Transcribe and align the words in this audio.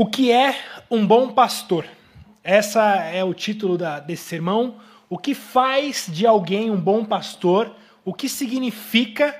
O 0.00 0.06
que 0.06 0.30
é 0.30 0.56
um 0.88 1.04
bom 1.04 1.30
pastor? 1.30 1.84
Essa 2.44 2.84
é 3.02 3.24
o 3.24 3.34
título 3.34 3.76
da, 3.76 3.98
desse 3.98 4.22
sermão. 4.22 4.76
O 5.10 5.18
que 5.18 5.34
faz 5.34 6.06
de 6.08 6.24
alguém 6.24 6.70
um 6.70 6.80
bom 6.80 7.04
pastor? 7.04 7.74
O 8.04 8.14
que 8.14 8.28
significa 8.28 9.34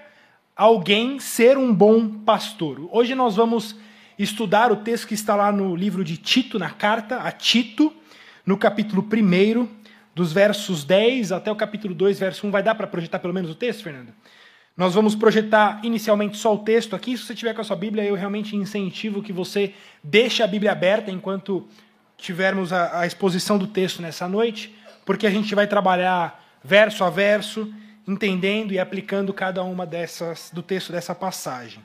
alguém 0.57 1.21
ser 1.21 1.57
um 1.57 1.73
bom 1.73 2.09
pastor? 2.09 2.89
Hoje 2.91 3.15
nós 3.15 3.37
vamos 3.37 3.77
estudar 4.19 4.73
o 4.73 4.79
texto 4.79 5.07
que 5.07 5.15
está 5.15 5.37
lá 5.37 5.53
no 5.53 5.77
livro 5.77 6.03
de 6.03 6.17
Tito, 6.17 6.59
na 6.59 6.71
carta 6.71 7.19
a 7.19 7.31
Tito, 7.31 7.95
no 8.45 8.59
capítulo 8.59 9.01
1, 9.01 9.69
dos 10.13 10.33
versos 10.33 10.83
10 10.83 11.31
até 11.31 11.53
o 11.53 11.57
capítulo 11.57 11.95
2, 11.95 12.19
verso 12.19 12.45
1. 12.45 12.51
Vai 12.51 12.65
dar 12.65 12.75
para 12.75 12.89
projetar 12.89 13.21
pelo 13.21 13.33
menos 13.33 13.49
o 13.49 13.55
texto, 13.55 13.85
Fernando? 13.85 14.13
Nós 14.79 14.95
vamos 14.95 15.17
projetar 15.17 15.81
inicialmente 15.83 16.39
só 16.39 16.55
o 16.55 16.59
texto 16.59 16.95
aqui. 16.95 17.19
Se 17.19 17.25
você 17.25 17.35
tiver 17.35 17.53
com 17.53 17.61
a 17.61 17.65
sua 17.65 17.75
Bíblia, 17.75 18.05
eu 18.05 18.15
realmente 18.15 18.55
incentivo 18.55 19.21
que 19.21 19.33
você 19.33 19.75
deixe 20.05 20.41
a 20.41 20.47
Bíblia 20.47 20.71
aberta 20.71 21.11
enquanto 21.11 21.67
tivermos 22.17 22.73
a, 22.73 23.01
a 23.01 23.05
exposição 23.05 23.59
do 23.59 23.67
texto 23.67 24.01
nessa 24.01 24.29
noite, 24.29 24.73
porque 25.05 25.27
a 25.27 25.31
gente 25.31 25.53
vai 25.53 25.67
trabalhar 25.67 26.61
verso 26.63 27.03
a 27.03 27.11
verso, 27.11 27.75
entendendo 28.07 28.73
e 28.73 28.79
aplicando 28.79 29.35
cada 29.35 29.65
uma 29.65 29.85
dessas 29.85 30.49
do 30.53 30.63
texto 30.63 30.93
dessa 30.93 31.13
passagem. 31.13 31.85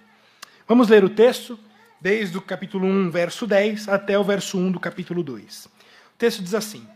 Vamos 0.67 0.87
ler 0.87 1.03
o 1.03 1.09
texto 1.09 1.59
desde 1.99 2.37
o 2.37 2.41
capítulo 2.43 2.85
1, 2.85 3.09
verso 3.09 3.47
10 3.47 3.89
até 3.89 4.19
o 4.19 4.23
verso 4.23 4.55
1 4.55 4.71
do 4.71 4.79
capítulo 4.79 5.23
2. 5.23 5.65
O 5.65 5.69
texto 6.19 6.43
diz 6.43 6.53
assim: 6.53 6.87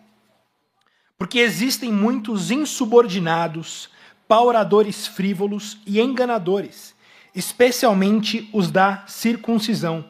Porque 1.17 1.39
existem 1.39 1.91
muitos 1.91 2.51
insubordinados, 2.51 3.89
pauradores 4.27 5.07
frívolos 5.07 5.77
e 5.85 5.99
enganadores, 5.99 6.95
especialmente 7.33 8.49
os 8.51 8.69
da 8.69 9.05
circuncisão. 9.07 10.05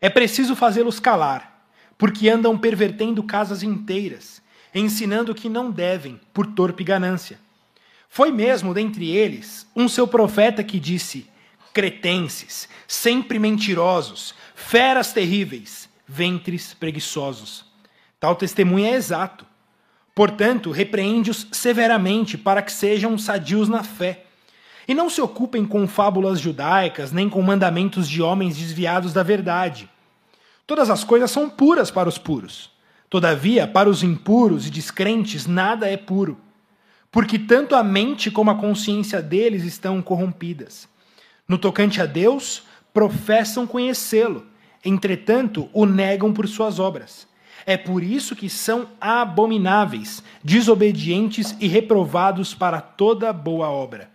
É 0.00 0.08
preciso 0.08 0.54
fazê-los 0.54 1.00
calar, 1.00 1.66
porque 1.96 2.28
andam 2.28 2.56
pervertendo 2.56 3.22
casas 3.22 3.62
inteiras, 3.62 4.40
ensinando 4.74 5.34
que 5.34 5.48
não 5.48 5.70
devem, 5.70 6.20
por 6.32 6.46
torpe 6.46 6.84
ganância. 6.84 7.38
Foi 8.08 8.30
mesmo 8.30 8.72
dentre 8.72 9.10
eles 9.10 9.66
um 9.74 9.88
seu 9.88 10.06
profeta 10.06 10.62
que 10.64 10.78
disse: 10.78 11.28
cretenses, 11.74 12.68
sempre 12.86 13.38
mentirosos, 13.38 14.34
feras 14.54 15.12
terríveis, 15.12 15.88
ventres 16.06 16.74
preguiçosos. 16.74 17.66
Tal 18.18 18.34
testemunho 18.34 18.86
é 18.86 18.94
exato. 18.94 19.46
Portanto, 20.18 20.72
repreende-os 20.72 21.46
severamente 21.52 22.36
para 22.36 22.60
que 22.60 22.72
sejam 22.72 23.16
sadios 23.16 23.68
na 23.68 23.84
fé. 23.84 24.24
E 24.88 24.92
não 24.92 25.08
se 25.08 25.20
ocupem 25.20 25.64
com 25.64 25.86
fábulas 25.86 26.40
judaicas, 26.40 27.12
nem 27.12 27.28
com 27.28 27.40
mandamentos 27.40 28.08
de 28.08 28.20
homens 28.20 28.56
desviados 28.56 29.12
da 29.12 29.22
verdade. 29.22 29.88
Todas 30.66 30.90
as 30.90 31.04
coisas 31.04 31.30
são 31.30 31.48
puras 31.48 31.88
para 31.88 32.08
os 32.08 32.18
puros. 32.18 32.68
Todavia, 33.08 33.64
para 33.68 33.88
os 33.88 34.02
impuros 34.02 34.66
e 34.66 34.70
descrentes, 34.70 35.46
nada 35.46 35.88
é 35.88 35.96
puro. 35.96 36.36
Porque 37.12 37.38
tanto 37.38 37.76
a 37.76 37.84
mente 37.84 38.28
como 38.28 38.50
a 38.50 38.56
consciência 38.56 39.22
deles 39.22 39.62
estão 39.62 40.02
corrompidas. 40.02 40.88
No 41.46 41.56
tocante 41.56 42.02
a 42.02 42.06
Deus, 42.06 42.64
professam 42.92 43.68
conhecê-lo, 43.68 44.44
entretanto, 44.84 45.70
o 45.72 45.86
negam 45.86 46.32
por 46.32 46.48
suas 46.48 46.80
obras. 46.80 47.27
É 47.66 47.76
por 47.76 48.02
isso 48.02 48.34
que 48.34 48.48
são 48.48 48.88
abomináveis, 49.00 50.22
desobedientes 50.42 51.56
e 51.60 51.66
reprovados 51.66 52.54
para 52.54 52.80
toda 52.80 53.32
boa 53.32 53.68
obra. 53.68 54.10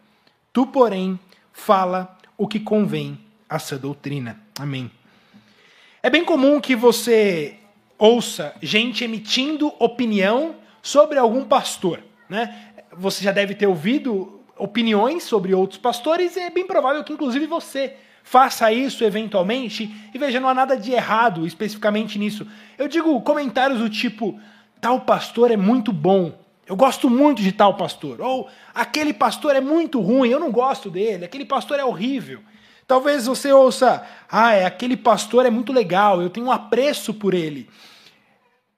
Tu, 0.52 0.66
porém, 0.67 1.19
fala 1.52 2.17
o 2.38 2.47
que 2.47 2.59
convém 2.59 3.17
a 3.49 3.59
sua 3.59 3.77
doutrina. 3.77 4.39
Amém. 4.59 4.89
É 6.02 6.09
bem 6.09 6.25
comum 6.25 6.59
que 6.59 6.75
você 6.75 7.55
ouça 7.97 8.53
gente 8.61 9.03
emitindo 9.03 9.73
opinião 9.80 10.55
sobre 10.81 11.17
algum 11.17 11.45
pastor, 11.45 11.99
né? 12.27 12.73
Você 12.97 13.23
já 13.23 13.31
deve 13.31 13.55
ter 13.55 13.67
ouvido 13.67 14.42
opiniões 14.58 15.23
sobre 15.23 15.54
outros 15.54 15.80
pastores 15.80 16.36
e 16.36 16.42
é 16.42 16.49
bem 16.49 16.67
provável 16.67 17.04
que 17.04 17.14
inclusive 17.14 17.48
você 17.48 17.95
faça 18.23 18.72
isso 18.72 19.04
eventualmente 19.04 19.94
e 20.14 20.17
veja, 20.17 20.39
não 20.39 20.50
há 20.50 20.54
nada 20.54 20.78
de 20.78 20.92
errado 20.92 21.45
especificamente 21.45 22.17
nisso. 22.17 22.48
Eu 22.78 22.88
digo 22.88 23.22
comentários 23.22 23.80
do 23.80 23.89
tipo: 23.89 24.39
tal 24.82 25.02
pastor 25.02 25.52
é 25.52 25.58
muito 25.58 25.92
bom, 25.92 26.34
eu 26.66 26.76
gosto 26.76 27.10
muito 27.10 27.42
de 27.42 27.52
tal 27.52 27.76
pastor. 27.76 28.22
Ou 28.22 28.50
aquele 28.73 29.14
pastor 29.14 29.56
é 29.56 29.61
muito 29.61 30.00
ruim, 30.00 30.30
eu 30.30 30.39
não 30.39 30.52
gosto 30.52 30.89
dele, 30.89 31.26
aquele 31.26 31.45
pastor 31.45 31.78
é 31.80 31.86
horrível. 31.86 32.39
Talvez 32.88 33.28
você 33.28 33.52
ouça: 33.52 34.06
ah, 34.32 34.54
é, 34.54 34.66
aquele 34.66 34.95
pastor 34.95 35.45
é 35.45 35.50
muito 35.50 35.73
legal, 35.73 36.22
eu 36.22 36.30
tenho 36.30 36.48
um 36.48 36.52
apreço 36.52 37.14
por 37.14 37.34
ele. 37.34 37.70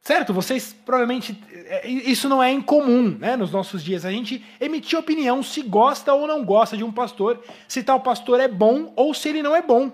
Certo? 0.06 0.32
Vocês 0.32 0.72
provavelmente. 0.86 1.36
É, 1.52 1.88
isso 1.88 2.30
não 2.30 2.42
é 2.42 2.52
incomum 2.52 3.18
né, 3.20 3.36
nos 3.36 3.52
nossos 3.52 3.84
dias. 3.84 4.06
A 4.06 4.12
gente 4.12 4.46
emitir 4.62 5.00
opinião 5.00 5.42
se 5.42 5.64
gosta 5.64 6.14
ou 6.14 6.28
não 6.28 6.46
gosta 6.46 6.78
de 6.78 6.84
um 6.84 6.92
pastor, 6.92 7.44
se 7.68 7.82
tal 7.82 8.00
pastor 8.00 8.40
é 8.40 8.48
bom 8.48 8.94
ou 8.96 9.16
se 9.16 9.30
ele 9.30 9.42
não 9.42 9.56
é 9.56 9.64
bom. 9.64 9.92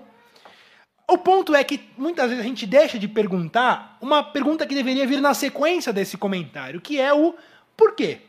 O 1.08 1.16
ponto 1.16 1.54
é 1.54 1.64
que 1.64 1.80
muitas 1.96 2.28
vezes 2.28 2.44
a 2.44 2.46
gente 2.46 2.66
deixa 2.66 2.98
de 2.98 3.08
perguntar 3.08 3.96
uma 4.02 4.22
pergunta 4.22 4.66
que 4.66 4.74
deveria 4.74 5.06
vir 5.06 5.18
na 5.18 5.32
sequência 5.32 5.94
desse 5.94 6.18
comentário, 6.18 6.78
que 6.78 7.00
é 7.00 7.14
o 7.14 7.34
porquê. 7.74 8.20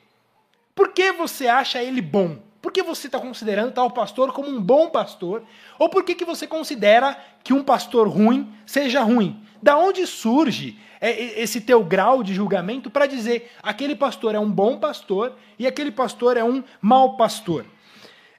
Por 0.74 0.94
que 0.94 1.12
você 1.12 1.50
acha 1.50 1.84
ele 1.84 2.02
bom? 2.02 2.40
Por 2.62 2.72
que 2.72 2.82
você 2.82 3.08
está 3.08 3.20
considerando 3.20 3.74
tal 3.74 3.92
pastor 3.92 4.32
como 4.32 4.48
um 4.48 4.62
bom 4.62 4.90
pastor? 4.90 5.44
Ou 5.78 5.90
por 5.90 6.06
que, 6.06 6.16
que 6.16 6.24
você 6.24 6.48
considera 6.48 7.18
que 7.44 7.54
um 7.54 7.62
pastor 7.62 8.08
ruim 8.08 8.50
seja 8.66 9.02
ruim? 9.02 9.44
Da 9.64 9.78
onde 9.78 10.06
surge 10.06 10.78
é, 11.00 11.42
esse 11.42 11.62
teu 11.62 11.82
grau 11.86 12.22
de 12.22 12.34
julgamento 12.34 12.90
para 12.90 13.06
dizer 13.06 13.50
aquele 13.64 13.96
pastor 13.96 14.36
é 14.36 14.40
um 14.40 14.52
bom 14.52 14.78
pastor 14.78 15.38
e 15.58 15.66
aquele 15.66 15.90
pastor 15.90 16.36
é 16.36 16.44
um 16.44 16.62
mau 16.82 17.16
pastor? 17.16 17.66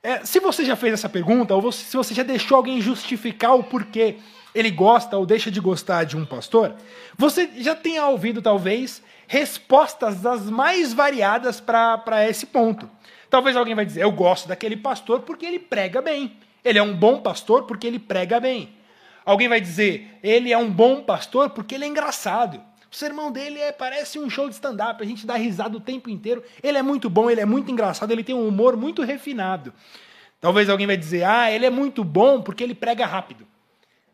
É, 0.03 0.23
se 0.23 0.39
você 0.39 0.67
já 0.67 0.77
fez 0.77 0.93
essa 0.93 1.09
pergunta, 1.09 1.55
ou 1.55 1.63
você, 1.63 1.83
se 1.83 1.97
você 1.97 2.13
já 2.13 2.23
deixou 2.23 2.59
alguém 2.59 2.79
justificar 2.79 3.55
o 3.55 3.65
porquê 3.65 4.17
ele 4.55 4.71
gosta 4.71 5.17
ou 5.17 5.25
deixa 5.25 5.51
de 5.51 5.61
gostar 5.61 6.05
de 6.05 6.15
um 6.15 6.27
pastor, 6.27 6.75
você 7.17 7.49
já 7.57 7.75
tenha 7.75 8.07
ouvido, 8.07 8.43
talvez, 8.43 9.03
respostas 9.27 10.21
das 10.21 10.51
mais 10.51 10.93
variadas 10.93 11.59
para 11.59 12.29
esse 12.29 12.45
ponto. 12.45 12.87
Talvez 13.31 13.57
alguém 13.57 13.75
vai 13.75 13.87
dizer, 13.87 14.03
eu 14.03 14.13
gosto 14.13 14.47
daquele 14.47 14.77
pastor 14.77 15.21
porque 15.21 15.47
ele 15.47 15.59
prega 15.59 16.03
bem. 16.03 16.37
Ele 16.63 16.79
é 16.79 16.83
um 16.83 16.95
bom 16.95 17.23
pastor 17.23 17.63
porque 17.63 17.87
ele 17.87 17.99
prega 17.99 18.39
bem. 18.39 18.75
Alguém 19.25 19.49
vai 19.49 19.61
dizer, 19.61 20.19
ele 20.23 20.53
é 20.53 20.59
um 20.59 20.71
bom 20.71 21.03
pastor 21.03 21.51
porque 21.51 21.75
ele 21.75 21.85
é 21.85 21.89
engraçado. 21.89 22.61
O 22.91 22.97
sermão 22.97 23.33
dele 23.33 23.59
é, 23.59 23.73
parece 23.73 24.19
um 24.19 24.31
show 24.31 24.49
de 24.49 24.55
stand-up, 24.55 25.03
a 25.03 25.07
gente 25.07 25.27
dá 25.27 25.35
risada 25.35 25.77
o 25.77 25.81
tempo 25.81 26.09
inteiro. 26.09 26.45
Ele 26.63 26.79
é 26.79 26.83
muito 26.83 27.11
bom, 27.11 27.29
ele 27.29 27.41
é 27.41 27.45
muito 27.45 27.71
engraçado, 27.71 28.13
ele 28.13 28.23
tem 28.23 28.35
um 28.35 28.47
humor 28.47 28.77
muito 28.77 29.03
refinado. 29.03 29.73
Talvez 30.41 30.69
alguém 30.69 30.87
vai 30.87 30.97
dizer, 30.97 31.25
ah, 31.25 31.51
ele 31.51 31.67
é 31.67 31.71
muito 31.71 32.05
bom 32.05 32.43
porque 32.43 32.63
ele 32.63 32.75
prega 32.75 33.07
rápido. 33.07 33.47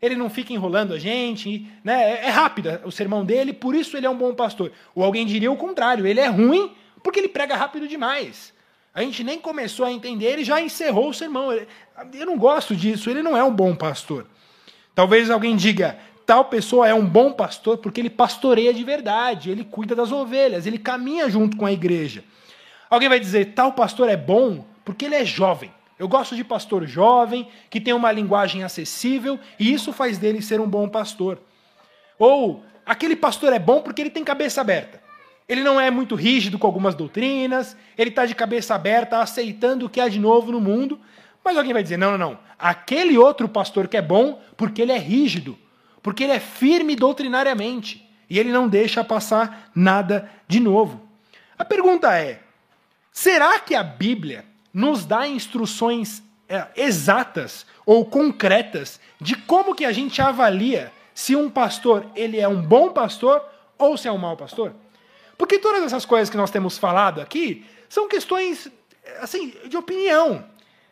Ele 0.01 0.15
não 0.15 0.29
fica 0.29 0.51
enrolando 0.51 0.93
a 0.93 0.97
gente, 0.97 1.67
né? 1.83 2.11
É, 2.11 2.25
é 2.25 2.29
rápido 2.29 2.69
o 2.83 2.91
sermão 2.91 3.23
dele, 3.23 3.53
por 3.53 3.75
isso 3.75 3.95
ele 3.95 4.07
é 4.07 4.09
um 4.09 4.17
bom 4.17 4.33
pastor. 4.33 4.71
Ou 4.95 5.03
alguém 5.03 5.27
diria 5.27 5.51
o 5.51 5.57
contrário, 5.57 6.07
ele 6.07 6.19
é 6.19 6.27
ruim 6.27 6.71
porque 7.03 7.19
ele 7.19 7.27
prega 7.27 7.55
rápido 7.55 7.87
demais. 7.87 8.51
A 8.93 9.03
gente 9.03 9.23
nem 9.23 9.39
começou 9.39 9.85
a 9.85 9.91
entender, 9.91 10.25
ele 10.25 10.43
já 10.43 10.59
encerrou 10.59 11.09
o 11.09 11.13
sermão. 11.13 11.51
Eu 11.51 12.25
não 12.25 12.37
gosto 12.37 12.75
disso, 12.75 13.09
ele 13.09 13.21
não 13.21 13.37
é 13.37 13.43
um 13.43 13.53
bom 13.53 13.75
pastor. 13.75 14.25
Talvez 14.93 15.29
alguém 15.29 15.55
diga, 15.55 15.97
tal 16.25 16.45
pessoa 16.45 16.87
é 16.87 16.93
um 16.93 17.05
bom 17.05 17.31
pastor 17.31 17.77
porque 17.77 18.01
ele 18.01 18.09
pastoreia 18.09 18.73
de 18.73 18.83
verdade, 18.83 19.49
ele 19.49 19.63
cuida 19.63 19.95
das 19.95 20.11
ovelhas, 20.11 20.65
ele 20.65 20.77
caminha 20.77 21.29
junto 21.29 21.57
com 21.57 21.65
a 21.65 21.71
igreja. 21.71 22.23
Alguém 22.89 23.09
vai 23.09 23.19
dizer, 23.19 23.53
tal 23.53 23.73
pastor 23.73 24.09
é 24.09 24.17
bom 24.17 24.65
porque 24.83 25.05
ele 25.05 25.15
é 25.15 25.25
jovem. 25.25 25.71
Eu 25.97 26.07
gosto 26.07 26.35
de 26.35 26.43
pastor 26.43 26.85
jovem, 26.87 27.47
que 27.69 27.79
tem 27.79 27.93
uma 27.93 28.11
linguagem 28.11 28.63
acessível, 28.63 29.39
e 29.59 29.71
isso 29.71 29.93
faz 29.93 30.17
dele 30.17 30.41
ser 30.41 30.59
um 30.59 30.67
bom 30.67 30.89
pastor. 30.89 31.39
Ou 32.17 32.63
aquele 32.85 33.15
pastor 33.15 33.53
é 33.53 33.59
bom 33.59 33.81
porque 33.81 34.01
ele 34.01 34.09
tem 34.09 34.23
cabeça 34.23 34.61
aberta. 34.61 35.01
Ele 35.47 35.61
não 35.61 35.79
é 35.79 35.91
muito 35.91 36.15
rígido 36.15 36.57
com 36.57 36.65
algumas 36.65 36.95
doutrinas, 36.95 37.77
ele 37.97 38.09
está 38.09 38.25
de 38.25 38.33
cabeça 38.33 38.73
aberta, 38.73 39.19
aceitando 39.19 39.85
o 39.85 39.89
que 39.89 40.01
há 40.01 40.07
de 40.07 40.19
novo 40.19 40.51
no 40.51 40.59
mundo. 40.59 40.99
Mas 41.43 41.57
alguém 41.57 41.73
vai 41.73 41.83
dizer: 41.83 41.97
não, 41.97 42.11
não, 42.11 42.17
não. 42.17 42.39
Aquele 42.61 43.17
outro 43.17 43.49
pastor 43.49 43.87
que 43.87 43.97
é 43.97 44.01
bom 44.01 44.39
porque 44.55 44.81
ele 44.83 44.91
é 44.91 44.97
rígido, 44.97 45.57
porque 46.03 46.23
ele 46.23 46.33
é 46.33 46.39
firme 46.39 46.95
doutrinariamente 46.95 48.07
e 48.29 48.37
ele 48.39 48.51
não 48.51 48.69
deixa 48.69 49.03
passar 49.03 49.71
nada 49.75 50.29
de 50.47 50.59
novo. 50.59 51.01
A 51.57 51.65
pergunta 51.65 52.15
é: 52.15 52.41
será 53.11 53.59
que 53.59 53.73
a 53.73 53.83
Bíblia 53.83 54.45
nos 54.73 55.05
dá 55.05 55.27
instruções 55.27 56.23
é, 56.47 56.67
exatas 56.75 57.65
ou 57.85 58.05
concretas 58.05 58.99
de 59.19 59.35
como 59.35 59.75
que 59.75 59.83
a 59.83 59.91
gente 59.91 60.21
avalia 60.21 60.91
se 61.13 61.35
um 61.35 61.49
pastor 61.49 62.05
ele 62.15 62.39
é 62.39 62.47
um 62.47 62.61
bom 62.61 62.91
pastor 62.91 63.43
ou 63.77 63.97
se 63.97 64.07
é 64.07 64.11
um 64.11 64.17
mau 64.17 64.37
pastor? 64.37 64.73
Porque 65.37 65.57
todas 65.57 65.81
essas 65.83 66.05
coisas 66.05 66.29
que 66.29 66.37
nós 66.37 66.51
temos 66.51 66.77
falado 66.77 67.19
aqui 67.19 67.65
são 67.89 68.07
questões 68.07 68.71
assim 69.19 69.53
de 69.67 69.75
opinião. 69.75 70.45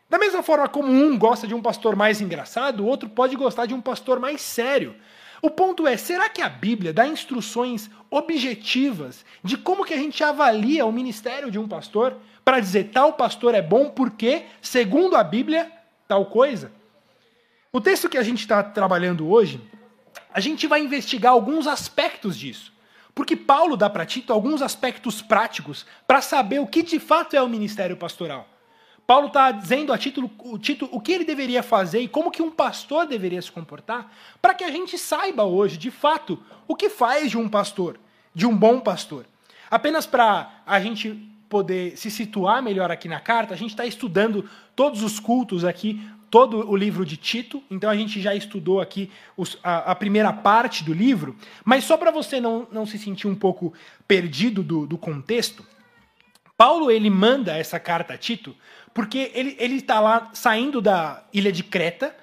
Da 0.10 0.18
mesma 0.18 0.42
forma 0.42 0.68
como 0.68 0.92
um 0.92 1.18
gosta 1.18 1.46
de 1.46 1.54
um 1.54 1.62
pastor 1.62 1.96
mais 1.96 2.20
engraçado, 2.20 2.84
o 2.84 2.88
outro 2.88 3.08
pode 3.08 3.36
gostar 3.36 3.68
de 3.68 3.76
um 3.76 3.82
pastor 3.82 4.20
mais 4.20 4.42
sério. 4.42 4.96
O 5.42 5.52
ponto 5.52 5.88
é, 5.88 5.96
será 5.96 6.28
que 6.28 6.42
a 6.42 6.50
Bíblia 6.50 6.92
dá 6.92 7.08
instruções 7.08 7.90
objetivas 8.10 9.24
de 9.44 9.56
como 9.56 9.86
que 9.86 9.94
a 9.94 9.98
gente 9.98 10.24
avalia 10.24 10.86
o 10.86 10.92
ministério 10.92 11.52
de 11.52 11.60
um 11.60 11.68
pastor 11.68 12.18
para 12.44 12.60
dizer 12.60 12.86
tal 12.86 13.14
pastor 13.14 13.54
é 13.54 13.62
bom 13.62 13.90
porque, 13.92 14.46
segundo 14.62 15.16
a 15.16 15.24
Bíblia, 15.24 15.72
tal 16.08 16.26
coisa? 16.26 16.72
O 17.72 17.80
texto 17.80 18.10
que 18.10 18.18
a 18.18 18.24
gente 18.24 18.40
está 18.40 18.64
trabalhando 18.64 19.30
hoje, 19.30 19.62
a 20.34 20.40
gente 20.40 20.66
vai 20.66 20.82
investigar 20.82 21.34
alguns 21.34 21.68
aspectos 21.68 22.36
disso. 22.36 22.74
Porque 23.14 23.36
Paulo 23.36 23.78
dá 23.78 23.90
para 23.90 24.06
Tito 24.06 24.34
alguns 24.34 24.62
aspectos 24.62 25.22
práticos 25.22 25.86
para 26.08 26.20
saber 26.20 26.60
o 26.60 26.68
que 26.68 26.82
de 26.82 27.00
fato 27.00 27.36
é 27.36 27.42
o 27.42 27.48
ministério 27.48 27.96
pastoral. 27.96 28.48
Paulo 29.10 29.26
está 29.26 29.52
dizendo 29.52 29.92
a 29.92 29.98
Tito, 29.98 30.30
Tito 30.60 30.88
o 30.92 31.02
que 31.02 31.12
ele 31.12 31.26
deveria 31.26 31.64
fazer 31.64 32.00
e 32.00 32.08
como 32.08 32.30
que 32.30 32.44
um 32.44 32.52
pastor 32.52 33.08
deveria 33.08 33.42
se 33.42 33.52
comportar, 33.52 34.14
para 34.40 34.54
que 34.54 34.64
a 34.64 34.70
gente 34.70 35.00
saiba 35.00 35.44
hoje, 35.44 35.80
de 35.80 35.90
fato, 35.90 36.38
o 36.68 36.76
que 36.76 36.92
faz 36.92 37.32
de 37.32 37.36
um 37.36 37.50
pastor, 37.50 38.00
de 38.36 38.46
um 38.46 38.56
bom 38.56 38.80
pastor. 38.80 39.26
Apenas 39.72 40.06
para 40.06 40.62
a 40.64 40.80
gente 40.80 41.28
poder 41.50 41.98
se 41.98 42.12
situar 42.12 42.62
melhor 42.62 42.92
aqui 42.92 43.08
na 43.08 43.20
carta, 43.20 43.56
a 43.56 43.58
gente 43.58 43.72
está 43.72 43.84
estudando 43.84 44.48
todos 44.76 45.02
os 45.02 45.20
cultos 45.20 45.66
aqui 45.66 46.00
todo 46.30 46.70
o 46.70 46.76
livro 46.76 47.04
de 47.04 47.18
Tito, 47.18 47.64
então 47.72 47.90
a 47.90 47.96
gente 47.96 48.22
já 48.22 48.36
estudou 48.36 48.80
aqui 48.80 49.10
os, 49.36 49.58
a, 49.64 49.92
a, 49.92 49.96
primeira 49.96 50.32
parte 50.32 50.84
do 50.84 50.94
livro, 50.94 51.36
mas 51.66 51.84
só 51.84 51.98
para 51.98 52.12
você 52.12 52.40
não, 52.40 52.68
não 52.72 52.86
se 52.86 53.00
sentir 53.00 53.28
um 53.28 53.34
pouco 53.34 53.74
perdido 54.08 54.62
do, 54.62 54.86
do 54.86 55.00
contexto, 55.00 55.66
Paulo 56.60 56.92
ele 56.92 57.10
manda 57.10 57.56
essa 57.56 57.80
carta 57.80 58.16
a 58.16 58.18
Tito 58.18 58.54
porque 59.00 59.32
ele 59.34 59.78
está 59.78 60.02
lá 60.02 60.30
saindo 60.34 60.82
da 60.82 61.24
ilha 61.32 61.54
de 61.54 61.64
Creta, 61.64 62.14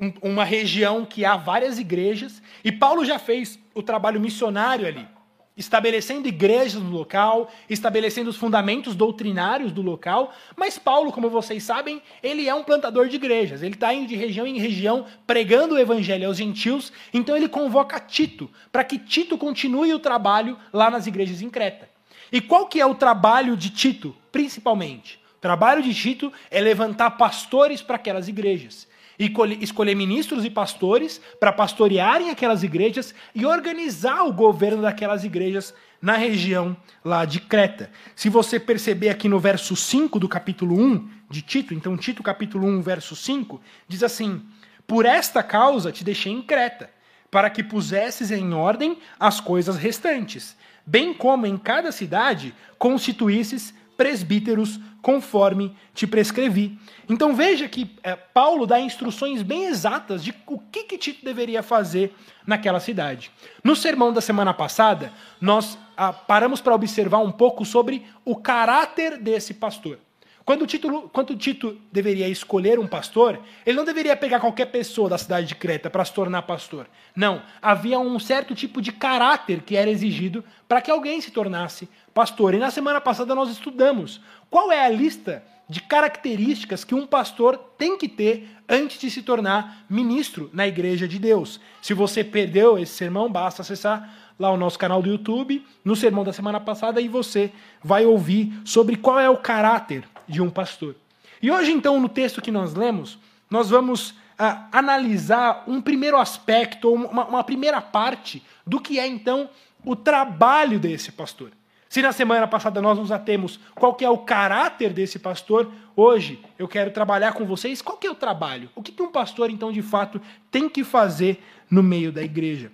um, 0.00 0.10
uma 0.22 0.44
região 0.44 1.04
que 1.04 1.26
há 1.26 1.36
várias 1.36 1.78
igrejas, 1.78 2.42
e 2.64 2.72
Paulo 2.72 3.04
já 3.04 3.18
fez 3.18 3.58
o 3.74 3.82
trabalho 3.82 4.18
missionário 4.18 4.86
ali 4.86 5.06
estabelecendo 5.54 6.26
igrejas 6.26 6.80
no 6.80 6.88
local, 6.88 7.52
estabelecendo 7.68 8.30
os 8.30 8.36
fundamentos 8.38 8.94
doutrinários 8.94 9.72
do 9.72 9.82
local. 9.82 10.32
Mas 10.56 10.78
Paulo, 10.78 11.12
como 11.12 11.28
vocês 11.28 11.62
sabem, 11.62 12.00
ele 12.22 12.48
é 12.48 12.54
um 12.54 12.64
plantador 12.64 13.08
de 13.08 13.16
igrejas. 13.16 13.60
Ele 13.60 13.74
está 13.74 13.92
indo 13.92 14.08
de 14.08 14.16
região 14.16 14.46
em 14.46 14.58
região 14.58 15.04
pregando 15.26 15.74
o 15.74 15.78
evangelho 15.78 16.28
aos 16.28 16.38
gentios. 16.38 16.90
Então 17.12 17.36
ele 17.36 17.46
convoca 17.46 18.00
Tito 18.00 18.48
para 18.72 18.84
que 18.84 18.98
Tito 18.98 19.36
continue 19.36 19.92
o 19.92 19.98
trabalho 19.98 20.56
lá 20.72 20.90
nas 20.90 21.06
igrejas 21.06 21.42
em 21.42 21.50
Creta. 21.50 21.90
E 22.32 22.40
qual 22.40 22.66
que 22.66 22.80
é 22.80 22.86
o 22.86 22.94
trabalho 22.94 23.54
de 23.54 23.68
Tito, 23.68 24.16
principalmente? 24.32 25.19
Trabalho 25.40 25.82
de 25.82 25.94
Tito 25.94 26.32
é 26.50 26.60
levantar 26.60 27.12
pastores 27.12 27.80
para 27.80 27.96
aquelas 27.96 28.28
igrejas 28.28 28.86
e 29.20 29.30
escolher 29.60 29.94
ministros 29.94 30.46
e 30.46 30.50
pastores 30.50 31.20
para 31.38 31.52
pastorearem 31.52 32.30
aquelas 32.30 32.62
igrejas 32.62 33.14
e 33.34 33.44
organizar 33.44 34.24
o 34.24 34.32
governo 34.32 34.80
daquelas 34.80 35.24
igrejas 35.24 35.74
na 36.00 36.14
região 36.14 36.74
lá 37.04 37.26
de 37.26 37.38
Creta. 37.38 37.90
Se 38.16 38.30
você 38.30 38.58
perceber 38.58 39.10
aqui 39.10 39.28
no 39.28 39.38
verso 39.38 39.76
5 39.76 40.18
do 40.18 40.26
capítulo 40.26 40.74
1 40.74 41.10
de 41.28 41.42
Tito, 41.42 41.74
então 41.74 41.98
Tito 41.98 42.22
capítulo 42.22 42.66
1, 42.66 42.80
verso 42.80 43.14
5, 43.14 43.60
diz 43.86 44.02
assim: 44.02 44.42
Por 44.86 45.04
esta 45.04 45.42
causa 45.42 45.92
te 45.92 46.02
deixei 46.02 46.32
em 46.32 46.40
Creta, 46.40 46.88
para 47.30 47.50
que 47.50 47.62
pusesses 47.62 48.30
em 48.30 48.54
ordem 48.54 48.96
as 49.18 49.38
coisas 49.38 49.76
restantes, 49.76 50.56
bem 50.86 51.12
como 51.12 51.46
em 51.46 51.58
cada 51.58 51.92
cidade 51.92 52.54
constituísses 52.78 53.74
presbíteros 54.00 54.80
conforme 55.02 55.76
te 55.92 56.06
prescrevi. 56.06 56.78
Então 57.06 57.36
veja 57.36 57.68
que 57.68 57.94
é, 58.02 58.16
Paulo 58.16 58.66
dá 58.66 58.80
instruções 58.80 59.42
bem 59.42 59.66
exatas 59.66 60.24
de 60.24 60.34
o 60.46 60.58
que, 60.58 60.84
que 60.84 60.96
Tito 60.96 61.22
deveria 61.22 61.62
fazer 61.62 62.14
naquela 62.46 62.80
cidade. 62.80 63.30
No 63.62 63.76
sermão 63.76 64.10
da 64.10 64.22
semana 64.22 64.54
passada, 64.54 65.12
nós 65.38 65.76
ah, 65.94 66.14
paramos 66.14 66.62
para 66.62 66.74
observar 66.74 67.18
um 67.18 67.30
pouco 67.30 67.62
sobre 67.62 68.06
o 68.24 68.36
caráter 68.36 69.18
desse 69.18 69.52
pastor. 69.52 69.98
Quando 70.44 70.66
Tito, 70.66 71.10
quando 71.12 71.36
Tito 71.36 71.78
deveria 71.92 72.28
escolher 72.28 72.78
um 72.78 72.86
pastor, 72.86 73.40
ele 73.64 73.76
não 73.76 73.84
deveria 73.84 74.16
pegar 74.16 74.40
qualquer 74.40 74.66
pessoa 74.66 75.08
da 75.08 75.18
cidade 75.18 75.46
de 75.46 75.54
Creta 75.54 75.90
para 75.90 76.04
se 76.04 76.12
tornar 76.12 76.42
pastor. 76.42 76.86
Não, 77.14 77.42
havia 77.60 77.98
um 77.98 78.18
certo 78.18 78.54
tipo 78.54 78.80
de 78.80 78.92
caráter 78.92 79.62
que 79.62 79.76
era 79.76 79.90
exigido 79.90 80.44
para 80.66 80.80
que 80.80 80.90
alguém 80.90 81.20
se 81.20 81.30
tornasse 81.30 81.88
pastor. 82.14 82.54
E 82.54 82.58
na 82.58 82.70
semana 82.70 83.00
passada 83.00 83.34
nós 83.34 83.50
estudamos 83.50 84.20
qual 84.48 84.72
é 84.72 84.84
a 84.84 84.88
lista 84.88 85.44
de 85.68 85.80
características 85.80 86.82
que 86.82 86.96
um 86.96 87.06
pastor 87.06 87.56
tem 87.78 87.96
que 87.96 88.08
ter 88.08 88.48
antes 88.68 88.98
de 88.98 89.08
se 89.08 89.22
tornar 89.22 89.84
ministro 89.88 90.50
na 90.52 90.66
igreja 90.66 91.06
de 91.06 91.16
Deus. 91.18 91.60
Se 91.80 91.94
você 91.94 92.24
perdeu 92.24 92.76
esse 92.76 92.92
sermão, 92.92 93.30
basta 93.30 93.62
acessar 93.62 94.12
lá 94.36 94.50
o 94.50 94.56
nosso 94.56 94.78
canal 94.78 95.00
do 95.00 95.10
YouTube, 95.10 95.64
no 95.84 95.94
sermão 95.94 96.24
da 96.24 96.32
semana 96.32 96.58
passada, 96.58 97.00
e 97.00 97.06
você 97.06 97.52
vai 97.84 98.06
ouvir 98.06 98.52
sobre 98.64 98.96
qual 98.96 99.20
é 99.20 99.30
o 99.30 99.36
caráter 99.36 100.08
de 100.30 100.40
um 100.40 100.48
pastor. 100.48 100.94
E 101.42 101.50
hoje, 101.50 101.72
então, 101.72 102.00
no 102.00 102.08
texto 102.08 102.40
que 102.40 102.50
nós 102.50 102.74
lemos, 102.74 103.18
nós 103.50 103.68
vamos 103.68 104.14
ah, 104.38 104.68
analisar 104.72 105.64
um 105.66 105.80
primeiro 105.80 106.16
aspecto, 106.16 106.92
uma, 106.92 107.26
uma 107.26 107.44
primeira 107.44 107.80
parte 107.80 108.42
do 108.66 108.80
que 108.80 108.98
é, 108.98 109.06
então, 109.06 109.50
o 109.84 109.96
trabalho 109.96 110.78
desse 110.78 111.10
pastor. 111.10 111.50
Se 111.88 112.00
na 112.00 112.12
semana 112.12 112.46
passada 112.46 112.80
nós 112.80 112.96
nos 112.96 113.10
atemos 113.10 113.58
qual 113.74 113.94
que 113.94 114.04
é 114.04 114.08
o 114.08 114.18
caráter 114.18 114.92
desse 114.92 115.18
pastor, 115.18 115.72
hoje 115.96 116.40
eu 116.56 116.68
quero 116.68 116.92
trabalhar 116.92 117.32
com 117.32 117.44
vocês 117.44 117.82
qual 117.82 117.98
que 117.98 118.06
é 118.06 118.10
o 118.10 118.14
trabalho. 118.14 118.70
O 118.76 118.82
que, 118.82 118.92
que 118.92 119.02
um 119.02 119.10
pastor, 119.10 119.50
então, 119.50 119.72
de 119.72 119.82
fato, 119.82 120.20
tem 120.52 120.68
que 120.68 120.84
fazer 120.84 121.42
no 121.68 121.82
meio 121.82 122.12
da 122.12 122.22
igreja. 122.22 122.70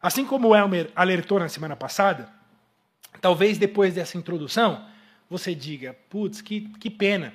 Assim 0.00 0.24
como 0.24 0.48
o 0.48 0.54
Elmer 0.54 0.92
alertou 0.94 1.40
na 1.40 1.48
semana 1.48 1.74
passada, 1.74 2.28
talvez 3.20 3.58
depois 3.58 3.94
dessa 3.94 4.16
introdução, 4.16 4.84
você 5.28 5.54
diga, 5.54 5.96
putz, 6.08 6.40
que, 6.40 6.62
que 6.78 6.90
pena. 6.90 7.32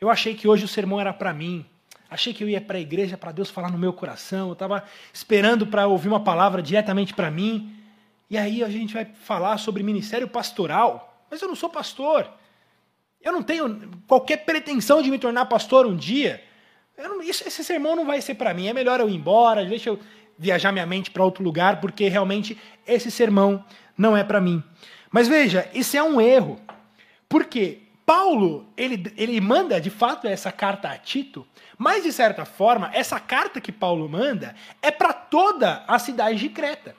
Eu 0.00 0.10
achei 0.10 0.34
que 0.34 0.46
hoje 0.46 0.64
o 0.64 0.68
sermão 0.68 1.00
era 1.00 1.12
para 1.12 1.32
mim. 1.32 1.64
Achei 2.08 2.32
que 2.32 2.44
eu 2.44 2.48
ia 2.48 2.60
para 2.60 2.78
a 2.78 2.80
igreja 2.80 3.16
para 3.16 3.32
Deus 3.32 3.50
falar 3.50 3.70
no 3.70 3.78
meu 3.78 3.92
coração. 3.92 4.48
Eu 4.48 4.52
estava 4.52 4.84
esperando 5.12 5.66
para 5.66 5.86
ouvir 5.86 6.08
uma 6.08 6.20
palavra 6.20 6.62
diretamente 6.62 7.12
para 7.14 7.30
mim. 7.30 7.74
E 8.30 8.36
aí 8.38 8.62
a 8.62 8.68
gente 8.68 8.94
vai 8.94 9.04
falar 9.04 9.58
sobre 9.58 9.82
ministério 9.82 10.28
pastoral, 10.28 11.24
mas 11.30 11.40
eu 11.42 11.48
não 11.48 11.54
sou 11.54 11.68
pastor. 11.68 12.28
Eu 13.20 13.32
não 13.32 13.42
tenho 13.42 13.90
qualquer 14.06 14.38
pretensão 14.44 15.02
de 15.02 15.10
me 15.10 15.18
tornar 15.18 15.46
pastor 15.46 15.86
um 15.86 15.96
dia. 15.96 16.42
Não, 16.96 17.22
isso, 17.22 17.46
esse 17.46 17.64
sermão 17.64 17.96
não 17.96 18.06
vai 18.06 18.20
ser 18.20 18.34
para 18.34 18.54
mim. 18.54 18.68
É 18.68 18.72
melhor 18.72 19.00
eu 19.00 19.08
ir 19.08 19.14
embora, 19.14 19.64
deixa 19.64 19.90
eu 19.90 19.98
viajar 20.38 20.70
minha 20.70 20.86
mente 20.86 21.10
para 21.10 21.24
outro 21.24 21.42
lugar, 21.42 21.80
porque 21.80 22.08
realmente 22.08 22.56
esse 22.86 23.10
sermão 23.10 23.64
não 23.96 24.16
é 24.16 24.22
para 24.22 24.40
mim. 24.40 24.62
Mas 25.10 25.28
veja, 25.28 25.68
isso 25.72 25.96
é 25.96 26.02
um 26.02 26.20
erro. 26.20 26.60
Porque 27.28 27.82
Paulo, 28.04 28.66
ele, 28.76 29.12
ele 29.16 29.40
manda 29.40 29.80
de 29.80 29.90
fato 29.90 30.26
essa 30.26 30.52
carta 30.52 30.88
a 30.88 30.96
Tito, 30.96 31.46
mas 31.76 32.04
de 32.04 32.12
certa 32.12 32.44
forma, 32.44 32.90
essa 32.94 33.18
carta 33.18 33.60
que 33.60 33.72
Paulo 33.72 34.08
manda 34.08 34.54
é 34.80 34.90
para 34.90 35.12
toda 35.12 35.84
a 35.88 35.98
cidade 35.98 36.38
de 36.38 36.48
Creta 36.48 36.94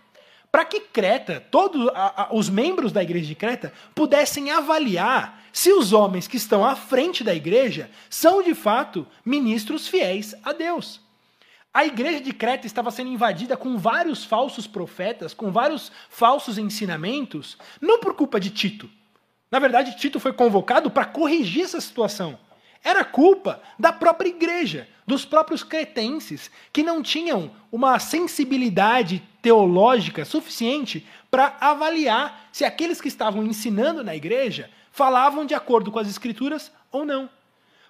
para 0.51 0.65
que 0.65 0.79
Creta, 0.79 1.39
todos 1.51 1.87
os 2.31 2.49
membros 2.49 2.91
da 2.91 3.03
igreja 3.03 3.27
de 3.27 3.35
Creta, 3.35 3.71
pudessem 3.93 4.49
avaliar 4.49 5.43
se 5.53 5.71
os 5.71 5.93
homens 5.93 6.27
que 6.27 6.37
estão 6.37 6.65
à 6.65 6.75
frente 6.75 7.23
da 7.23 7.35
igreja 7.35 7.91
são 8.09 8.41
de 8.41 8.55
fato 8.55 9.05
ministros 9.23 9.87
fiéis 9.87 10.33
a 10.43 10.53
Deus. 10.53 11.01
A 11.73 11.85
igreja 11.85 12.21
de 12.21 12.33
Creta 12.33 12.65
estava 12.65 12.89
sendo 12.89 13.11
invadida 13.11 13.55
com 13.55 13.77
vários 13.77 14.25
falsos 14.25 14.65
profetas, 14.65 15.31
com 15.31 15.51
vários 15.51 15.91
falsos 16.09 16.57
ensinamentos, 16.57 17.55
não 17.79 17.99
por 17.99 18.15
culpa 18.15 18.39
de 18.39 18.49
Tito. 18.49 18.89
Na 19.49 19.59
verdade, 19.59 19.97
Tito 19.97 20.19
foi 20.19 20.33
convocado 20.33 20.89
para 20.89 21.05
corrigir 21.05 21.63
essa 21.63 21.79
situação. 21.79 22.37
Era 22.83 23.03
culpa 23.03 23.61
da 23.77 23.91
própria 23.91 24.29
igreja, 24.29 24.87
dos 25.05 25.25
próprios 25.25 25.63
cretenses, 25.63 26.51
que 26.71 26.83
não 26.83 27.01
tinham 27.01 27.51
uma 27.71 27.97
sensibilidade 27.99 29.23
teológica 29.41 30.25
suficiente 30.25 31.07
para 31.31 31.55
avaliar 31.59 32.49
se 32.51 32.65
aqueles 32.65 33.01
que 33.01 33.07
estavam 33.07 33.43
ensinando 33.43 34.03
na 34.03 34.15
igreja 34.15 34.69
falavam 34.91 35.45
de 35.45 35.53
acordo 35.53 35.91
com 35.91 35.99
as 35.99 36.09
escrituras 36.09 36.71
ou 36.91 37.05
não. 37.05 37.29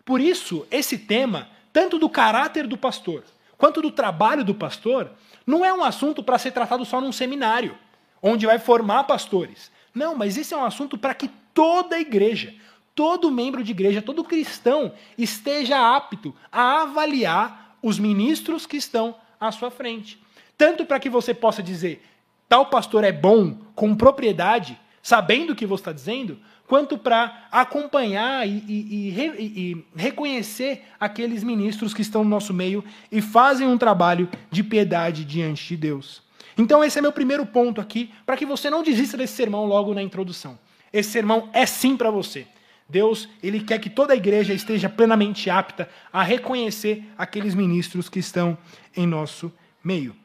Por 0.05 0.21
isso, 0.21 0.65
esse 0.71 0.97
tema, 0.97 1.49
tanto 1.73 1.99
do 1.99 2.09
caráter 2.09 2.67
do 2.67 2.77
pastor 2.77 3.23
quanto 3.57 3.81
do 3.81 3.91
trabalho 3.91 4.43
do 4.43 4.53
pastor, 4.53 5.11
não 5.45 5.65
é 5.65 5.73
um 5.73 5.83
assunto 5.83 6.21
para 6.21 6.37
ser 6.37 6.51
tratado 6.51 6.85
só 6.85 7.01
num 7.01 7.11
seminário, 7.11 7.77
onde 8.21 8.45
vai 8.45 8.59
formar 8.59 9.05
pastores. 9.05 9.71
Não, 9.93 10.15
mas 10.15 10.37
esse 10.37 10.53
é 10.53 10.57
um 10.57 10.63
assunto 10.63 10.97
para 10.97 11.13
que 11.13 11.29
toda 11.57 11.95
a 11.95 11.99
igreja, 11.99 12.53
todo 12.93 13.31
membro 13.31 13.63
de 13.63 13.71
igreja, 13.71 13.99
todo 13.99 14.23
cristão 14.23 14.93
esteja 15.17 15.95
apto 15.95 16.31
a 16.51 16.83
avaliar 16.83 17.79
os 17.81 17.97
ministros 17.97 18.67
que 18.67 18.77
estão 18.77 19.15
à 19.39 19.51
sua 19.51 19.71
frente. 19.71 20.21
Tanto 20.55 20.85
para 20.85 20.99
que 20.99 21.09
você 21.09 21.33
possa 21.33 21.63
dizer, 21.63 22.05
tal 22.47 22.67
pastor 22.67 23.03
é 23.03 23.11
bom 23.11 23.57
com 23.73 23.95
propriedade, 23.95 24.79
sabendo 25.01 25.53
o 25.53 25.55
que 25.55 25.65
você 25.65 25.81
está 25.81 25.91
dizendo, 25.91 26.37
quanto 26.67 26.95
para 26.95 27.47
acompanhar 27.51 28.47
e, 28.47 28.63
e, 28.67 29.09
e, 29.09 29.39
e, 29.39 29.85
reconhecer 29.95 30.83
aqueles 30.99 31.43
ministros 31.43 31.91
que 31.91 32.03
estão 32.03 32.23
no 32.23 32.29
nosso 32.29 32.53
meio 32.53 32.85
e 33.11 33.19
fazem 33.19 33.67
um 33.67 33.79
trabalho 33.79 34.29
de 34.51 34.63
piedade 34.63 35.25
diante 35.25 35.69
de 35.69 35.75
Deus. 35.75 36.21
Então, 36.55 36.83
esse 36.83 36.99
é 36.99 37.01
meu 37.01 37.11
primeiro 37.11 37.47
ponto 37.47 37.81
aqui, 37.81 38.11
para 38.27 38.37
que 38.37 38.45
você 38.45 38.69
não 38.69 38.83
desista 38.83 39.17
desse 39.17 39.33
sermão 39.33 39.65
logo 39.65 39.91
na 39.95 40.03
introdução. 40.03 40.59
Esse 40.91 41.11
sermão 41.11 41.49
é 41.53 41.65
sim 41.65 41.95
para 41.97 42.11
você. 42.11 42.47
Deus, 42.89 43.27
ele 43.43 43.59
quer 43.61 43.79
que 43.79 43.89
toda 43.89 44.13
a 44.13 44.15
igreja 44.15 44.53
esteja 44.53 44.87
plenamente 44.87 45.49
apta 45.49 45.89
a 46.11 46.23
reconhecer 46.23 47.03
aqueles 47.17 47.53
ministros 47.53 48.07
que 48.07 48.19
estão 48.19 48.57
em 48.95 49.05
nosso 49.05 49.51
meio. 49.83 50.15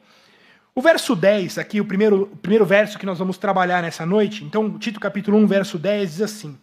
O 0.73 0.81
verso 0.81 1.15
10, 1.15 1.57
aqui, 1.57 1.81
o 1.81 1.85
primeiro, 1.85 2.23
o 2.23 2.37
primeiro 2.37 2.65
verso 2.65 2.97
que 2.97 3.05
nós 3.05 3.19
vamos 3.19 3.37
trabalhar 3.37 3.83
nessa 3.83 4.05
noite, 4.05 4.43
então, 4.43 4.79
Tito 4.79 4.99
capítulo 4.99 5.37
1, 5.37 5.45
verso 5.45 5.77
10, 5.77 6.11
diz 6.11 6.21
assim: 6.21 6.57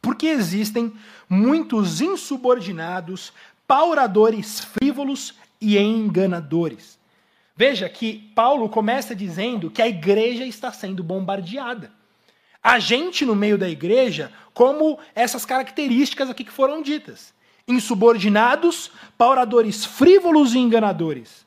Porque 0.00 0.26
existem 0.26 0.92
muitos 1.28 2.00
insubordinados, 2.00 3.32
pauradores 3.66 4.60
frívolos 4.60 5.34
e 5.60 5.76
enganadores. 5.78 6.98
Veja 7.56 7.88
que 7.88 8.30
Paulo 8.34 8.68
começa 8.68 9.14
dizendo 9.14 9.70
que 9.70 9.80
a 9.80 9.88
igreja 9.88 10.44
está 10.44 10.70
sendo 10.70 11.02
bombardeada. 11.02 11.90
A 12.66 12.80
gente 12.80 13.24
no 13.24 13.36
meio 13.36 13.56
da 13.56 13.68
igreja, 13.68 14.32
como 14.52 14.98
essas 15.14 15.44
características 15.44 16.28
aqui 16.28 16.42
que 16.42 16.50
foram 16.50 16.82
ditas: 16.82 17.32
insubordinados, 17.68 18.90
pauradores 19.16 19.84
frívolos 19.84 20.52
e 20.52 20.58
enganadores. 20.58 21.46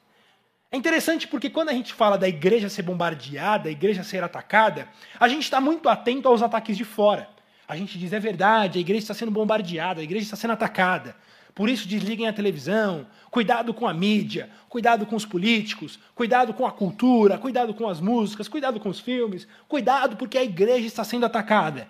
É 0.72 0.78
interessante 0.78 1.28
porque 1.28 1.50
quando 1.50 1.68
a 1.68 1.74
gente 1.74 1.94
fala 1.94 2.18
da 2.18 2.26
igreja 2.26 2.70
ser 2.70 2.84
bombardeada, 2.84 3.68
a 3.68 3.72
igreja 3.72 4.02
ser 4.02 4.24
atacada, 4.24 4.88
a 5.20 5.28
gente 5.28 5.44
está 5.44 5.60
muito 5.60 5.90
atento 5.90 6.26
aos 6.26 6.42
ataques 6.42 6.78
de 6.78 6.86
fora. 6.86 7.28
A 7.68 7.76
gente 7.76 8.00
diz, 8.00 8.14
é 8.14 8.20
verdade, 8.20 8.78
a 8.78 8.82
igreja 8.82 9.04
está 9.04 9.14
sendo 9.14 9.30
bombardeada, 9.30 10.00
a 10.00 10.04
igreja 10.04 10.24
está 10.24 10.38
sendo 10.38 10.54
atacada. 10.54 11.18
Por 11.54 11.70
isso 11.70 11.88
desliguem 11.88 12.28
a 12.28 12.34
televisão, 12.34 13.06
cuidado 13.30 13.74
com 13.74 13.88
a 13.88 13.94
mídia, 13.94 14.50
cuidado 14.70 15.06
com 15.06 15.16
os 15.16 15.26
políticos, 15.26 16.00
cuidado 16.16 16.54
com 16.54 16.66
a 16.66 16.72
cultura, 16.72 17.38
cuidado 17.38 17.74
com 17.74 17.88
as 17.88 18.00
músicas, 18.00 18.48
cuidado 18.48 18.80
com 18.80 18.90
os 18.90 19.00
filmes, 19.00 19.48
cuidado 19.68 20.16
porque 20.16 20.38
a 20.38 20.44
igreja 20.44 20.88
está 20.88 21.04
sendo 21.04 21.26
atacada. 21.26 21.88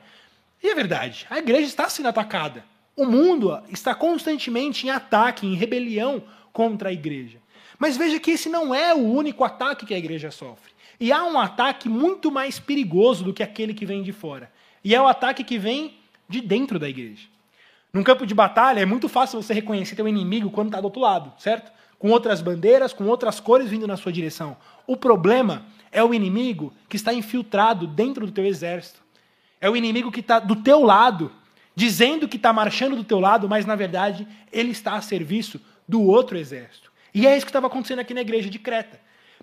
E 0.62 0.68
é 0.68 0.76
verdade, 0.76 1.26
a 1.30 1.38
igreja 1.40 1.68
está 1.68 1.88
sendo 1.88 2.10
atacada. 2.10 2.64
O 2.96 3.06
mundo 3.06 3.62
está 3.70 3.96
constantemente 3.96 4.86
em 4.86 4.90
ataque, 4.90 5.48
em 5.48 5.56
rebelião 5.56 6.22
contra 6.52 6.90
a 6.90 6.94
igreja. 6.94 7.38
Mas 7.78 7.96
veja 7.96 8.20
que 8.20 8.32
esse 8.32 8.50
não 8.50 8.76
é 8.76 8.94
o 8.94 9.00
único 9.00 9.44
ataque 9.44 9.86
que 9.86 9.94
a 9.94 9.98
igreja 9.98 10.32
sofre. 10.32 10.74
E 11.00 11.14
há 11.14 11.24
um 11.24 11.40
ataque 11.40 11.88
muito 11.88 12.30
mais 12.30 12.60
perigoso 12.60 13.24
do 13.24 13.34
que 13.34 13.42
aquele 13.42 13.74
que 13.74 13.86
vem 13.86 14.04
de 14.04 14.12
fora. 14.12 14.52
E 14.84 14.94
é 14.94 15.02
o 15.02 15.08
ataque 15.08 15.46
que 15.46 15.58
vem 15.58 15.98
de 16.28 16.42
dentro 16.42 16.78
da 16.78 16.90
igreja. 16.90 17.28
Num 17.92 18.04
campo 18.04 18.26
de 18.26 18.36
batalha 18.36 18.80
é 18.80 18.86
muito 18.86 19.10
fácil 19.10 19.42
você 19.42 19.54
reconhecer 19.54 19.96
teu 19.96 20.08
inimigo 20.08 20.52
quando 20.52 20.68
está 20.68 20.80
do 20.80 20.86
outro 20.86 21.02
lado, 21.02 21.34
certo? 21.40 21.72
Com 21.98 22.12
outras 22.12 22.42
bandeiras, 22.42 22.94
com 22.94 23.06
outras 23.06 23.40
cores 23.40 23.70
vindo 23.70 23.88
na 23.88 23.98
sua 23.98 24.12
direção. 24.12 24.56
O 24.86 24.96
problema 24.96 25.66
é 25.92 26.04
o 26.04 26.14
inimigo 26.14 26.72
que 26.88 26.96
está 26.96 27.14
infiltrado 27.14 27.88
dentro 27.88 28.26
do 28.26 28.32
teu 28.32 28.46
exército. 28.46 29.02
É 29.60 29.70
o 29.70 29.76
inimigo 29.76 30.12
que 30.12 30.20
está 30.20 30.40
do 30.40 30.56
teu 30.56 30.84
lado, 30.84 31.32
dizendo 31.76 32.28
que 32.28 32.38
está 32.38 32.54
marchando 32.54 32.96
do 32.96 33.04
teu 33.04 33.20
lado, 33.20 33.50
mas 33.50 33.66
na 33.66 33.76
verdade 33.76 34.28
ele 34.52 34.72
está 34.72 34.94
a 34.94 35.02
serviço 35.02 35.60
do 35.88 36.04
outro 36.04 36.38
exército. 36.38 36.92
E 37.14 37.26
é 37.26 37.36
isso 37.36 37.46
que 37.46 37.50
estava 37.50 37.68
acontecendo 37.68 38.00
aqui 38.00 38.14
na 38.14 38.22
igreja 38.22 38.50
de 38.50 38.60
Creta. 38.60 39.00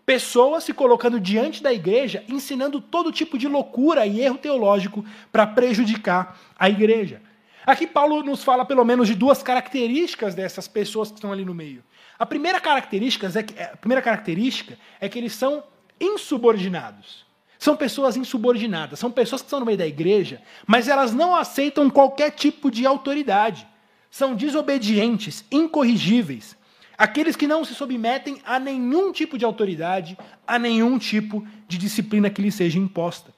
Pessoas 0.06 0.62
se 0.62 0.72
colocando 0.72 1.18
diante 1.18 1.60
da 1.60 1.72
igreja, 1.72 2.22
ensinando 2.28 2.80
todo 2.80 3.10
tipo 3.10 3.36
de 3.36 3.48
loucura 3.48 4.06
e 4.06 4.20
erro 4.20 4.38
teológico 4.38 5.04
para 5.32 5.46
prejudicar 5.48 6.38
a 6.56 6.70
igreja. 6.70 7.20
Aqui 7.66 7.84
Paulo 7.84 8.22
nos 8.22 8.44
fala 8.44 8.64
pelo 8.64 8.84
menos 8.84 9.08
de 9.08 9.14
duas 9.16 9.42
características 9.42 10.36
dessas 10.36 10.68
pessoas 10.68 11.08
que 11.08 11.16
estão 11.16 11.32
ali 11.32 11.44
no 11.44 11.52
meio. 11.52 11.82
A 12.16 12.24
primeira 12.24 12.60
característica 12.60 13.26
é 13.34 13.42
que, 13.42 13.60
a 13.60 13.76
primeira 13.76 14.00
característica 14.00 14.78
é 15.00 15.08
que 15.08 15.18
eles 15.18 15.34
são 15.34 15.64
insubordinados. 16.00 17.26
São 17.58 17.76
pessoas 17.76 18.16
insubordinadas, 18.16 19.00
são 19.00 19.10
pessoas 19.10 19.42
que 19.42 19.46
estão 19.46 19.58
no 19.58 19.66
meio 19.66 19.78
da 19.78 19.86
igreja, 19.86 20.40
mas 20.64 20.86
elas 20.86 21.12
não 21.12 21.34
aceitam 21.34 21.90
qualquer 21.90 22.30
tipo 22.30 22.70
de 22.70 22.86
autoridade. 22.86 23.66
São 24.12 24.36
desobedientes, 24.36 25.44
incorrigíveis. 25.50 26.56
Aqueles 26.96 27.34
que 27.34 27.48
não 27.48 27.64
se 27.64 27.74
submetem 27.74 28.40
a 28.44 28.60
nenhum 28.60 29.10
tipo 29.10 29.36
de 29.36 29.44
autoridade, 29.44 30.16
a 30.46 30.56
nenhum 30.56 30.98
tipo 30.98 31.44
de 31.66 31.76
disciplina 31.78 32.30
que 32.30 32.40
lhes 32.40 32.54
seja 32.54 32.78
imposta. 32.78 33.34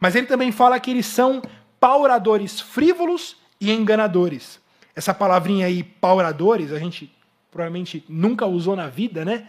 Mas 0.00 0.16
ele 0.16 0.26
também 0.26 0.50
fala 0.50 0.80
que 0.80 0.90
eles 0.90 1.06
são 1.06 1.40
pauradores 1.78 2.60
frívolos 2.60 3.36
e 3.62 3.70
enganadores. 3.70 4.60
Essa 4.94 5.14
palavrinha 5.14 5.66
aí, 5.66 5.84
pauradores, 5.84 6.72
a 6.72 6.78
gente 6.80 7.10
provavelmente 7.48 8.04
nunca 8.08 8.44
usou 8.44 8.74
na 8.74 8.88
vida, 8.88 9.24
né? 9.24 9.46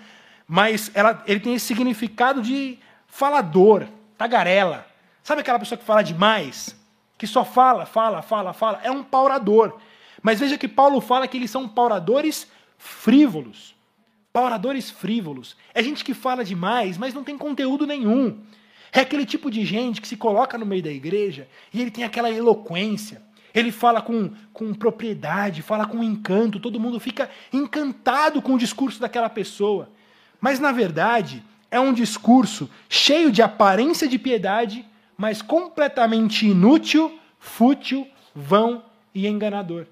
Mas 0.47 0.91
ela, 0.93 1.23
ele 1.25 1.39
tem 1.39 1.55
esse 1.55 1.65
significado 1.65 2.41
de 2.41 2.77
falador, 3.07 3.87
tagarela. 4.15 4.85
Sabe 5.23 5.41
aquela 5.41 5.57
pessoa 5.57 5.79
que 5.79 5.83
fala 5.83 6.03
demais? 6.03 6.79
Que 7.17 7.25
só 7.25 7.43
fala, 7.43 7.87
fala, 7.87 8.21
fala, 8.21 8.53
fala? 8.53 8.79
É 8.83 8.91
um 8.91 9.03
paurador. 9.03 9.79
Mas 10.21 10.39
veja 10.39 10.59
que 10.59 10.67
Paulo 10.67 11.01
fala 11.01 11.27
que 11.27 11.37
eles 11.37 11.49
são 11.49 11.67
pauradores 11.67 12.47
frívolos. 12.77 13.73
Oradores 14.31 14.91
frívolos. 14.91 15.55
É 15.73 15.81
gente 15.81 16.03
que 16.03 16.13
fala 16.13 16.45
demais, 16.45 16.99
mas 16.99 17.15
não 17.15 17.23
tem 17.23 17.37
conteúdo 17.37 17.87
nenhum. 17.87 18.39
É 18.91 18.99
aquele 18.99 19.25
tipo 19.25 19.49
de 19.49 19.65
gente 19.65 19.99
que 19.99 20.07
se 20.07 20.15
coloca 20.15 20.55
no 20.55 20.67
meio 20.67 20.83
da 20.83 20.91
igreja 20.91 21.47
e 21.73 21.81
ele 21.81 21.89
tem 21.89 22.03
aquela 22.03 22.29
eloquência. 22.29 23.23
Ele 23.53 23.71
fala 23.71 24.01
com, 24.01 24.31
com 24.51 24.73
propriedade, 24.73 25.61
fala 25.61 25.85
com 25.85 26.03
encanto, 26.03 26.59
todo 26.59 26.79
mundo 26.79 26.99
fica 26.99 27.29
encantado 27.51 28.41
com 28.41 28.55
o 28.55 28.57
discurso 28.57 28.99
daquela 28.99 29.29
pessoa. 29.29 29.89
Mas, 30.41 30.59
na 30.59 30.71
verdade, 30.71 31.43
é 31.69 31.79
um 31.79 31.93
discurso 31.93 32.69
cheio 32.89 33.31
de 33.31 33.41
aparência 33.41 34.07
de 34.07 34.17
piedade, 34.17 34.85
mas 35.15 35.41
completamente 35.41 36.47
inútil, 36.47 37.19
fútil, 37.39 38.07
vão 38.33 38.83
e 39.13 39.27
enganador. 39.27 39.85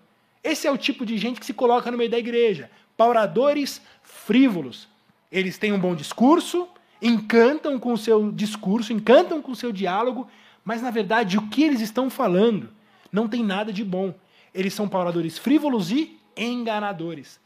Esse 0.43 0.65
é 0.65 0.71
o 0.71 0.77
tipo 0.77 1.05
de 1.05 1.17
gente 1.17 1.39
que 1.39 1.45
se 1.45 1.53
coloca 1.53 1.91
no 1.91 1.97
meio 1.97 2.09
da 2.09 2.17
igreja 2.17 2.69
pauradores 2.97 3.81
frívolos. 4.03 4.87
Eles 5.31 5.57
têm 5.57 5.71
um 5.71 5.79
bom 5.79 5.95
discurso, 5.95 6.67
encantam 7.01 7.79
com 7.79 7.93
o 7.93 7.97
seu 7.97 8.31
discurso, 8.31 8.93
encantam 8.93 9.41
com 9.41 9.51
o 9.51 9.55
seu 9.55 9.71
diálogo, 9.71 10.27
mas 10.63 10.81
na 10.81 10.91
verdade 10.91 11.37
o 11.37 11.47
que 11.47 11.63
eles 11.63 11.81
estão 11.81 12.09
falando 12.09 12.69
não 13.11 13.27
tem 13.27 13.43
nada 13.43 13.71
de 13.73 13.83
bom. 13.83 14.13
Eles 14.53 14.73
são 14.73 14.87
pauradores 14.87 15.37
frívolos 15.37 15.91
e 15.91 16.17
enganadores. 16.35 17.39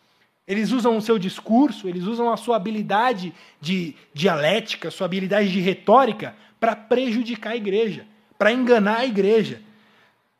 Eles 0.47 0.71
usam 0.71 0.95
o 0.95 1.01
seu 1.01 1.17
discurso, 1.17 1.89
eles 1.89 2.03
usam 2.03 2.31
a 2.31 2.37
sua 2.37 2.55
habilidade 2.55 3.33
de 3.59 3.95
dialética, 4.13 4.91
sua 4.91 5.05
habilidade 5.05 5.51
de 5.51 5.59
retórica 5.59 6.35
para 6.59 6.75
prejudicar 6.75 7.53
a 7.53 7.55
igreja, 7.55 8.05
para 8.37 8.51
enganar 8.51 8.99
a 8.99 9.05
igreja. 9.05 9.61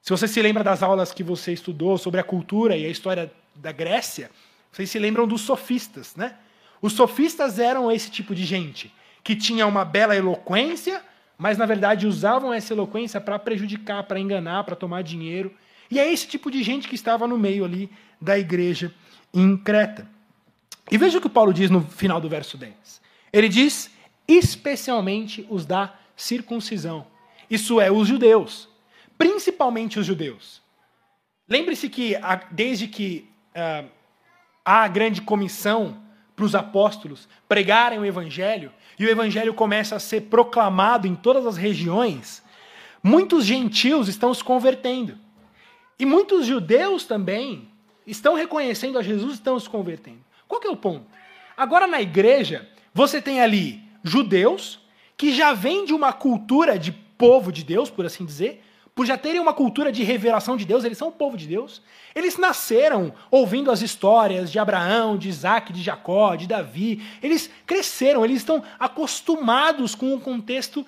Se 0.02 0.12
você 0.12 0.28
se 0.28 0.40
lembra 0.42 0.64
das 0.64 0.84
aulas 0.84 1.12
que 1.12 1.24
você 1.24 1.54
estudou 1.54 1.98
sobre 1.98 2.20
a 2.20 2.24
cultura 2.24 2.78
e 2.78 2.86
a 2.86 2.90
história 2.90 3.32
da 3.56 3.72
Grécia, 3.72 4.30
vocês 4.72 4.90
se 4.92 5.00
lembram 5.00 5.28
dos 5.28 5.42
sofistas, 5.42 6.16
né? 6.16 6.36
Os 6.82 6.94
sofistas 6.94 7.58
eram 7.58 7.92
esse 7.92 8.12
tipo 8.12 8.36
de 8.36 8.46
gente 8.46 8.94
que 9.24 9.36
tinha 9.36 9.66
uma 9.66 9.84
bela 9.84 10.16
eloquência, 10.16 11.02
mas 11.38 11.58
na 11.58 11.66
verdade 11.66 12.08
usavam 12.08 12.54
essa 12.54 12.74
eloquência 12.74 13.20
para 13.20 13.40
prejudicar, 13.40 14.04
para 14.04 14.20
enganar, 14.20 14.64
para 14.64 14.76
tomar 14.76 15.02
dinheiro. 15.02 15.54
E 15.90 16.00
é 16.00 16.12
esse 16.12 16.28
tipo 16.28 16.50
de 16.50 16.64
gente 16.64 16.88
que 16.88 16.96
estava 16.96 17.28
no 17.28 17.38
meio 17.38 17.66
ali 17.66 17.90
da 18.20 18.38
igreja 18.38 18.94
em 19.34 19.58
Creta. 19.58 20.08
E 20.90 20.98
veja 20.98 21.18
o 21.18 21.22
que 21.22 21.30
Paulo 21.30 21.54
diz 21.54 21.70
no 21.70 21.82
final 21.82 22.22
do 22.22 22.30
verso 22.30 22.58
10. 22.58 23.02
Ele 23.34 23.50
diz: 23.50 23.92
especialmente 24.28 25.46
os 25.50 25.66
da 25.66 25.94
circuncisão. 26.16 27.08
Isso 27.50 27.80
é, 27.80 27.92
os 27.92 28.08
judeus. 28.08 28.70
Principalmente 29.18 30.00
os 30.00 30.06
judeus. 30.06 30.62
Lembre-se 31.48 31.90
que, 31.90 32.16
desde 32.52 32.88
que 32.88 33.30
uh, 33.52 33.88
há 34.64 34.84
a 34.84 34.88
grande 34.88 35.22
comissão 35.22 36.02
para 36.36 36.46
os 36.46 36.56
apóstolos 36.56 37.28
pregarem 37.48 38.00
o 38.00 38.06
evangelho, 38.06 38.72
e 39.00 39.06
o 39.06 39.10
evangelho 39.10 39.54
começa 39.54 39.96
a 39.96 40.00
ser 40.00 40.22
proclamado 40.22 41.08
em 41.08 41.16
todas 41.16 41.46
as 41.46 41.58
regiões, 41.58 42.44
muitos 43.02 43.46
gentios 43.46 44.08
estão 44.08 44.34
se 44.34 44.44
convertendo. 44.44 45.18
E 45.98 46.06
muitos 46.06 46.46
judeus 46.46 47.06
também 47.06 47.70
estão 48.06 48.36
reconhecendo 48.36 48.98
a 48.98 49.04
Jesus 49.04 49.32
e 49.32 49.36
estão 49.36 49.60
se 49.60 49.70
convertendo. 49.70 50.20
Qual 50.48 50.60
que 50.60 50.68
é 50.68 50.72
o 50.72 50.78
ponto? 50.78 51.06
Agora 51.56 51.88
na 51.88 52.02
igreja, 52.02 52.68
você 52.94 53.22
tem 53.22 53.42
ali 53.42 53.82
judeus 54.04 54.80
que 55.18 55.34
já 55.34 55.54
vêm 55.54 55.86
de 55.86 55.94
uma 55.94 56.12
cultura 56.12 56.78
de 56.78 56.92
povo 56.92 57.52
de 57.52 57.64
Deus, 57.64 57.90
por 57.90 58.06
assim 58.06 58.26
dizer, 58.26 58.65
por 58.96 59.06
já 59.06 59.18
terem 59.18 59.42
uma 59.42 59.54
cultura 59.54 59.92
de 59.92 60.04
revelação 60.04 60.56
de 60.56 60.66
Deus, 60.66 60.86
eles 60.86 60.98
são 60.98 61.10
o 61.10 61.12
povo 61.12 61.36
de 61.36 61.46
Deus. 61.46 61.82
Eles 62.16 62.38
nasceram 62.38 63.14
ouvindo 63.30 63.70
as 63.70 63.82
histórias 63.82 64.50
de 64.50 64.58
Abraão, 64.58 65.18
de 65.18 65.28
Isaac, 65.28 65.74
de 65.74 65.84
Jacó, 65.84 66.36
de 66.36 66.48
Davi. 66.48 67.04
Eles 67.22 67.52
cresceram, 67.66 68.24
eles 68.24 68.38
estão 68.38 68.64
acostumados 68.80 69.94
com 69.94 70.16
o 70.16 70.20
contexto 70.22 70.86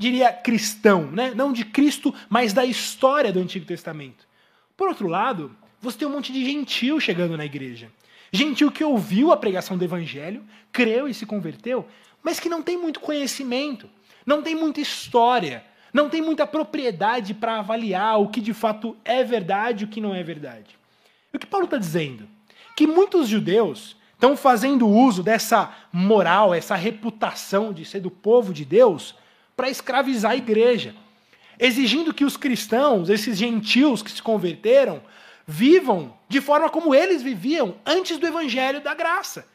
diria 0.00 0.32
cristão, 0.32 1.10
né? 1.10 1.32
não 1.34 1.52
de 1.52 1.62
Cristo, 1.62 2.14
mas 2.26 2.54
da 2.54 2.64
história 2.64 3.30
do 3.30 3.38
Antigo 3.38 3.66
Testamento. 3.66 4.26
Por 4.74 4.88
outro 4.88 5.06
lado, 5.06 5.54
você 5.78 5.98
tem 5.98 6.08
um 6.08 6.12
monte 6.12 6.32
de 6.32 6.42
gentil 6.42 6.98
chegando 6.98 7.36
na 7.36 7.44
igreja. 7.44 7.92
Gentil 8.32 8.72
que 8.72 8.82
ouviu 8.82 9.30
a 9.30 9.36
pregação 9.36 9.76
do 9.76 9.84
evangelho, 9.84 10.42
creu 10.72 11.06
e 11.06 11.12
se 11.12 11.26
converteu, 11.26 11.86
mas 12.22 12.40
que 12.40 12.48
não 12.48 12.62
tem 12.62 12.78
muito 12.78 12.98
conhecimento, 12.98 13.90
não 14.24 14.40
tem 14.40 14.54
muita 14.54 14.80
história, 14.80 15.62
não 15.92 16.08
tem 16.08 16.22
muita 16.22 16.46
propriedade 16.46 17.34
para 17.34 17.58
avaliar 17.58 18.20
o 18.20 18.28
que 18.28 18.40
de 18.40 18.54
fato 18.54 18.96
é 19.04 19.24
verdade 19.24 19.84
e 19.84 19.86
o 19.86 19.88
que 19.88 20.00
não 20.00 20.14
é 20.14 20.22
verdade. 20.22 20.78
E 21.32 21.36
o 21.36 21.40
que 21.40 21.46
Paulo 21.46 21.64
está 21.64 21.76
dizendo? 21.76 22.28
Que 22.76 22.86
muitos 22.86 23.28
judeus 23.28 23.96
estão 24.12 24.36
fazendo 24.36 24.86
uso 24.86 25.22
dessa 25.22 25.74
moral, 25.92 26.52
essa 26.54 26.74
reputação 26.74 27.72
de 27.72 27.84
ser 27.84 28.00
do 28.00 28.10
povo 28.10 28.52
de 28.52 28.64
Deus, 28.64 29.14
para 29.56 29.70
escravizar 29.70 30.32
a 30.32 30.36
igreja, 30.36 30.94
exigindo 31.58 32.14
que 32.14 32.24
os 32.24 32.36
cristãos, 32.36 33.08
esses 33.08 33.36
gentios 33.36 34.02
que 34.02 34.10
se 34.10 34.22
converteram, 34.22 35.02
vivam 35.46 36.14
de 36.28 36.40
forma 36.40 36.70
como 36.70 36.94
eles 36.94 37.22
viviam 37.22 37.74
antes 37.84 38.18
do 38.18 38.26
evangelho 38.26 38.80
da 38.80 38.94
graça, 38.94 39.46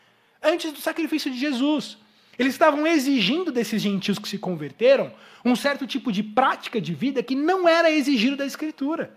antes 0.43 0.71
do 0.71 0.79
sacrifício 0.79 1.31
de 1.31 1.39
Jesus. 1.39 1.97
Eles 2.37 2.53
estavam 2.53 2.85
exigindo 2.85 3.51
desses 3.51 3.81
gentios 3.81 4.19
que 4.19 4.27
se 4.27 4.37
converteram 4.37 5.11
um 5.43 5.55
certo 5.55 5.87
tipo 5.87 6.11
de 6.11 6.21
prática 6.21 6.81
de 6.81 6.93
vida 6.93 7.23
que 7.23 7.35
não 7.35 7.67
era 7.67 7.89
exigido 7.89 8.35
da 8.35 8.45
Escritura. 8.45 9.15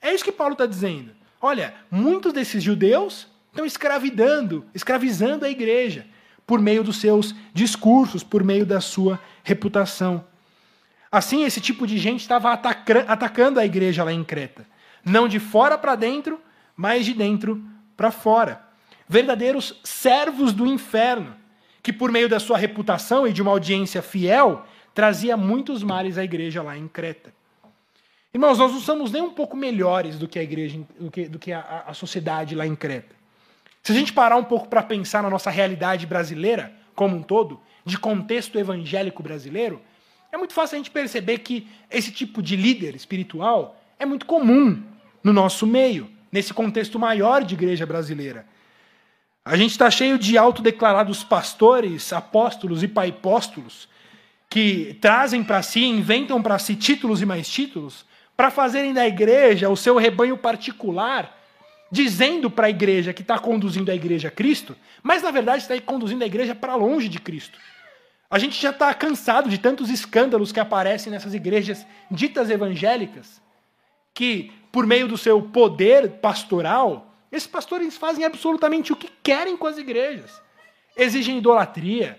É 0.00 0.12
isso 0.12 0.24
que 0.24 0.32
Paulo 0.32 0.52
está 0.52 0.66
dizendo. 0.66 1.10
Olha, 1.40 1.74
muitos 1.90 2.32
desses 2.32 2.62
judeus 2.62 3.26
estão 3.50 3.64
escravidando, 3.64 4.64
escravizando 4.74 5.44
a 5.44 5.50
igreja 5.50 6.06
por 6.46 6.60
meio 6.60 6.84
dos 6.84 6.98
seus 6.98 7.34
discursos, 7.52 8.22
por 8.22 8.44
meio 8.44 8.66
da 8.66 8.80
sua 8.80 9.18
reputação. 9.42 10.24
Assim, 11.10 11.44
esse 11.44 11.60
tipo 11.60 11.86
de 11.86 11.96
gente 11.96 12.20
estava 12.20 12.52
atacando 12.52 13.60
a 13.60 13.64
igreja 13.64 14.04
lá 14.04 14.12
em 14.12 14.24
Creta. 14.24 14.66
Não 15.04 15.28
de 15.28 15.38
fora 15.38 15.78
para 15.78 15.94
dentro, 15.94 16.40
mas 16.76 17.06
de 17.06 17.14
dentro 17.14 17.64
para 17.96 18.10
fora. 18.10 18.60
Verdadeiros 19.08 19.78
servos 19.84 20.52
do 20.52 20.66
inferno, 20.66 21.36
que 21.84 21.92
por 21.92 22.10
meio 22.10 22.30
da 22.30 22.40
sua 22.40 22.56
reputação 22.56 23.28
e 23.28 23.32
de 23.32 23.42
uma 23.42 23.50
audiência 23.50 24.00
fiel, 24.00 24.64
trazia 24.94 25.36
muitos 25.36 25.82
males 25.82 26.16
à 26.16 26.24
igreja 26.24 26.62
lá 26.62 26.78
em 26.78 26.88
Creta. 26.88 27.30
Irmãos, 28.32 28.58
nós 28.58 28.72
não 28.72 28.80
somos 28.80 29.12
nem 29.12 29.20
um 29.20 29.34
pouco 29.34 29.54
melhores 29.54 30.18
do 30.18 30.26
que 30.26 30.38
a 30.38 30.42
igreja, 30.42 30.80
do 30.98 31.10
que, 31.10 31.28
do 31.28 31.38
que 31.38 31.52
a, 31.52 31.84
a 31.86 31.92
sociedade 31.92 32.54
lá 32.54 32.66
em 32.66 32.74
Creta. 32.74 33.14
Se 33.82 33.92
a 33.92 33.94
gente 33.94 34.14
parar 34.14 34.36
um 34.36 34.44
pouco 34.44 34.66
para 34.66 34.82
pensar 34.82 35.22
na 35.22 35.28
nossa 35.28 35.50
realidade 35.50 36.06
brasileira 36.06 36.72
como 36.94 37.16
um 37.16 37.22
todo, 37.22 37.60
de 37.84 37.98
contexto 37.98 38.58
evangélico 38.58 39.22
brasileiro, 39.22 39.78
é 40.32 40.38
muito 40.38 40.54
fácil 40.54 40.76
a 40.76 40.78
gente 40.78 40.90
perceber 40.90 41.40
que 41.40 41.68
esse 41.90 42.10
tipo 42.10 42.42
de 42.42 42.56
líder 42.56 42.96
espiritual 42.96 43.78
é 43.98 44.06
muito 44.06 44.24
comum 44.24 44.82
no 45.22 45.34
nosso 45.34 45.66
meio, 45.66 46.10
nesse 46.32 46.54
contexto 46.54 46.98
maior 46.98 47.44
de 47.44 47.54
igreja 47.54 47.84
brasileira. 47.84 48.46
A 49.44 49.56
gente 49.56 49.72
está 49.72 49.90
cheio 49.90 50.18
de 50.18 50.38
autodeclarados 50.38 51.22
pastores, 51.22 52.12
apóstolos 52.12 52.82
e 52.82 52.88
paipóstolos 52.88 53.88
que 54.48 54.96
trazem 55.00 55.44
para 55.44 55.62
si, 55.62 55.84
inventam 55.84 56.42
para 56.42 56.58
si 56.58 56.74
títulos 56.74 57.20
e 57.20 57.26
mais 57.26 57.48
títulos, 57.48 58.06
para 58.36 58.50
fazerem 58.50 58.94
da 58.94 59.06
igreja 59.06 59.68
o 59.68 59.76
seu 59.76 59.96
rebanho 59.96 60.38
particular 60.38 61.38
dizendo 61.90 62.50
para 62.50 62.66
a 62.66 62.70
igreja 62.70 63.12
que 63.12 63.22
está 63.22 63.38
conduzindo 63.38 63.90
a 63.90 63.94
igreja 63.94 64.28
a 64.28 64.30
Cristo, 64.30 64.74
mas 65.02 65.22
na 65.22 65.30
verdade 65.30 65.62
está 65.62 65.80
conduzindo 65.80 66.24
a 66.24 66.26
igreja 66.26 66.54
para 66.54 66.74
longe 66.74 67.08
de 67.08 67.20
Cristo. 67.20 67.58
A 68.28 68.38
gente 68.38 68.60
já 68.60 68.70
está 68.70 68.92
cansado 68.94 69.48
de 69.48 69.58
tantos 69.58 69.90
escândalos 69.90 70.50
que 70.50 70.58
aparecem 70.58 71.12
nessas 71.12 71.34
igrejas 71.34 71.86
ditas 72.10 72.50
evangélicas, 72.50 73.40
que, 74.12 74.50
por 74.72 74.86
meio 74.86 75.06
do 75.06 75.16
seu 75.16 75.40
poder 75.40 76.12
pastoral, 76.20 77.13
esses 77.34 77.48
pastores 77.48 77.96
fazem 77.96 78.24
absolutamente 78.24 78.92
o 78.92 78.96
que 78.96 79.10
querem 79.22 79.56
com 79.56 79.66
as 79.66 79.76
igrejas. 79.78 80.42
Exigem 80.96 81.38
idolatria, 81.38 82.18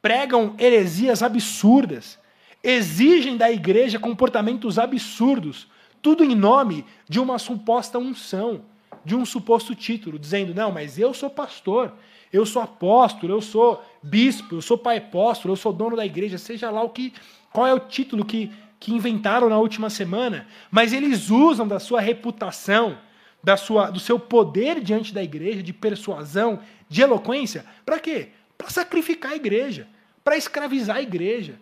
pregam 0.00 0.54
heresias 0.58 1.22
absurdas, 1.22 2.18
exigem 2.62 3.36
da 3.36 3.50
igreja 3.50 3.98
comportamentos 3.98 4.78
absurdos, 4.78 5.68
tudo 6.00 6.24
em 6.24 6.34
nome 6.34 6.84
de 7.08 7.20
uma 7.20 7.38
suposta 7.38 7.98
unção 7.98 8.62
de 9.04 9.14
um 9.14 9.24
suposto 9.24 9.74
título, 9.74 10.18
dizendo: 10.18 10.54
não, 10.54 10.72
mas 10.72 10.98
eu 10.98 11.12
sou 11.12 11.28
pastor, 11.28 11.92
eu 12.32 12.46
sou 12.46 12.62
apóstolo, 12.62 13.34
eu 13.34 13.42
sou 13.42 13.84
bispo, 14.02 14.56
eu 14.56 14.62
sou 14.62 14.78
pai 14.78 14.96
apóstolo, 14.96 15.52
eu 15.52 15.56
sou 15.56 15.72
dono 15.72 15.96
da 15.96 16.06
igreja, 16.06 16.38
seja 16.38 16.70
lá 16.70 16.82
o 16.82 16.88
que, 16.88 17.12
qual 17.52 17.66
é 17.66 17.74
o 17.74 17.80
título 17.80 18.24
que, 18.24 18.50
que 18.80 18.92
inventaram 18.92 19.48
na 19.48 19.58
última 19.58 19.90
semana, 19.90 20.46
mas 20.70 20.92
eles 20.92 21.30
usam 21.30 21.68
da 21.68 21.78
sua 21.78 22.00
reputação, 22.00 22.98
da 23.44 23.56
sua, 23.56 23.90
do 23.90 24.00
seu 24.00 24.18
poder 24.18 24.80
diante 24.80 25.12
da 25.12 25.22
igreja, 25.22 25.62
de 25.62 25.72
persuasão, 25.72 26.60
de 26.88 27.02
eloquência, 27.02 27.64
para 27.84 28.00
quê? 28.00 28.28
Para 28.56 28.70
sacrificar 28.70 29.32
a 29.32 29.36
igreja, 29.36 29.86
para 30.24 30.36
escravizar 30.36 30.96
a 30.96 31.02
igreja, 31.02 31.60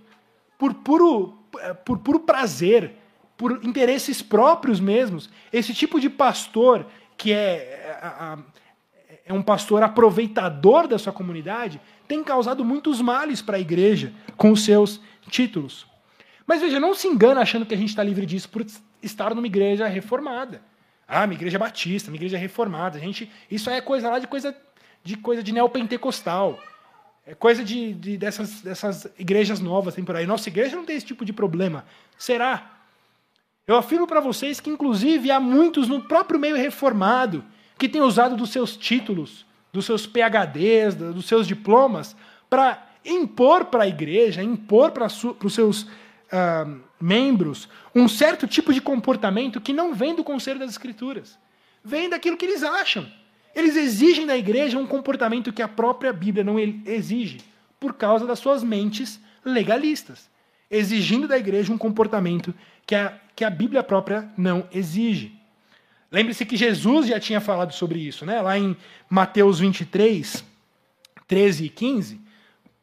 por 0.57 0.73
puro, 0.75 1.37
por 1.85 1.99
puro 1.99 2.21
prazer, 2.21 2.93
por 3.37 3.61
interesses 3.65 4.23
próprios 4.23 4.79
mesmos. 4.79 5.29
Esse 5.53 5.75
tipo 5.75 5.99
de 6.01 6.09
pastor 6.09 6.87
que 7.17 7.33
é, 7.33 7.99
é, 8.03 8.39
é 9.27 9.33
um 9.33 9.43
pastor 9.43 9.83
aproveitador 9.83 10.89
da 10.89 10.99
sua 10.99 11.13
comunidade, 11.13 11.81
tem 12.09 12.23
causado 12.23 12.65
muitos 12.65 13.01
males 13.01 13.41
para 13.41 13.57
a 13.57 13.61
igreja 13.61 14.13
com 14.37 14.51
os 14.51 14.65
seus 14.65 15.01
títulos. 15.29 15.87
Mas 16.47 16.61
veja, 16.61 16.81
não 16.81 16.95
se 16.95 17.07
engana 17.07 17.41
achando 17.41 17.65
que 17.65 17.75
a 17.75 17.77
gente 17.77 17.91
está 17.91 18.03
livre 18.03 18.27
disso 18.27 18.49
por 18.49 18.67
estar 19.03 19.35
numa 19.35 19.47
igreja 19.47 19.87
reformada. 19.87 20.63
Ah, 21.15 21.27
minha 21.27 21.37
igreja 21.37 21.59
é 21.59 21.61
batista, 21.61 22.11
minha 22.11 22.19
igreja 22.19 22.39
é 22.39 22.41
reformada. 22.41 22.97
A 22.97 23.01
gente, 23.01 23.31
isso 23.51 23.69
é 23.69 23.81
coisa 23.83 24.09
lá 24.09 24.19
de 24.19 24.27
coisa 24.27 24.57
de 25.05 25.17
coisa 25.17 25.43
de 25.43 25.53
neopentecostal. 25.53 26.59
É 27.27 27.35
coisa 27.35 27.63
de, 27.63 27.93
de 27.93 28.17
dessas, 28.17 28.63
dessas 28.63 29.07
igrejas 29.19 29.61
novas 29.61 29.95
tem 29.95 30.05
por 30.05 30.17
aí. 30.17 30.27
Nossa 30.27 30.49
igreja 30.49 30.75
não 30.75 30.85
tem 30.85 30.97
esse 30.97 31.07
tipo 31.07 31.25
de 31.25 31.33
problema. 31.33 31.85
Será? 32.19 32.79
Eu 33.67 33.77
afirmo 33.77 34.07
para 34.07 34.21
vocês 34.21 34.59
que, 34.59 34.71
inclusive, 34.71 35.31
há 35.31 35.39
muitos 35.39 35.87
no 35.87 36.03
próprio 36.03 36.41
meio 36.41 36.57
reformado 36.57 37.45
que 37.79 37.89
têm 37.89 38.01
usado 38.01 38.37
dos 38.37 38.51
seus 38.51 38.77
títulos, 38.77 39.47
dos 39.73 39.85
seus 39.85 40.07
PHDs, 40.07 40.95
dos 40.95 41.27
seus 41.27 41.47
diplomas, 41.47 42.17
para 42.49 42.87
impor 43.05 43.67
para 43.67 43.85
a 43.85 43.89
igreja, 43.89 44.43
impor 44.43 44.91
para 44.91 45.07
os 45.07 45.55
seus 45.55 45.83
uh, 45.83 46.81
membros 47.03 47.69
um 47.93 48.07
certo 48.07 48.47
tipo 48.47 48.73
de 48.73 48.81
comportamento 48.81 49.61
que 49.61 49.73
não 49.73 49.93
vem 49.93 50.15
do 50.15 50.23
conselho 50.23 50.61
das 50.61 50.71
Escrituras, 50.71 51.37
vem 51.85 52.09
daquilo 52.09 52.37
que 52.37 52.45
eles 52.45 52.63
acham. 52.63 53.07
Eles 53.55 53.77
exigem 53.77 54.25
da 54.25 54.37
igreja 54.37 54.79
um 54.79 54.87
comportamento 54.87 55.53
que 55.53 55.61
a 55.61 55.69
própria 55.69 56.13
Bíblia 56.13 56.45
não 56.45 56.59
exige, 56.59 57.41
por 57.79 57.95
causa 57.95 58.25
das 58.25 58.39
suas 58.39 58.63
mentes 58.63 59.21
legalistas, 59.45 60.31
exigindo 60.71 61.27
da 61.29 61.37
igreja 61.37 61.73
um 61.73 61.77
comportamento 61.77 62.55
que 62.87 62.95
a, 62.95 63.19
que 63.35 63.45
a 63.45 63.51
Bíblia 63.51 63.83
própria 63.83 64.31
não 64.39 64.67
exige. 64.73 65.39
Lembre-se 66.11 66.47
que 66.47 66.57
Jesus 66.57 67.09
já 67.09 67.19
tinha 67.19 67.41
falado 67.41 67.73
sobre 67.73 67.99
isso, 67.99 68.25
né? 68.25 68.41
Lá 68.41 68.57
em 68.57 68.77
Mateus 69.11 69.59
23, 69.59 70.45
13 71.27 71.65
e 71.65 71.69
15, 71.69 72.21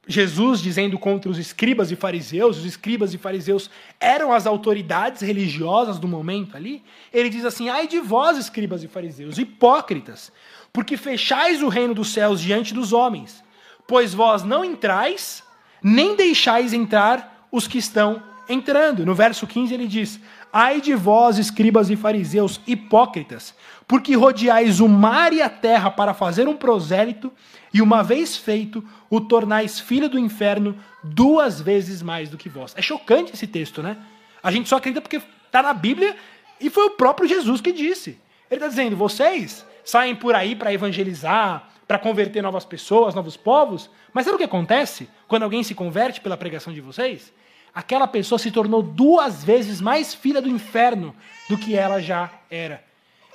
Jesus 0.09 0.59
dizendo 0.59 0.97
contra 0.97 1.29
os 1.29 1.37
escribas 1.37 1.91
e 1.91 1.95
fariseus, 1.95 2.57
os 2.57 2.65
escribas 2.65 3.13
e 3.13 3.17
fariseus 3.19 3.69
eram 3.99 4.33
as 4.33 4.47
autoridades 4.47 5.21
religiosas 5.21 5.99
do 5.99 6.07
momento 6.07 6.57
ali, 6.57 6.83
ele 7.13 7.29
diz 7.29 7.45
assim: 7.45 7.69
Ai 7.69 7.87
de 7.87 7.99
vós, 7.99 8.35
escribas 8.35 8.83
e 8.83 8.87
fariseus, 8.87 9.37
hipócritas, 9.37 10.31
porque 10.73 10.97
fechais 10.97 11.61
o 11.61 11.67
reino 11.67 11.93
dos 11.93 12.09
céus 12.09 12.41
diante 12.41 12.73
dos 12.73 12.91
homens, 12.91 13.43
pois 13.87 14.11
vós 14.11 14.41
não 14.43 14.65
entrais, 14.65 15.43
nem 15.79 16.15
deixais 16.15 16.73
entrar 16.73 17.47
os 17.51 17.67
que 17.67 17.77
estão 17.77 18.23
entrando. 18.49 19.05
No 19.05 19.13
verso 19.13 19.45
15 19.45 19.75
ele 19.75 19.87
diz: 19.87 20.19
Ai 20.51 20.81
de 20.81 20.95
vós, 20.95 21.37
escribas 21.37 21.91
e 21.91 21.95
fariseus 21.95 22.59
hipócritas, 22.65 23.53
porque 23.89 24.15
rodeais 24.15 24.79
o 24.79 24.87
mar 24.87 25.33
e 25.33 25.41
a 25.41 25.49
terra 25.49 25.89
para 25.89 26.13
fazer 26.13 26.47
um 26.47 26.55
prosélito, 26.55 27.33
e 27.73 27.81
uma 27.81 28.03
vez 28.03 28.37
feito, 28.37 28.87
o 29.09 29.19
tornais 29.19 29.79
filho 29.79 30.07
do 30.07 30.19
inferno 30.19 30.77
duas 31.03 31.59
vezes 31.59 32.03
mais 32.03 32.29
do 32.29 32.37
que 32.37 32.47
vós. 32.47 32.75
É 32.77 32.83
chocante 32.83 33.33
esse 33.33 33.47
texto, 33.47 33.81
né? 33.81 33.97
A 34.43 34.51
gente 34.51 34.69
só 34.69 34.77
acredita 34.77 35.01
porque 35.01 35.19
está 35.43 35.63
na 35.63 35.73
Bíblia 35.73 36.15
e 36.61 36.69
foi 36.69 36.85
o 36.85 36.91
próprio 36.91 37.27
Jesus 37.27 37.61
que 37.61 37.71
disse. 37.71 38.11
Ele 38.51 38.59
está 38.59 38.67
dizendo: 38.67 38.95
vocês 38.95 39.65
saem 39.83 40.15
por 40.15 40.35
aí 40.35 40.55
para 40.55 40.71
evangelizar, 40.71 41.67
para 41.87 41.97
converter 41.97 42.43
novas 42.43 42.65
pessoas, 42.65 43.15
novos 43.15 43.35
povos, 43.35 43.89
mas 44.13 44.23
sabe 44.23 44.35
o 44.35 44.37
que 44.37 44.43
acontece 44.43 45.09
quando 45.27 45.41
alguém 45.41 45.63
se 45.63 45.73
converte 45.73 46.21
pela 46.21 46.37
pregação 46.37 46.71
de 46.71 46.79
vocês? 46.79 47.33
aquela 47.73 48.07
pessoa 48.07 48.39
se 48.39 48.51
tornou 48.51 48.81
duas 48.81 49.43
vezes 49.43 49.79
mais 49.79 50.13
filha 50.13 50.41
do 50.41 50.49
inferno 50.49 51.15
do 51.47 51.57
que 51.57 51.75
ela 51.75 52.01
já 52.01 52.29
era. 52.49 52.88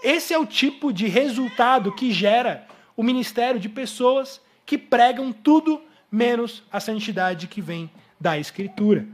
Esse 0.04 0.34
é 0.34 0.38
o 0.38 0.44
tipo 0.44 0.92
de 0.92 1.08
resultado 1.08 1.90
que 1.90 2.12
gera 2.12 2.66
o 2.94 3.02
ministério 3.02 3.58
de 3.58 3.70
pessoas 3.70 4.38
que 4.66 4.76
pregam 4.76 5.32
tudo 5.32 5.80
menos 6.12 6.62
a 6.70 6.78
santidade 6.78 7.48
que 7.48 7.62
vem 7.62 7.90
da 8.20 8.38
Escritura. 8.38 9.06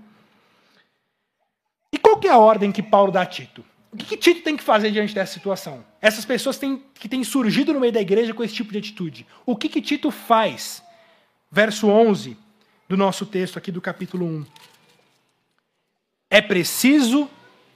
que 2.21 2.29
é 2.29 2.31
a 2.31 2.37
ordem 2.37 2.71
que 2.71 2.83
Paulo 2.83 3.11
dá 3.11 3.23
a 3.23 3.27
Tito? 3.27 3.65
O 3.91 3.97
que, 3.97 4.05
que 4.05 4.17
Tito 4.17 4.43
tem 4.43 4.57
que 4.57 4.63
fazer 4.63 4.91
diante 4.91 5.15
dessa 5.15 5.33
situação? 5.33 5.85
Essas 6.03 6.25
pessoas 6.25 6.59
têm, 6.59 6.83
que 6.95 7.09
têm 7.09 7.25
surgido 7.25 7.73
no 7.73 7.81
meio 7.81 7.93
da 7.93 8.01
igreja 8.01 8.35
com 8.35 8.45
esse 8.45 8.55
tipo 8.55 8.73
de 8.73 8.79
atitude. 8.79 9.27
O 9.47 9.57
que, 9.57 9.69
que 9.69 9.81
Tito 9.81 10.11
faz? 10.11 10.83
Verso 11.51 11.89
11 11.89 12.37
do 12.89 12.97
nosso 12.97 13.25
texto 13.25 13.57
aqui 13.57 13.73
do 13.73 13.81
capítulo 13.81 14.27
1. 14.27 14.47
É 16.29 16.43
preciso 16.43 17.31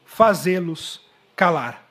fazê-los 0.04 1.00
calar. 1.34 1.83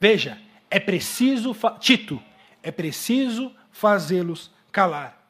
Veja, 0.00 0.38
é 0.70 0.80
preciso. 0.80 1.56
Tito, 1.80 2.22
é 2.62 2.70
preciso 2.70 3.52
fazê-los 3.70 4.50
calar. 4.72 5.22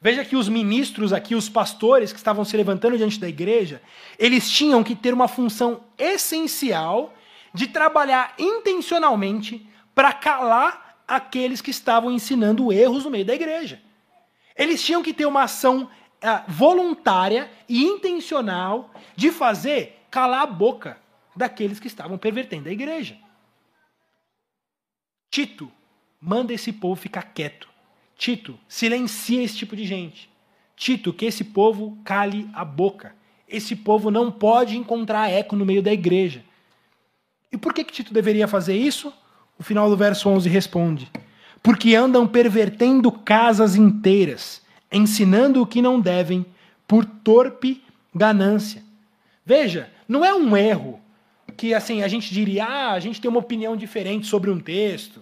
Veja 0.00 0.24
que 0.24 0.34
os 0.34 0.48
ministros 0.48 1.12
aqui, 1.12 1.34
os 1.34 1.48
pastores 1.48 2.12
que 2.12 2.18
estavam 2.18 2.44
se 2.44 2.56
levantando 2.56 2.96
diante 2.96 3.20
da 3.20 3.28
igreja, 3.28 3.80
eles 4.18 4.50
tinham 4.50 4.82
que 4.82 4.96
ter 4.96 5.14
uma 5.14 5.28
função 5.28 5.84
essencial 5.96 7.14
de 7.54 7.68
trabalhar 7.68 8.34
intencionalmente 8.36 9.64
para 9.94 10.12
calar 10.12 11.02
aqueles 11.06 11.60
que 11.60 11.70
estavam 11.70 12.10
ensinando 12.10 12.72
erros 12.72 13.04
no 13.04 13.10
meio 13.10 13.24
da 13.24 13.34
igreja. 13.34 13.80
Eles 14.56 14.82
tinham 14.82 15.02
que 15.02 15.14
ter 15.14 15.26
uma 15.26 15.44
ação 15.44 15.84
uh, 15.84 16.50
voluntária 16.50 17.48
e 17.68 17.84
intencional 17.84 18.90
de 19.14 19.30
fazer 19.30 20.00
calar 20.10 20.42
a 20.42 20.46
boca 20.46 20.98
daqueles 21.36 21.78
que 21.78 21.86
estavam 21.86 22.18
pervertendo 22.18 22.68
a 22.68 22.72
igreja. 22.72 23.16
Tito, 25.32 25.72
manda 26.20 26.52
esse 26.52 26.70
povo 26.70 26.94
ficar 26.94 27.22
quieto. 27.22 27.66
Tito, 28.18 28.60
silencia 28.68 29.42
esse 29.42 29.56
tipo 29.56 29.74
de 29.74 29.86
gente. 29.86 30.28
Tito, 30.76 31.10
que 31.10 31.24
esse 31.24 31.42
povo 31.42 31.96
cale 32.04 32.50
a 32.52 32.66
boca. 32.66 33.14
Esse 33.48 33.74
povo 33.74 34.10
não 34.10 34.30
pode 34.30 34.76
encontrar 34.76 35.30
eco 35.30 35.56
no 35.56 35.64
meio 35.64 35.82
da 35.82 35.90
igreja. 35.90 36.44
E 37.50 37.56
por 37.56 37.72
que, 37.72 37.82
que 37.82 37.94
Tito 37.94 38.12
deveria 38.12 38.46
fazer 38.46 38.76
isso? 38.76 39.10
O 39.58 39.62
final 39.62 39.88
do 39.88 39.96
verso 39.96 40.28
11 40.28 40.50
responde: 40.50 41.10
Porque 41.62 41.94
andam 41.94 42.28
pervertendo 42.28 43.10
casas 43.10 43.74
inteiras, 43.74 44.60
ensinando 44.92 45.62
o 45.62 45.66
que 45.66 45.80
não 45.80 45.98
devem, 45.98 46.44
por 46.86 47.06
torpe 47.06 47.82
ganância. 48.14 48.84
Veja, 49.46 49.90
não 50.06 50.22
é 50.22 50.34
um 50.34 50.54
erro 50.54 51.00
que 51.62 51.72
assim 51.72 52.02
a 52.02 52.08
gente 52.08 52.34
diria, 52.34 52.64
ah, 52.64 52.90
a 52.90 52.98
gente 52.98 53.20
tem 53.20 53.28
uma 53.28 53.38
opinião 53.38 53.76
diferente 53.76 54.26
sobre 54.26 54.50
um 54.50 54.58
texto. 54.58 55.18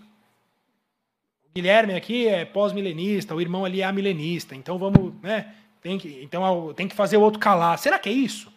O 1.44 1.48
Guilherme 1.54 1.92
aqui 1.92 2.26
é 2.26 2.46
pós-milenista, 2.46 3.34
o 3.34 3.42
irmão 3.42 3.62
ali 3.62 3.82
é 3.82 3.92
milenista, 3.92 4.54
então 4.54 4.78
vamos, 4.78 5.12
né? 5.22 5.52
Tem 5.82 5.98
que, 5.98 6.18
então 6.22 6.72
tem 6.72 6.88
que 6.88 6.94
fazer 6.94 7.18
o 7.18 7.20
outro 7.20 7.38
calar. 7.38 7.78
Será 7.78 7.98
que 7.98 8.08
é 8.08 8.12
isso? 8.12 8.50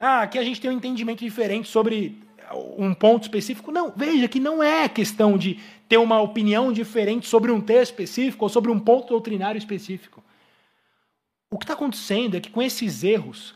Ah, 0.00 0.22
aqui 0.22 0.38
a 0.38 0.42
gente 0.42 0.58
tem 0.58 0.70
um 0.70 0.78
entendimento 0.78 1.22
diferente 1.22 1.68
sobre 1.68 2.16
um 2.78 2.94
ponto 2.94 3.24
específico. 3.24 3.70
Não, 3.70 3.92
veja 3.94 4.26
que 4.26 4.40
não 4.40 4.62
é 4.62 4.88
questão 4.88 5.36
de 5.36 5.60
ter 5.86 5.98
uma 5.98 6.22
opinião 6.22 6.72
diferente 6.72 7.28
sobre 7.28 7.52
um 7.52 7.60
texto 7.60 7.90
específico 7.90 8.46
ou 8.46 8.48
sobre 8.48 8.70
um 8.70 8.80
ponto 8.80 9.08
doutrinário 9.08 9.58
específico. 9.58 10.24
O 11.50 11.58
que 11.58 11.64
está 11.64 11.74
acontecendo 11.74 12.34
é 12.34 12.40
que 12.40 12.50
com 12.50 12.62
esses 12.62 13.04
erros, 13.04 13.54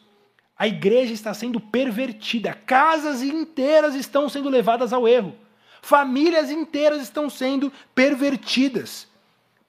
a 0.59 0.67
igreja 0.67 1.13
está 1.13 1.33
sendo 1.33 1.61
pervertida, 1.61 2.53
casas 2.53 3.23
inteiras 3.23 3.95
estão 3.95 4.29
sendo 4.29 4.49
levadas 4.49 4.93
ao 4.93 5.07
erro, 5.07 5.35
famílias 5.81 6.51
inteiras 6.51 7.01
estão 7.01 7.31
sendo 7.31 7.73
pervertidas 7.95 9.07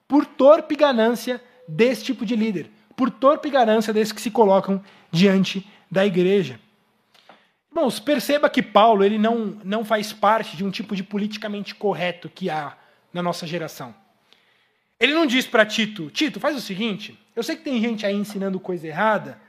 por 0.07 0.25
torpe 0.25 0.75
ganância 0.75 1.41
desse 1.67 2.03
tipo 2.03 2.25
de 2.25 2.35
líder, 2.35 2.71
por 2.95 3.11
torpe 3.11 3.49
ganância 3.51 3.93
desses 3.93 4.11
que 4.11 4.21
se 4.21 4.31
colocam 4.31 4.83
diante 5.11 5.65
da 5.91 6.03
igreja. 6.05 6.59
Irmãos, 7.71 7.99
perceba 7.99 8.49
que 8.49 8.63
Paulo 8.63 9.03
ele 9.03 9.19
não, 9.19 9.59
não 9.63 9.85
faz 9.85 10.11
parte 10.11 10.57
de 10.57 10.65
um 10.65 10.71
tipo 10.71 10.95
de 10.95 11.03
politicamente 11.03 11.75
correto 11.75 12.27
que 12.27 12.49
há 12.49 12.75
na 13.13 13.21
nossa 13.21 13.45
geração. 13.45 13.93
Ele 14.99 15.13
não 15.13 15.27
diz 15.27 15.45
para 15.45 15.65
Tito, 15.65 16.09
Tito, 16.09 16.39
faz 16.39 16.57
o 16.57 16.61
seguinte, 16.61 17.17
eu 17.35 17.43
sei 17.43 17.55
que 17.55 17.63
tem 17.63 17.79
gente 17.79 18.05
aí 18.05 18.15
ensinando 18.15 18.59
coisa 18.59 18.87
errada, 18.87 19.39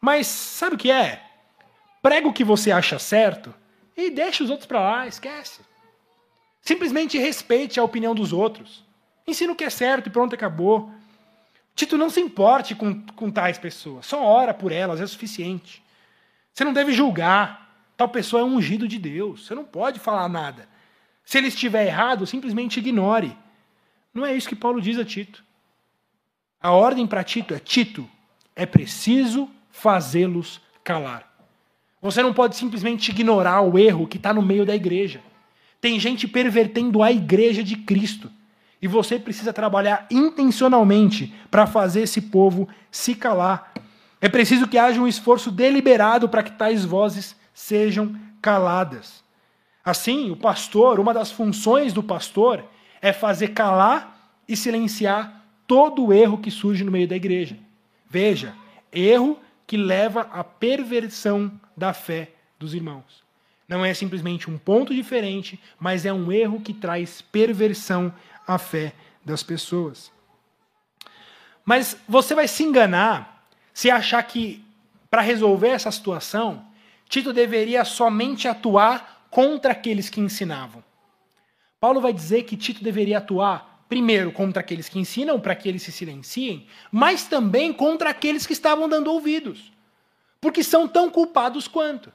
mas 0.00 0.26
sabe 0.26 0.76
o 0.76 0.78
que 0.78 0.90
é? 0.90 1.22
Prega 2.02 2.28
o 2.28 2.32
que 2.32 2.44
você 2.44 2.70
acha 2.70 2.98
certo 2.98 3.54
e 3.96 4.10
deixa 4.10 4.44
os 4.44 4.50
outros 4.50 4.66
para 4.66 4.80
lá, 4.80 5.06
esquece. 5.06 5.60
Simplesmente 6.62 7.18
respeite 7.18 7.80
a 7.80 7.84
opinião 7.84 8.14
dos 8.14 8.32
outros. 8.32 8.84
Ensina 9.26 9.52
o 9.52 9.56
que 9.56 9.64
é 9.64 9.70
certo 9.70 10.06
e 10.06 10.10
pronto, 10.10 10.34
acabou. 10.34 10.90
Tito, 11.74 11.96
não 11.96 12.10
se 12.10 12.20
importe 12.20 12.74
com, 12.74 13.02
com 13.12 13.30
tais 13.30 13.58
pessoas. 13.58 14.06
Só 14.06 14.24
ora 14.24 14.54
por 14.54 14.72
elas, 14.72 15.00
é 15.00 15.06
suficiente. 15.06 15.82
Você 16.52 16.64
não 16.64 16.72
deve 16.72 16.92
julgar. 16.92 17.68
Tal 17.96 18.08
pessoa 18.08 18.42
é 18.42 18.44
um 18.44 18.56
ungido 18.56 18.86
de 18.86 18.98
Deus. 18.98 19.46
Você 19.46 19.54
não 19.54 19.64
pode 19.64 19.98
falar 19.98 20.28
nada. 20.28 20.68
Se 21.24 21.38
ele 21.38 21.48
estiver 21.48 21.86
errado, 21.86 22.26
simplesmente 22.26 22.78
ignore. 22.78 23.36
Não 24.14 24.24
é 24.24 24.34
isso 24.34 24.48
que 24.48 24.56
Paulo 24.56 24.80
diz 24.80 24.98
a 24.98 25.04
Tito. 25.04 25.44
A 26.60 26.72
ordem 26.72 27.06
para 27.06 27.22
Tito 27.22 27.54
é: 27.54 27.58
Tito, 27.58 28.08
é 28.56 28.66
preciso 28.66 29.50
fazê-los 29.78 30.60
calar. 30.82 31.28
Você 32.02 32.22
não 32.22 32.32
pode 32.32 32.56
simplesmente 32.56 33.10
ignorar 33.10 33.62
o 33.62 33.78
erro 33.78 34.06
que 34.06 34.16
está 34.16 34.34
no 34.34 34.42
meio 34.42 34.66
da 34.66 34.74
igreja. 34.74 35.20
Tem 35.80 35.98
gente 36.00 36.26
pervertendo 36.26 37.02
a 37.02 37.12
igreja 37.12 37.62
de 37.62 37.76
Cristo. 37.76 38.30
E 38.82 38.88
você 38.88 39.18
precisa 39.18 39.52
trabalhar 39.52 40.06
intencionalmente 40.10 41.32
para 41.50 41.66
fazer 41.66 42.02
esse 42.02 42.20
povo 42.20 42.68
se 42.90 43.14
calar. 43.14 43.72
É 44.20 44.28
preciso 44.28 44.66
que 44.66 44.78
haja 44.78 45.00
um 45.00 45.06
esforço 45.06 45.50
deliberado 45.50 46.28
para 46.28 46.42
que 46.42 46.52
tais 46.52 46.84
vozes 46.84 47.36
sejam 47.54 48.16
caladas. 48.42 49.22
Assim, 49.84 50.30
o 50.30 50.36
pastor, 50.36 50.98
uma 50.98 51.14
das 51.14 51.30
funções 51.30 51.92
do 51.92 52.02
pastor 52.02 52.64
é 53.00 53.12
fazer 53.12 53.48
calar 53.48 54.32
e 54.48 54.56
silenciar 54.56 55.44
todo 55.66 56.06
o 56.06 56.12
erro 56.12 56.38
que 56.38 56.50
surge 56.50 56.82
no 56.82 56.90
meio 56.90 57.06
da 57.06 57.16
igreja. 57.16 57.56
Veja, 58.08 58.54
erro 58.92 59.38
que 59.68 59.76
leva 59.76 60.22
à 60.32 60.42
perversão 60.42 61.52
da 61.76 61.92
fé 61.92 62.30
dos 62.58 62.72
irmãos. 62.72 63.22
Não 63.68 63.84
é 63.84 63.92
simplesmente 63.92 64.50
um 64.50 64.56
ponto 64.56 64.94
diferente, 64.94 65.60
mas 65.78 66.06
é 66.06 66.12
um 66.12 66.32
erro 66.32 66.62
que 66.62 66.72
traz 66.72 67.20
perversão 67.20 68.10
à 68.46 68.56
fé 68.56 68.94
das 69.22 69.42
pessoas. 69.42 70.10
Mas 71.66 71.98
você 72.08 72.34
vai 72.34 72.48
se 72.48 72.62
enganar 72.62 73.44
se 73.74 73.90
achar 73.90 74.22
que, 74.22 74.64
para 75.10 75.20
resolver 75.20 75.68
essa 75.68 75.90
situação, 75.90 76.64
Tito 77.06 77.30
deveria 77.30 77.84
somente 77.84 78.48
atuar 78.48 79.26
contra 79.30 79.72
aqueles 79.72 80.08
que 80.08 80.18
ensinavam. 80.18 80.82
Paulo 81.78 82.00
vai 82.00 82.14
dizer 82.14 82.44
que 82.44 82.56
Tito 82.56 82.82
deveria 82.82 83.18
atuar, 83.18 83.67
primeiro, 83.88 84.30
contra 84.30 84.60
aqueles 84.60 84.88
que 84.88 84.98
ensinam, 84.98 85.40
para 85.40 85.54
que 85.54 85.68
eles 85.68 85.82
se 85.82 85.90
silenciem, 85.90 86.66
mas 86.92 87.24
também 87.24 87.72
contra 87.72 88.10
aqueles 88.10 88.46
que 88.46 88.52
estavam 88.52 88.88
dando 88.88 89.10
ouvidos, 89.10 89.72
porque 90.40 90.62
são 90.62 90.86
tão 90.86 91.10
culpados 91.10 91.66
quanto. 91.66 92.12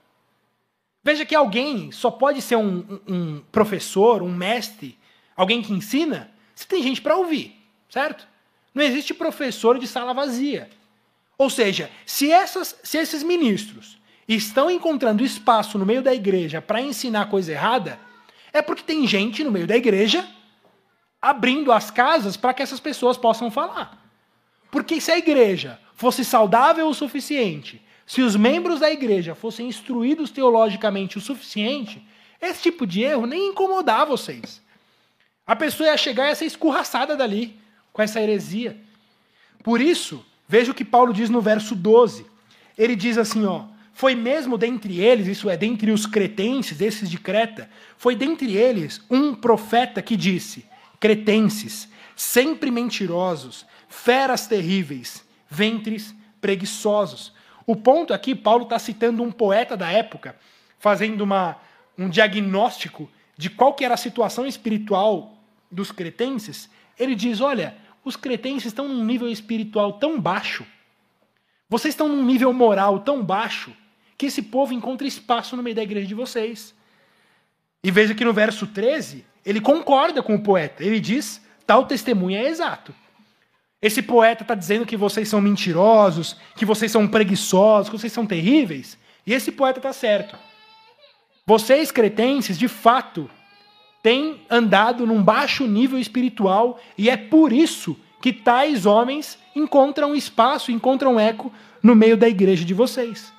Veja 1.04 1.26
que 1.26 1.36
alguém 1.36 1.92
só 1.92 2.12
pode 2.12 2.42
ser 2.42 2.56
um, 2.56 3.00
um, 3.08 3.42
professor, 3.52 4.22
um 4.22 4.32
mestre, 4.32 4.98
alguém 5.36 5.62
que 5.62 5.74
ensina, 5.74 6.32
se 6.56 6.68
tem 6.68 6.82
gente 6.82 7.02
para 7.02 7.18
ouvir, 7.18 7.56
certo? 7.90 8.28
Não 8.74 8.84
existe 8.84 9.14
professor 9.14 9.78
de 9.80 9.88
sala 9.88 10.14
vazia. 10.14 10.70
Ou 11.38 11.50
seja, 11.50 11.90
se, 12.06 12.32
essas, 12.32 12.80
se 12.84 12.98
esses 12.98 13.24
ministros 13.24 13.98
estão 14.28 14.70
encontrando 14.70 15.24
espaço 15.24 15.78
no 15.78 15.86
meio 15.86 16.02
da 16.02 16.14
igreja 16.14 16.62
para 16.62 16.82
ensinar 16.82 17.30
coisa 17.30 17.52
errada, 17.52 18.00
é 18.54 18.62
porque 18.62 18.84
tem 18.84 19.06
gente 19.06 19.44
no 19.44 19.52
meio 19.52 19.68
da 19.68 19.76
igreja 19.76 20.26
abrindo 21.24 21.72
as 21.72 21.90
casas 21.90 22.38
para 22.38 22.54
que 22.54 22.62
essas 22.62 22.80
pessoas 22.80 23.18
possam 23.18 23.50
falar. 23.50 23.98
Porque 24.70 25.00
se 25.00 25.12
a 25.12 25.18
igreja 25.18 25.80
fosse 25.96 26.26
saudável 26.26 26.88
o 26.88 26.94
suficiente, 26.94 27.82
se 28.06 28.22
os 28.22 28.36
membros 28.36 28.82
da 28.82 28.92
igreja 28.92 29.34
fossem 29.34 29.68
instruídos 29.68 30.30
teologicamente 30.30 31.18
o 31.18 31.22
suficiente, 31.22 32.06
esse 32.42 32.62
tipo 32.62 32.86
de 32.86 33.02
erro 33.02 33.26
nem 33.26 33.50
incomodar 33.50 34.06
vocês. 34.06 34.62
A 35.48 35.56
pessoa 35.56 35.90
ia 35.90 35.98
chegar 35.98 36.26
e 36.26 36.30
ia 36.30 36.36
ser 36.36 36.46
escorraçada 36.46 37.16
dali 37.16 37.58
com 37.94 38.02
essa 38.02 38.22
heresia. 38.22 38.78
Por 39.64 39.80
isso, 39.80 40.24
Veja 40.54 40.72
o 40.72 40.76
que 40.76 40.86
Paulo 40.86 41.14
diz 41.14 41.32
no 41.32 41.42
verso 41.42 41.76
12. 41.76 42.26
Ele 42.78 42.96
diz 42.96 43.18
assim, 43.18 43.46
ó: 43.46 43.66
"Foi 43.94 44.14
mesmo 44.14 44.56
dentre 44.56 45.00
eles, 45.00 45.26
isso 45.26 45.50
é, 45.50 45.58
dentre 45.58 45.92
os 45.92 46.06
cretenses, 46.06 46.82
esses 46.82 47.10
de 47.10 47.18
Creta, 47.18 47.70
foi 47.98 48.16
dentre 48.16 48.56
eles 48.56 49.02
um 49.10 49.34
profeta 49.34 50.02
que 50.02 50.16
disse: 50.16 50.66
Cretenses, 51.04 51.90
sempre 52.16 52.72
mentirosos, 52.72 53.66
feras 53.90 54.48
terríveis, 54.48 55.28
ventres 55.50 56.16
preguiçosos." 56.40 57.34
O 57.68 57.76
ponto 57.76 58.14
aqui, 58.14 58.34
Paulo 58.34 58.64
está 58.64 58.80
citando 58.80 59.22
um 59.22 59.30
poeta 59.30 59.76
da 59.76 59.92
época, 59.92 60.38
fazendo 60.80 61.20
uma, 61.20 61.58
um 61.98 62.08
diagnóstico 62.08 63.10
de 63.38 63.50
qual 63.50 63.74
que 63.74 63.84
era 63.84 63.96
a 63.96 63.98
situação 63.98 64.48
espiritual 64.48 65.38
dos 65.70 65.92
cretenses. 65.92 66.70
Ele 66.98 67.16
diz: 67.16 67.42
olha, 67.42 67.76
os 68.06 68.16
cretenses 68.16 68.68
estão 68.68 68.88
num 68.88 69.04
nível 69.04 69.28
espiritual 69.28 69.92
tão 70.00 70.18
baixo, 70.18 70.66
vocês 71.70 71.94
estão 71.94 72.08
num 72.08 72.24
nível 72.24 72.54
moral 72.54 73.02
tão 73.02 73.22
baixo, 73.22 73.76
que 74.18 74.28
esse 74.28 74.42
povo 74.42 74.74
encontre 74.74 75.06
espaço 75.06 75.58
no 75.58 75.64
meio 75.64 75.76
da 75.76 75.84
igreja 75.84 76.08
de 76.08 76.16
vocês. 76.16 76.74
E 77.84 77.92
veja 77.92 78.16
que 78.16 78.24
no 78.24 78.32
verso 78.32 78.66
13, 78.68 79.26
ele 79.46 79.62
concorda 79.62 80.22
com 80.22 80.36
o 80.36 80.42
poeta. 80.42 80.84
Ele 80.84 81.00
diz: 81.00 81.42
tal 81.66 81.86
testemunho 81.86 82.38
é 82.38 82.48
exato. 82.48 82.94
Esse 83.82 84.02
poeta 84.02 84.44
está 84.44 84.56
dizendo 84.56 84.86
que 84.86 84.96
vocês 84.96 85.28
são 85.28 85.42
mentirosos, 85.42 86.38
que 86.56 86.66
vocês 86.66 86.92
são 86.92 87.08
preguiçosos, 87.08 87.90
que 87.90 87.98
vocês 87.98 88.14
são 88.14 88.26
terríveis. 88.26 88.98
E 89.28 89.34
esse 89.34 89.52
poeta 89.52 89.80
está 89.80 89.92
certo. 89.92 90.38
Vocês, 91.46 91.92
cretenses, 91.92 92.58
de 92.58 92.70
fato, 92.70 93.30
têm 94.02 94.42
andado 94.50 95.06
num 95.06 95.22
baixo 95.22 95.68
nível 95.68 96.00
espiritual 96.00 96.80
e 96.98 97.10
é 97.10 97.18
por 97.18 97.52
isso 97.52 97.98
que 98.22 98.32
tais 98.32 98.86
homens 98.86 99.38
encontram 99.54 100.16
espaço, 100.16 100.72
encontram 100.72 101.20
eco 101.20 101.52
no 101.82 101.94
meio 101.94 102.16
da 102.16 102.30
igreja 102.30 102.64
de 102.64 102.74
vocês. 102.74 103.34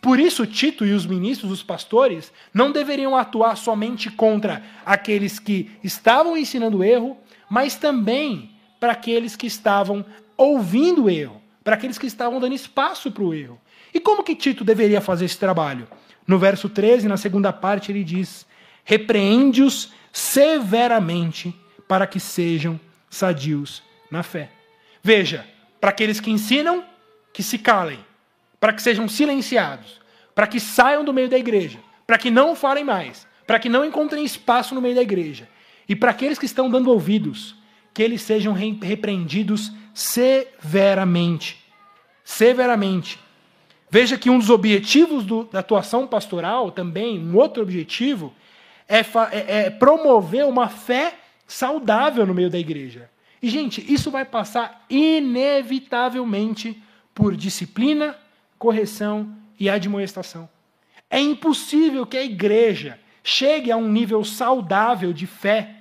Por 0.00 0.18
isso, 0.18 0.46
Tito 0.46 0.86
e 0.86 0.92
os 0.92 1.04
ministros, 1.04 1.50
os 1.50 1.62
pastores, 1.62 2.32
não 2.54 2.72
deveriam 2.72 3.14
atuar 3.14 3.56
somente 3.56 4.10
contra 4.10 4.62
aqueles 4.84 5.38
que 5.38 5.70
estavam 5.84 6.36
ensinando 6.36 6.82
erro, 6.82 7.18
mas 7.50 7.76
também 7.76 8.50
para 8.78 8.92
aqueles 8.92 9.36
que 9.36 9.46
estavam 9.46 10.04
ouvindo 10.36 11.04
o 11.04 11.10
erro, 11.10 11.40
para 11.62 11.74
aqueles 11.74 11.98
que 11.98 12.06
estavam 12.06 12.40
dando 12.40 12.54
espaço 12.54 13.10
para 13.10 13.22
o 13.22 13.34
erro. 13.34 13.60
E 13.92 14.00
como 14.00 14.22
que 14.22 14.34
Tito 14.34 14.64
deveria 14.64 15.02
fazer 15.02 15.26
esse 15.26 15.38
trabalho? 15.38 15.86
No 16.26 16.38
verso 16.38 16.68
13, 16.68 17.06
na 17.06 17.18
segunda 17.18 17.52
parte, 17.52 17.92
ele 17.92 18.02
diz: 18.02 18.46
repreende-os 18.84 19.92
severamente 20.12 21.54
para 21.86 22.06
que 22.06 22.18
sejam 22.18 22.80
sadios 23.10 23.82
na 24.10 24.22
fé. 24.22 24.50
Veja, 25.02 25.46
para 25.80 25.90
aqueles 25.90 26.20
que 26.20 26.30
ensinam, 26.30 26.84
que 27.32 27.42
se 27.42 27.58
calem 27.58 27.98
para 28.60 28.74
que 28.74 28.82
sejam 28.82 29.08
silenciados, 29.08 30.00
para 30.34 30.46
que 30.46 30.60
saiam 30.60 31.02
do 31.02 31.12
meio 31.12 31.28
da 31.28 31.38
igreja, 31.38 31.80
para 32.06 32.18
que 32.18 32.30
não 32.30 32.54
falem 32.54 32.84
mais, 32.84 33.26
para 33.46 33.58
que 33.58 33.68
não 33.68 33.84
encontrem 33.84 34.24
espaço 34.24 34.74
no 34.74 34.82
meio 34.82 34.94
da 34.94 35.02
igreja. 35.02 35.48
E 35.88 35.96
para 35.96 36.10
aqueles 36.10 36.38
que 36.38 36.46
estão 36.46 36.70
dando 36.70 36.90
ouvidos, 36.90 37.56
que 37.92 38.02
eles 38.02 38.22
sejam 38.22 38.52
repreendidos 38.52 39.72
severamente. 39.92 41.58
Severamente. 42.22 43.18
Veja 43.90 44.16
que 44.16 44.30
um 44.30 44.38
dos 44.38 44.50
objetivos 44.50 45.24
do, 45.24 45.44
da 45.44 45.58
atuação 45.58 46.06
pastoral, 46.06 46.70
também, 46.70 47.18
um 47.18 47.36
outro 47.36 47.60
objetivo, 47.62 48.32
é, 48.88 49.00
é, 49.00 49.64
é 49.66 49.70
promover 49.70 50.46
uma 50.46 50.68
fé 50.68 51.14
saudável 51.46 52.24
no 52.24 52.34
meio 52.34 52.48
da 52.48 52.58
igreja. 52.58 53.10
E, 53.42 53.48
gente, 53.48 53.84
isso 53.92 54.10
vai 54.10 54.24
passar 54.24 54.84
inevitavelmente 54.88 56.80
por 57.12 57.34
disciplina, 57.34 58.16
correção 58.60 59.34
e 59.58 59.70
admoestação. 59.70 60.46
É 61.08 61.18
impossível 61.18 62.04
que 62.04 62.18
a 62.18 62.22
igreja 62.22 63.00
chegue 63.24 63.72
a 63.72 63.76
um 63.76 63.88
nível 63.88 64.22
saudável 64.22 65.14
de 65.14 65.26
fé 65.26 65.76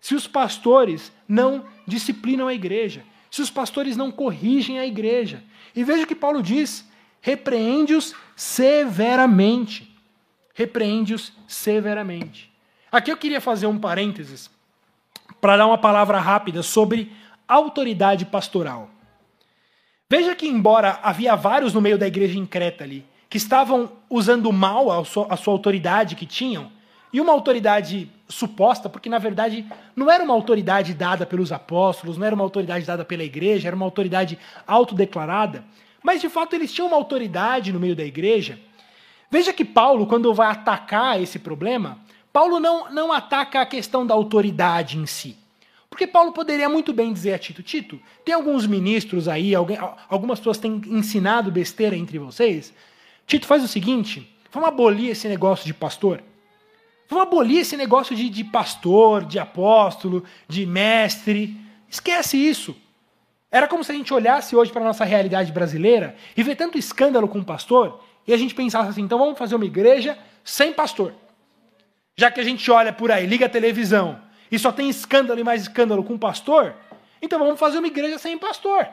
se 0.00 0.14
os 0.14 0.28
pastores 0.28 1.12
não 1.28 1.66
disciplinam 1.86 2.46
a 2.46 2.54
igreja, 2.54 3.02
se 3.30 3.42
os 3.42 3.50
pastores 3.50 3.96
não 3.96 4.12
corrigem 4.12 4.78
a 4.78 4.86
igreja. 4.86 5.42
E 5.74 5.82
veja 5.82 6.04
o 6.04 6.06
que 6.06 6.14
Paulo 6.14 6.40
diz: 6.40 6.88
repreende-os 7.20 8.14
severamente. 8.36 9.92
Repreende-os 10.54 11.32
severamente. 11.48 12.50
Aqui 12.92 13.10
eu 13.10 13.16
queria 13.16 13.40
fazer 13.40 13.66
um 13.66 13.78
parênteses 13.78 14.48
para 15.40 15.56
dar 15.56 15.66
uma 15.66 15.78
palavra 15.78 16.20
rápida 16.20 16.62
sobre 16.62 17.12
autoridade 17.48 18.24
pastoral. 18.24 18.88
Veja 20.12 20.34
que, 20.34 20.48
embora 20.48 20.98
havia 21.04 21.36
vários 21.36 21.72
no 21.72 21.80
meio 21.80 21.96
da 21.96 22.04
igreja 22.04 22.36
em 22.36 22.44
Creta 22.44 22.82
ali, 22.82 23.06
que 23.28 23.36
estavam 23.36 23.92
usando 24.10 24.52
mal 24.52 24.90
a 24.90 25.04
sua, 25.04 25.28
a 25.30 25.36
sua 25.36 25.54
autoridade 25.54 26.16
que 26.16 26.26
tinham, 26.26 26.68
e 27.12 27.20
uma 27.20 27.32
autoridade 27.32 28.10
suposta, 28.28 28.88
porque 28.88 29.08
na 29.08 29.18
verdade 29.18 29.64
não 29.94 30.10
era 30.10 30.24
uma 30.24 30.34
autoridade 30.34 30.94
dada 30.94 31.24
pelos 31.24 31.52
apóstolos, 31.52 32.18
não 32.18 32.26
era 32.26 32.34
uma 32.34 32.42
autoridade 32.42 32.84
dada 32.84 33.04
pela 33.04 33.22
igreja, 33.22 33.68
era 33.68 33.76
uma 33.76 33.84
autoridade 33.84 34.36
autodeclarada, 34.66 35.64
mas 36.02 36.20
de 36.20 36.28
fato 36.28 36.54
eles 36.56 36.72
tinham 36.72 36.88
uma 36.88 36.96
autoridade 36.96 37.72
no 37.72 37.78
meio 37.78 37.94
da 37.94 38.04
igreja. 38.04 38.58
Veja 39.30 39.52
que 39.52 39.64
Paulo, 39.64 40.08
quando 40.08 40.34
vai 40.34 40.50
atacar 40.50 41.22
esse 41.22 41.38
problema, 41.38 41.98
Paulo 42.32 42.58
não, 42.58 42.90
não 42.90 43.12
ataca 43.12 43.60
a 43.60 43.66
questão 43.66 44.04
da 44.04 44.12
autoridade 44.12 44.98
em 44.98 45.06
si. 45.06 45.36
Porque 45.90 46.06
Paulo 46.06 46.32
poderia 46.32 46.68
muito 46.68 46.92
bem 46.92 47.12
dizer 47.12 47.34
a 47.34 47.38
Tito: 47.38 47.62
Tito, 47.62 48.00
tem 48.24 48.32
alguns 48.32 48.66
ministros 48.66 49.26
aí, 49.26 49.54
alguém, 49.54 49.76
algumas 50.08 50.38
pessoas 50.38 50.56
têm 50.56 50.80
ensinado 50.86 51.50
besteira 51.50 51.96
entre 51.96 52.16
vocês. 52.18 52.72
Tito, 53.26 53.46
faz 53.46 53.64
o 53.64 53.68
seguinte: 53.68 54.34
vamos 54.52 54.68
abolir 54.68 55.10
esse 55.10 55.28
negócio 55.28 55.66
de 55.66 55.74
pastor. 55.74 56.22
Vamos 57.08 57.26
abolir 57.26 57.58
esse 57.58 57.76
negócio 57.76 58.14
de, 58.14 58.30
de 58.30 58.44
pastor, 58.44 59.24
de 59.24 59.40
apóstolo, 59.40 60.22
de 60.48 60.64
mestre. 60.64 61.56
Esquece 61.88 62.36
isso. 62.36 62.76
Era 63.50 63.66
como 63.66 63.82
se 63.82 63.90
a 63.90 63.94
gente 63.96 64.14
olhasse 64.14 64.54
hoje 64.54 64.70
para 64.70 64.82
a 64.82 64.84
nossa 64.84 65.04
realidade 65.04 65.50
brasileira 65.50 66.14
e 66.36 66.42
ver 66.44 66.54
tanto 66.54 66.78
escândalo 66.78 67.26
com 67.26 67.40
o 67.40 67.44
pastor 67.44 68.00
e 68.28 68.32
a 68.32 68.36
gente 68.36 68.54
pensasse 68.54 68.90
assim: 68.90 69.02
então 69.02 69.18
vamos 69.18 69.36
fazer 69.36 69.56
uma 69.56 69.64
igreja 69.64 70.16
sem 70.44 70.72
pastor. 70.72 71.12
Já 72.16 72.30
que 72.30 72.40
a 72.40 72.44
gente 72.44 72.70
olha 72.70 72.92
por 72.92 73.10
aí, 73.10 73.26
liga 73.26 73.46
a 73.46 73.48
televisão, 73.48 74.20
e 74.50 74.58
só 74.58 74.72
tem 74.72 74.88
escândalo 74.88 75.38
e 75.38 75.44
mais 75.44 75.62
escândalo 75.62 76.02
com 76.02 76.18
pastor, 76.18 76.74
então 77.22 77.38
vamos 77.38 77.58
fazer 77.58 77.78
uma 77.78 77.86
igreja 77.86 78.18
sem 78.18 78.38
pastor. 78.38 78.86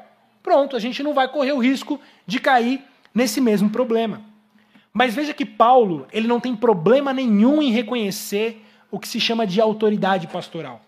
Pronto, 0.44 0.76
a 0.76 0.80
gente 0.80 1.02
não 1.02 1.14
vai 1.14 1.28
correr 1.28 1.52
o 1.52 1.60
risco 1.60 2.00
de 2.26 2.40
cair 2.40 2.82
nesse 3.14 3.42
mesmo 3.42 3.70
problema. 3.70 4.22
Mas 4.94 5.14
veja 5.14 5.34
que 5.34 5.46
Paulo, 5.46 6.08
ele 6.12 6.28
não 6.28 6.40
tem 6.40 6.56
problema 6.56 7.14
nenhum 7.14 7.62
em 7.62 7.72
reconhecer 7.72 8.64
o 8.90 9.00
que 9.00 9.08
se 9.08 9.20
chama 9.20 9.46
de 9.46 9.60
autoridade 9.60 10.28
pastoral. 10.28 10.82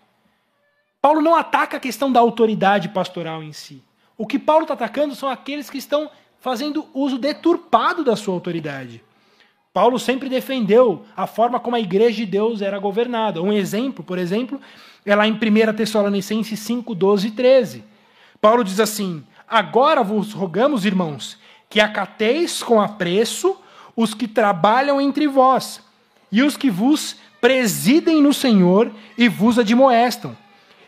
Paulo 1.00 1.20
não 1.20 1.34
ataca 1.34 1.76
a 1.76 1.80
questão 1.80 2.10
da 2.10 2.20
autoridade 2.20 2.88
pastoral 2.88 3.42
em 3.42 3.52
si. 3.52 3.82
O 4.16 4.26
que 4.26 4.38
Paulo 4.38 4.62
está 4.62 4.74
atacando 4.74 5.14
são 5.14 5.28
aqueles 5.28 5.70
que 5.70 5.78
estão 5.78 6.10
fazendo 6.40 6.86
uso 6.92 7.18
deturpado 7.18 8.04
da 8.04 8.16
sua 8.16 8.34
autoridade. 8.34 9.02
Paulo 9.72 10.00
sempre 10.00 10.28
defendeu 10.28 11.04
a 11.16 11.28
forma 11.28 11.60
como 11.60 11.76
a 11.76 11.80
igreja 11.80 12.16
de 12.16 12.26
Deus 12.26 12.60
era 12.60 12.78
governada. 12.78 13.40
Um 13.40 13.52
exemplo, 13.52 14.02
por 14.02 14.18
exemplo, 14.18 14.60
é 15.06 15.14
lá 15.14 15.28
em 15.28 15.32
1 15.32 15.74
Tessalonicenses 15.76 16.58
5, 16.58 16.92
12 16.92 17.28
e 17.28 17.30
13. 17.30 17.84
Paulo 18.40 18.64
diz 18.64 18.80
assim: 18.80 19.24
Agora 19.46 20.02
vos 20.02 20.32
rogamos, 20.32 20.84
irmãos, 20.84 21.38
que 21.68 21.80
acateis 21.80 22.64
com 22.64 22.80
apreço 22.80 23.56
os 23.94 24.12
que 24.12 24.26
trabalham 24.26 25.00
entre 25.00 25.28
vós 25.28 25.80
e 26.32 26.42
os 26.42 26.56
que 26.56 26.70
vos 26.70 27.16
presidem 27.40 28.20
no 28.20 28.34
Senhor 28.34 28.90
e 29.16 29.28
vos 29.28 29.58
admoestam, 29.58 30.36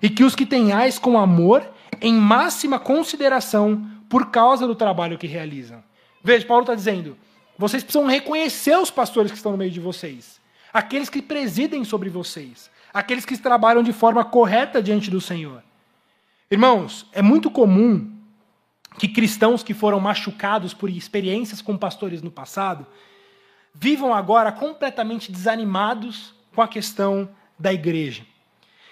e 0.03 0.11
que 0.11 0.25
os 0.25 0.35
que 0.35 0.45
tenhais 0.45 0.99
com 0.99 1.19
amor 1.19 1.65
em 2.01 2.15
máxima 2.15 2.81
consideração 2.81 3.87
por 4.09 4.31
causa 4.31 4.67
do 4.67 4.75
trabalho 4.75 5.17
que 5.17 5.27
realizam. 5.27 5.83
Veja, 6.23 6.47
Paulo 6.47 6.65
está 6.65 6.75
dizendo 6.75 7.17
vocês 7.63 7.85
precisam 7.85 8.09
reconhecer 8.09 8.77
os 8.77 8.91
pastores 8.91 9.31
que 9.31 9.37
estão 9.37 9.53
no 9.53 9.59
meio 9.59 9.71
de 9.71 9.79
vocês, 9.79 10.41
aqueles 10.73 11.09
que 11.09 11.23
presidem 11.23 11.85
sobre 11.85 12.11
vocês, 12.11 12.69
aqueles 12.93 13.25
que 13.25 13.39
trabalham 13.39 13.85
de 13.85 13.93
forma 13.93 14.25
correta 14.25 14.83
diante 14.83 15.09
do 15.09 15.21
Senhor. 15.21 15.63
Irmãos, 16.51 17.07
é 17.13 17.23
muito 17.23 17.49
comum 17.53 18.13
que 18.99 19.07
cristãos 19.07 19.63
que 19.63 19.73
foram 19.73 20.01
machucados 20.01 20.75
por 20.75 20.91
experiências 20.91 21.63
com 21.63 21.79
pastores 21.79 22.21
no 22.21 22.33
passado 22.33 22.85
vivam 23.73 24.13
agora 24.13 24.51
completamente 24.51 25.31
desanimados 25.31 26.35
com 26.53 26.63
a 26.63 26.69
questão 26.69 27.31
da 27.57 27.73
igreja. 27.73 28.27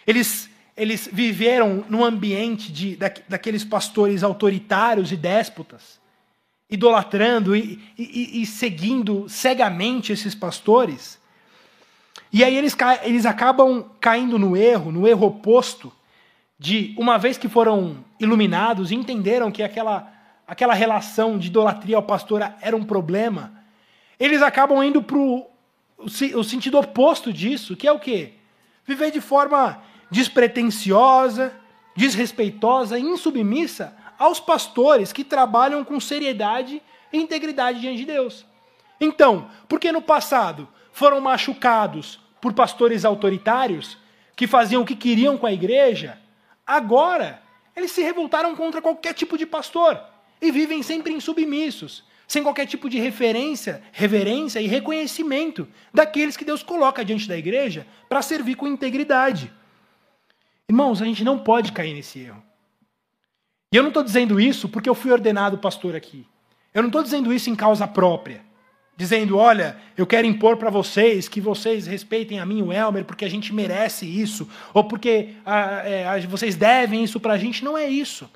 Eles, 0.06 0.48
eles 0.76 1.08
viveram 1.12 1.84
num 1.88 2.04
ambiente 2.04 2.70
de, 2.70 2.94
da, 2.94 3.12
daqueles 3.28 3.64
pastores 3.64 4.22
autoritários 4.22 5.10
e 5.10 5.16
déspotas 5.16 6.00
idolatrando 6.70 7.56
e, 7.56 7.80
e, 7.98 8.42
e 8.42 8.46
seguindo 8.46 9.28
cegamente 9.28 10.12
esses 10.12 10.34
pastores. 10.34 11.18
E 12.32 12.44
aí 12.44 12.56
eles, 12.56 12.76
eles 13.02 13.26
acabam 13.26 13.84
caindo 14.00 14.38
no 14.38 14.56
erro, 14.56 14.92
no 14.92 15.06
erro 15.06 15.26
oposto, 15.26 15.92
de 16.58 16.94
uma 16.96 17.18
vez 17.18 17.36
que 17.36 17.48
foram 17.48 18.04
iluminados 18.20 18.90
e 18.90 18.94
entenderam 18.94 19.50
que 19.50 19.62
aquela, 19.62 20.12
aquela 20.46 20.74
relação 20.74 21.38
de 21.38 21.48
idolatria 21.48 21.96
ao 21.96 22.02
pastor 22.02 22.40
era 22.60 22.76
um 22.76 22.84
problema, 22.84 23.52
eles 24.18 24.42
acabam 24.42 24.84
indo 24.84 25.02
para 25.02 25.16
o 25.16 26.44
sentido 26.44 26.78
oposto 26.78 27.32
disso, 27.32 27.74
que 27.74 27.88
é 27.88 27.92
o 27.92 27.98
quê? 27.98 28.34
Viver 28.86 29.10
de 29.10 29.20
forma 29.20 29.82
despretensiosa, 30.10 31.52
desrespeitosa, 31.96 32.98
insubmissa 32.98 33.96
aos 34.20 34.38
pastores 34.38 35.14
que 35.14 35.24
trabalham 35.24 35.82
com 35.82 35.98
seriedade 35.98 36.82
e 37.10 37.18
integridade 37.18 37.80
diante 37.80 38.00
de 38.00 38.04
Deus. 38.04 38.44
Então, 39.00 39.50
porque 39.66 39.90
no 39.90 40.02
passado 40.02 40.68
foram 40.92 41.22
machucados 41.22 42.20
por 42.38 42.52
pastores 42.52 43.06
autoritários 43.06 43.96
que 44.36 44.46
faziam 44.46 44.82
o 44.82 44.84
que 44.84 44.94
queriam 44.94 45.38
com 45.38 45.46
a 45.46 45.52
igreja, 45.52 46.18
agora 46.66 47.42
eles 47.74 47.92
se 47.92 48.02
revoltaram 48.02 48.54
contra 48.54 48.82
qualquer 48.82 49.14
tipo 49.14 49.38
de 49.38 49.46
pastor. 49.46 49.98
e 50.42 50.50
vivem 50.50 50.82
sempre 50.82 51.12
insubmissos, 51.12 52.02
sem 52.26 52.42
qualquer 52.42 52.66
tipo 52.66 52.88
de 52.88 52.98
referência, 52.98 53.82
reverência 53.92 54.58
e 54.58 54.66
reconhecimento 54.66 55.68
daqueles 55.92 56.34
que 56.34 56.46
Deus 56.46 56.62
coloca 56.62 57.04
diante 57.04 57.28
da 57.28 57.36
igreja 57.36 57.86
para 58.08 58.22
servir 58.22 58.54
com 58.54 58.66
integridade. 58.66 59.52
Irmãos, 60.66 61.02
a 61.02 61.04
gente 61.04 61.22
não 61.22 61.38
pode 61.38 61.72
cair 61.72 61.92
nesse 61.92 62.20
erro. 62.20 62.42
E 63.72 63.76
eu 63.76 63.82
não 63.82 63.90
estou 63.90 64.02
dizendo 64.02 64.40
isso 64.40 64.68
porque 64.68 64.88
eu 64.88 64.94
fui 64.94 65.12
ordenado 65.12 65.58
pastor 65.58 65.94
aqui. 65.94 66.26
Eu 66.74 66.82
não 66.82 66.88
estou 66.88 67.02
dizendo 67.02 67.32
isso 67.32 67.50
em 67.50 67.54
causa 67.54 67.86
própria. 67.86 68.42
Dizendo, 68.96 69.38
olha, 69.38 69.76
eu 69.96 70.06
quero 70.06 70.26
impor 70.26 70.56
para 70.56 70.70
vocês 70.70 71.28
que 71.28 71.40
vocês 71.40 71.86
respeitem 71.86 72.38
a 72.38 72.46
mim 72.46 72.62
o 72.62 72.72
Elmer 72.72 73.04
porque 73.04 73.24
a 73.24 73.30
gente 73.30 73.54
merece 73.54 74.04
isso, 74.04 74.48
ou 74.74 74.84
porque 74.84 75.30
é, 75.46 76.20
vocês 76.28 76.54
devem 76.54 77.02
isso 77.04 77.18
para 77.18 77.34
a 77.34 77.38
gente. 77.38 77.64
Não 77.64 77.78
é 77.78 77.88
isso. 77.88 78.28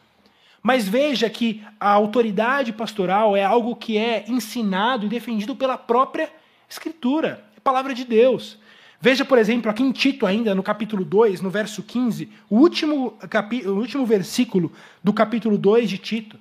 Mas 0.63 0.89
veja 0.89 1.29
que 1.29 1.63
a 1.79 1.91
autoridade 1.91 2.73
pastoral 2.73 3.37
é 3.37 3.45
algo 3.45 3.77
que 3.77 3.99
é 3.99 4.25
ensinado 4.29 5.05
e 5.05 5.09
defendido 5.11 5.55
pela 5.55 5.77
própria 5.77 6.31
Escritura, 6.67 7.45
a 7.57 7.61
palavra 7.61 7.93
de 7.93 8.05
Deus. 8.05 8.59
Veja, 9.05 9.23
por 9.23 9.37
exemplo, 9.37 9.71
aqui 9.71 9.83
em 9.83 9.93
Tito, 9.93 10.25
ainda 10.25 10.55
no 10.55 10.63
capítulo 10.63 11.05
2, 11.05 11.43
no 11.43 11.51
verso 11.51 11.83
15, 11.83 12.27
o 12.49 12.57
último, 12.57 13.11
capi, 13.29 13.61
o 13.67 13.77
último 13.77 14.07
versículo 14.07 14.73
do 15.03 15.13
capítulo 15.13 15.59
2 15.59 15.91
de 15.91 15.99
Tito. 15.99 16.41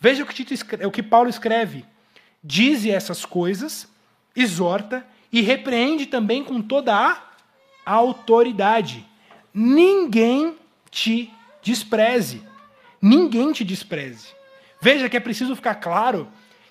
Veja 0.00 0.22
o 0.22 0.26
que, 0.26 0.32
Tito 0.32 0.54
escreve, 0.54 0.86
o 0.86 0.90
que 0.90 1.02
Paulo 1.02 1.28
escreve. 1.28 1.84
Dize 2.42 2.90
essas 2.90 3.26
coisas, 3.26 3.86
exorta 4.34 5.06
e 5.30 5.42
repreende 5.42 6.06
também 6.06 6.42
com 6.42 6.62
toda 6.62 6.94
a 6.94 7.22
autoridade. 7.84 9.04
Ninguém 9.52 10.56
te 10.90 11.30
despreze 11.62 12.40
ninguém 13.02 13.52
te 13.52 13.62
despreze. 13.62 14.28
Veja 14.80 15.10
que 15.10 15.16
é 15.18 15.20
preciso 15.20 15.54
ficar 15.54 15.74
claro 15.74 16.26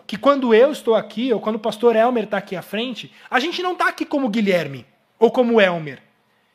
que 0.07 0.17
quando 0.17 0.51
eu 0.51 0.71
estou 0.71 0.95
aqui, 0.95 1.31
ou 1.31 1.39
quando 1.39 1.57
o 1.57 1.59
pastor 1.59 1.95
Elmer 1.95 2.23
está 2.23 2.39
aqui 2.39 2.55
à 2.55 2.63
frente, 2.63 3.13
a 3.29 3.39
gente 3.39 3.61
não 3.61 3.73
está 3.73 3.87
aqui 3.87 4.03
como 4.03 4.27
Guilherme 4.29 4.83
ou 5.19 5.31
como 5.31 5.59
Elmer. 5.61 6.01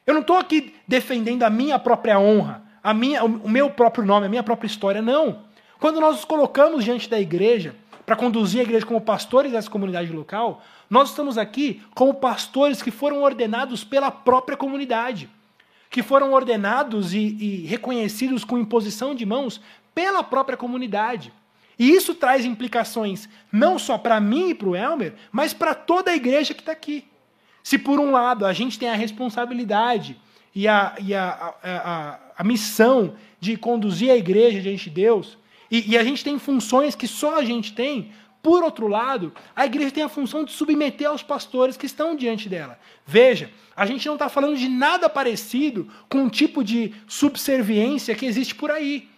Eu 0.06 0.14
não 0.14 0.20
estou 0.20 0.36
aqui 0.36 0.74
defendendo 0.86 1.42
a 1.42 1.50
minha 1.50 1.78
própria 1.78 2.18
honra, 2.18 2.62
a 2.82 2.92
minha, 2.92 3.24
o 3.24 3.48
meu 3.48 3.70
próprio 3.70 4.04
nome, 4.04 4.26
a 4.26 4.28
minha 4.28 4.42
própria 4.42 4.66
história, 4.66 5.00
não. 5.00 5.44
Quando 5.78 6.00
nós 6.00 6.16
nos 6.16 6.24
colocamos 6.24 6.84
diante 6.84 7.08
da 7.08 7.20
igreja, 7.20 7.74
para 8.04 8.16
conduzir 8.16 8.60
a 8.60 8.64
igreja 8.64 8.84
como 8.84 9.00
pastores 9.00 9.52
dessa 9.52 9.70
comunidade 9.70 10.12
local, 10.12 10.62
nós 10.90 11.10
estamos 11.10 11.38
aqui 11.38 11.82
como 11.94 12.14
pastores 12.14 12.82
que 12.82 12.90
foram 12.90 13.22
ordenados 13.22 13.84
pela 13.84 14.10
própria 14.10 14.56
comunidade 14.56 15.30
que 15.92 16.02
foram 16.02 16.32
ordenados 16.32 17.12
e, 17.12 17.18
e 17.18 17.66
reconhecidos 17.66 18.44
com 18.44 18.58
imposição 18.58 19.14
de 19.14 19.26
mãos 19.26 19.60
pela 19.94 20.24
própria 20.24 20.56
comunidade. 20.56 21.30
E 21.78 21.90
isso 21.90 22.14
traz 22.14 22.46
implicações 22.46 23.28
não 23.52 23.78
só 23.78 23.98
para 23.98 24.18
mim 24.18 24.48
e 24.48 24.54
para 24.54 24.70
o 24.70 24.74
Elmer, 24.74 25.14
mas 25.30 25.52
para 25.52 25.74
toda 25.74 26.10
a 26.10 26.16
igreja 26.16 26.54
que 26.54 26.60
está 26.60 26.72
aqui. 26.72 27.04
Se 27.62 27.78
por 27.78 28.00
um 28.00 28.10
lado 28.10 28.44
a 28.44 28.52
gente 28.52 28.78
tem 28.78 28.88
a 28.88 28.94
responsabilidade 28.94 30.18
e 30.54 30.66
a, 30.68 30.94
e 31.00 31.14
a, 31.14 31.54
a, 31.62 31.70
a, 31.70 32.18
a 32.38 32.44
missão 32.44 33.14
de 33.40 33.56
conduzir 33.56 34.10
a 34.10 34.16
igreja 34.16 34.60
diante 34.60 34.84
de 34.84 34.90
Deus, 34.90 35.38
e, 35.70 35.92
e 35.92 35.98
a 35.98 36.04
gente 36.04 36.22
tem 36.22 36.38
funções 36.38 36.94
que 36.94 37.08
só 37.08 37.38
a 37.38 37.44
gente 37.44 37.72
tem, 37.72 38.12
por 38.42 38.62
outro 38.62 38.88
lado, 38.88 39.32
a 39.54 39.64
igreja 39.64 39.92
tem 39.92 40.02
a 40.02 40.08
função 40.08 40.44
de 40.44 40.52
submeter 40.52 41.08
aos 41.08 41.22
pastores 41.22 41.76
que 41.76 41.86
estão 41.86 42.16
diante 42.16 42.48
dela. 42.48 42.78
Veja, 43.06 43.50
a 43.74 43.86
gente 43.86 44.06
não 44.06 44.14
está 44.14 44.28
falando 44.28 44.56
de 44.56 44.68
nada 44.68 45.08
parecido 45.08 45.88
com 46.08 46.18
um 46.18 46.28
tipo 46.28 46.64
de 46.64 46.92
subserviência 47.06 48.14
que 48.14 48.26
existe 48.26 48.54
por 48.54 48.70
aí. 48.70 49.08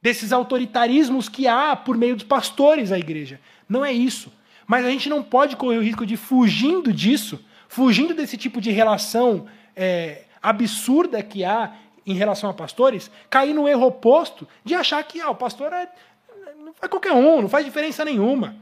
Desses 0.00 0.32
autoritarismos 0.32 1.28
que 1.28 1.48
há 1.48 1.74
por 1.74 1.96
meio 1.96 2.14
dos 2.14 2.24
pastores 2.24 2.92
à 2.92 2.98
igreja. 2.98 3.40
Não 3.68 3.84
é 3.84 3.92
isso. 3.92 4.32
Mas 4.66 4.86
a 4.86 4.90
gente 4.90 5.08
não 5.08 5.22
pode 5.22 5.56
correr 5.56 5.78
o 5.78 5.82
risco 5.82 6.06
de, 6.06 6.16
fugindo 6.16 6.92
disso, 6.92 7.44
fugindo 7.74 8.14
desse 8.14 8.36
tipo 8.36 8.60
de 8.60 8.70
relação 8.70 9.46
é, 9.74 10.22
absurda 10.40 11.20
que 11.24 11.44
há 11.44 11.74
em 12.06 12.14
relação 12.14 12.48
a 12.48 12.54
pastores, 12.54 13.10
cair 13.28 13.52
no 13.52 13.66
erro 13.66 13.86
oposto 13.86 14.46
de 14.64 14.74
achar 14.74 15.02
que 15.02 15.20
ah, 15.20 15.30
o 15.30 15.34
pastor 15.34 15.72
é, 15.72 15.88
é 16.80 16.86
qualquer 16.86 17.12
um, 17.12 17.42
não 17.42 17.48
faz 17.48 17.64
diferença 17.64 18.04
nenhuma. 18.04 18.54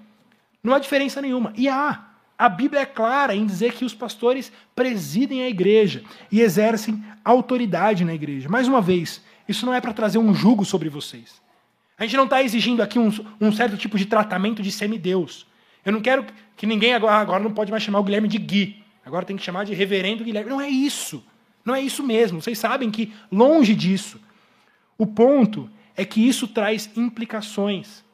Não 0.65 0.73
há 0.73 0.79
diferença 0.79 1.21
nenhuma. 1.21 1.53
E 1.57 1.69
há. 1.69 2.09
A 2.39 2.49
Bíblia 2.49 2.81
é 2.81 2.87
clara 2.87 3.37
em 3.37 3.45
dizer 3.45 3.75
que 3.75 3.85
os 3.85 3.93
pastores 3.93 4.51
presidem 4.75 5.43
a 5.43 5.49
igreja 5.49 6.03
e 6.31 6.41
exercem 6.41 7.05
autoridade 7.23 8.07
na 8.07 8.15
igreja. 8.15 8.49
Mais 8.49 8.67
uma 8.67 8.81
vez, 8.81 9.23
isso 9.47 9.67
não 9.67 9.75
é 9.75 9.81
para 9.81 9.93
trazer 9.93 10.19
um 10.19 10.35
jugo 10.35 10.65
sobre 10.65 10.89
vocês. 10.89 11.43
A 11.99 12.05
gente 12.05 12.17
não 12.17 12.25
está 12.25 12.43
exigindo 12.43 12.83
aqui 12.83 12.99
um, 12.99 13.13
um, 13.39 13.53
certo 13.53 13.77
tipo 13.77 13.99
de 13.99 14.07
tratamento 14.07 14.63
de 14.63 14.73
semideus. 14.73 15.47
Eu 15.85 15.93
não 15.93 16.01
quero 16.01 16.25
que 16.57 16.67
ninguém 16.67 16.95
agora, 16.95 17.17
agora 17.17 17.45
não 17.45 17.53
pode 17.53 17.71
mais 17.71 17.83
chamar 17.83 18.01
o 18.01 18.05
Guilherme 18.05 18.27
de 18.27 18.39
Gui. 18.39 18.82
Agora 19.05 19.25
tem 19.25 19.37
que 19.37 19.43
chamar 19.43 19.65
de 19.65 19.75
reverendo 19.75 20.25
Guilherme. 20.25 20.51
Não 20.51 20.61
é 20.61 20.69
isso. 20.69 21.25
Não 21.65 21.75
é 21.75 21.81
isso 21.81 22.03
mesmo. 22.03 22.41
Vocês 22.41 22.59
sabem 22.59 22.91
que 22.91 23.13
longe 23.31 23.75
disso. 23.75 24.21
O 24.97 25.07
ponto 25.07 25.69
é 25.97 26.05
que 26.05 26.27
isso 26.27 26.47
traz 26.49 26.91
implicações. 26.97 28.05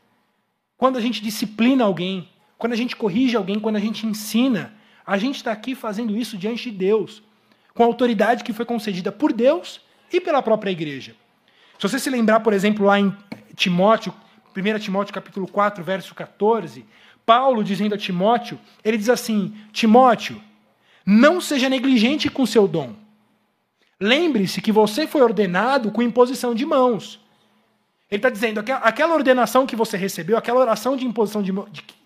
Quando 0.77 0.97
a 0.97 1.01
gente 1.01 1.23
disciplina 1.23 1.85
alguém, 1.85 2.29
quando 2.57 2.73
a 2.73 2.77
gente 2.77 2.97
corrige 2.97 3.37
alguém, 3.37 3.59
quando 3.59 3.77
a 3.77 3.81
gente 3.81 4.07
ensina, 4.07 4.75
a 5.07 5.17
gente 5.17 5.37
está 5.37 5.53
aqui 5.53 5.75
fazendo 5.75 6.17
isso 6.17 6.37
diante 6.37 6.71
de 6.71 6.77
Deus, 6.77 7.23
com 7.75 7.83
a 7.83 7.87
autoridade 7.87 8.45
que 8.45 8.53
foi 8.53 8.65
concedida 8.65 9.11
por 9.11 9.33
Deus 9.33 9.81
e 10.13 10.21
pela 10.21 10.43
própria 10.43 10.71
igreja. 10.71 11.15
Se 11.79 11.89
você 11.89 11.99
se 11.99 12.11
lembrar, 12.11 12.41
por 12.41 12.53
exemplo, 12.53 12.85
lá 12.85 12.99
em 12.99 13.15
Timóteo, 13.55 14.13
1 14.57 14.79
Timóteo 14.81 15.15
capítulo 15.15 15.47
4, 15.47 15.85
verso 15.85 16.15
14, 16.15 16.85
Paulo 17.25 17.63
dizendo 17.63 17.95
a 17.95 17.99
Timóteo, 17.99 18.59
ele 18.85 18.97
diz 18.97 19.09
assim: 19.09 19.55
Timóteo, 19.73 20.41
não 21.11 21.41
seja 21.41 21.71
negligente 21.71 22.29
com 22.29 22.45
seu 22.45 22.69
dom. 22.69 22.93
Lembre-se 23.99 24.61
que 24.61 24.71
você 24.71 25.07
foi 25.07 25.23
ordenado 25.23 25.91
com 25.91 26.03
imposição 26.03 26.55
de 26.55 26.67
mãos. 26.67 27.19
Ele 28.11 28.19
está 28.19 28.29
dizendo, 28.29 28.61
aquela 28.61 29.15
ordenação 29.15 29.67
que 29.67 29.75
você 29.75 29.97
recebeu, 29.97 30.37
aquela 30.37 30.61
oração 30.61 30.99
de 30.99 31.07
imposição 31.07 31.43
de, 31.43 31.51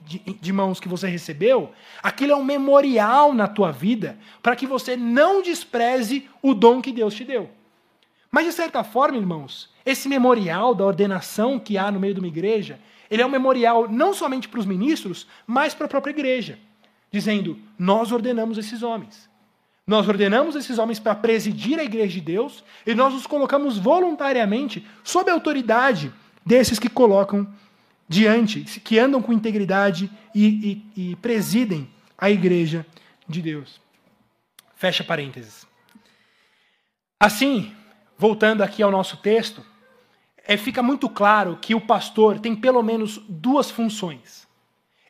de, 0.07 0.19
de 0.41 0.53
mãos 0.53 0.79
que 0.79 0.88
você 0.88 1.09
recebeu, 1.09 1.73
aquilo 2.01 2.31
é 2.31 2.37
um 2.37 2.45
memorial 2.45 3.35
na 3.35 3.49
tua 3.49 3.73
vida 3.73 4.17
para 4.41 4.55
que 4.55 4.69
você 4.69 4.97
não 4.97 5.43
despreze 5.43 6.29
o 6.41 6.55
dom 6.55 6.81
que 6.81 6.93
Deus 6.93 7.12
te 7.12 7.25
deu. 7.25 7.51
Mas, 8.31 8.47
de 8.47 8.53
certa 8.53 8.85
forma, 8.85 9.19
irmãos, 9.19 9.69
esse 9.85 10.09
memorial 10.09 10.77
da 10.77 10.87
ordenação 10.87 11.59
que 11.59 11.77
há 11.77 11.91
no 11.91 11.99
meio 11.99 12.15
de 12.15 12.21
uma 12.21 12.29
igreja, 12.29 12.79
ele 13.11 13.21
é 13.21 13.27
um 13.27 13.31
memorial 13.31 13.88
não 13.91 14.15
somente 14.15 14.49
para 14.49 14.61
os 14.61 14.67
ministros, 14.67 15.27
mas 15.45 15.75
para 15.75 15.87
a 15.87 15.91
própria 15.91 16.12
igreja, 16.12 16.57
dizendo: 17.12 17.59
nós 17.79 18.11
ordenamos 18.11 18.59
esses 18.59 18.83
homens. 18.83 19.31
Nós 19.87 20.09
ordenamos 20.09 20.57
esses 20.57 20.79
homens 20.79 20.98
para 20.98 21.14
presidir 21.14 21.79
a 21.79 21.85
igreja 21.85 22.14
de 22.14 22.20
Deus 22.20 22.64
e 22.87 22.94
nós 22.94 23.12
nos 23.12 23.27
colocamos 23.27 23.79
voluntariamente 23.79 24.87
sob 25.03 25.31
a 25.31 25.35
autoridade 25.35 26.12
desses 26.46 26.79
que 26.79 26.88
colocam 26.88 27.53
diante, 28.09 28.62
que 28.81 28.98
andam 28.98 29.20
com 29.20 29.33
integridade 29.33 30.11
e, 30.35 30.83
e, 30.96 31.11
e 31.11 31.16
presidem 31.16 31.88
a 32.16 32.31
igreja 32.31 32.87
de 33.29 33.42
Deus. 33.42 33.81
Fecha 34.77 35.03
parênteses. 35.03 35.66
Assim, 37.18 37.75
voltando 38.16 38.62
aqui 38.62 38.83
ao 38.83 38.90
nosso 38.90 39.16
texto, 39.16 39.64
é, 40.44 40.57
fica 40.57 40.83
muito 40.83 41.09
claro 41.09 41.59
que 41.61 41.75
o 41.75 41.81
pastor 41.81 42.38
tem 42.38 42.55
pelo 42.55 42.83
menos 42.83 43.18
duas 43.29 43.70
funções. 43.70 44.46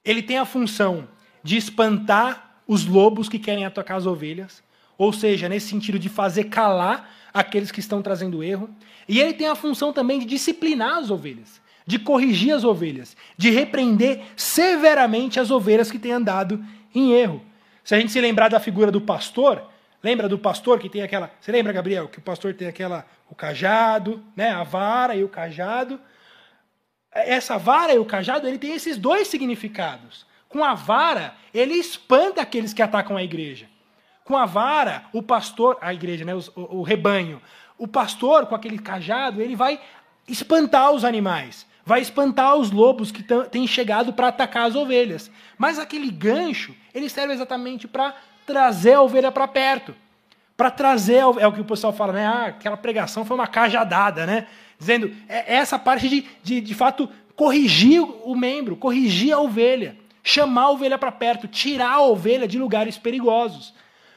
Ele 0.04 0.22
tem 0.22 0.38
a 0.38 0.44
função 0.44 1.08
de 1.42 1.56
espantar 1.56 2.60
os 2.66 2.86
lobos 2.86 3.28
que 3.28 3.38
querem 3.38 3.64
atacar 3.64 3.96
as 3.96 4.06
ovelhas, 4.06 4.62
ou 4.96 5.12
seja, 5.12 5.48
nesse 5.48 5.68
sentido 5.68 5.98
de 5.98 6.08
fazer 6.08 6.44
calar 6.44 7.10
aqueles 7.32 7.70
que 7.70 7.80
estão 7.80 8.02
trazendo 8.02 8.42
erro. 8.42 8.70
E 9.08 9.20
ele 9.20 9.34
tem 9.34 9.48
a 9.48 9.54
função 9.54 9.92
também 9.92 10.18
de 10.18 10.26
disciplinar 10.26 10.98
as 10.98 11.10
ovelhas, 11.10 11.60
de 11.86 11.98
corrigir 11.98 12.54
as 12.54 12.64
ovelhas, 12.64 13.16
de 13.36 13.50
repreender 13.50 14.22
severamente 14.36 15.40
as 15.40 15.50
ovelhas 15.50 15.90
que 15.90 15.98
têm 15.98 16.12
andado 16.12 16.64
em 16.94 17.12
erro. 17.12 17.42
Se 17.82 17.94
a 17.94 17.98
gente 17.98 18.12
se 18.12 18.20
lembrar 18.20 18.48
da 18.48 18.60
figura 18.60 18.92
do 18.92 19.00
pastor, 19.00 19.68
lembra 20.02 20.28
do 20.28 20.38
pastor 20.38 20.78
que 20.78 20.88
tem 20.88 21.02
aquela. 21.02 21.30
Você 21.40 21.50
lembra, 21.50 21.72
Gabriel, 21.72 22.08
que 22.08 22.18
o 22.18 22.22
pastor 22.22 22.54
tem 22.54 22.68
aquela. 22.68 23.04
o 23.28 23.34
cajado, 23.34 24.22
né, 24.36 24.50
a 24.50 24.62
vara 24.62 25.16
e 25.16 25.24
o 25.24 25.28
cajado. 25.28 25.98
Essa 27.10 27.58
vara 27.58 27.92
e 27.92 27.98
o 27.98 28.04
cajado, 28.04 28.46
ele 28.46 28.58
tem 28.58 28.72
esses 28.72 28.96
dois 28.96 29.28
significados. 29.28 30.24
Com 30.52 30.62
a 30.62 30.74
vara, 30.74 31.34
ele 31.54 31.72
espanta 31.72 32.42
aqueles 32.42 32.74
que 32.74 32.82
atacam 32.82 33.16
a 33.16 33.24
igreja. 33.24 33.66
Com 34.22 34.36
a 34.36 34.44
vara, 34.44 35.04
o 35.10 35.22
pastor, 35.22 35.78
a 35.80 35.94
igreja, 35.94 36.26
né, 36.26 36.34
o, 36.34 36.42
o 36.54 36.82
rebanho, 36.82 37.40
o 37.78 37.88
pastor 37.88 38.44
com 38.44 38.54
aquele 38.54 38.78
cajado, 38.78 39.40
ele 39.40 39.56
vai 39.56 39.80
espantar 40.28 40.92
os 40.92 41.04
animais, 41.04 41.66
vai 41.86 42.02
espantar 42.02 42.54
os 42.56 42.70
lobos 42.70 43.10
que 43.10 43.24
têm 43.50 43.66
chegado 43.66 44.12
para 44.12 44.28
atacar 44.28 44.66
as 44.66 44.76
ovelhas. 44.76 45.30
Mas 45.56 45.78
aquele 45.78 46.10
gancho, 46.10 46.76
ele 46.94 47.08
serve 47.08 47.32
exatamente 47.32 47.88
para 47.88 48.14
trazer 48.46 48.92
a 48.92 49.02
ovelha 49.02 49.32
para 49.32 49.48
perto. 49.48 49.94
Para 50.54 50.70
trazer, 50.70 51.16
é 51.16 51.46
o 51.46 51.52
que 51.52 51.62
o 51.62 51.64
pessoal 51.64 51.94
fala, 51.94 52.12
né? 52.12 52.26
Ah, 52.26 52.46
aquela 52.48 52.76
pregação 52.76 53.24
foi 53.24 53.36
uma 53.36 53.46
cajadada, 53.46 54.26
né? 54.26 54.46
Dizendo, 54.78 55.10
é, 55.28 55.54
é 55.54 55.56
essa 55.56 55.78
parte 55.78 56.08
de, 56.08 56.26
de, 56.42 56.60
de 56.60 56.74
fato, 56.74 57.08
corrigir 57.34 58.02
o 58.02 58.34
membro, 58.36 58.76
corrigir 58.76 59.32
a 59.32 59.40
ovelha, 59.40 59.96
chamar 60.22 60.62
a 60.62 60.70
ovelha 60.70 60.98
para 60.98 61.12
perto, 61.12 61.48
tirar 61.48 61.92
a 61.92 62.02
ovelha 62.02 62.46
de 62.46 62.58
lugares 62.58 62.96
perigosos. 62.98 63.74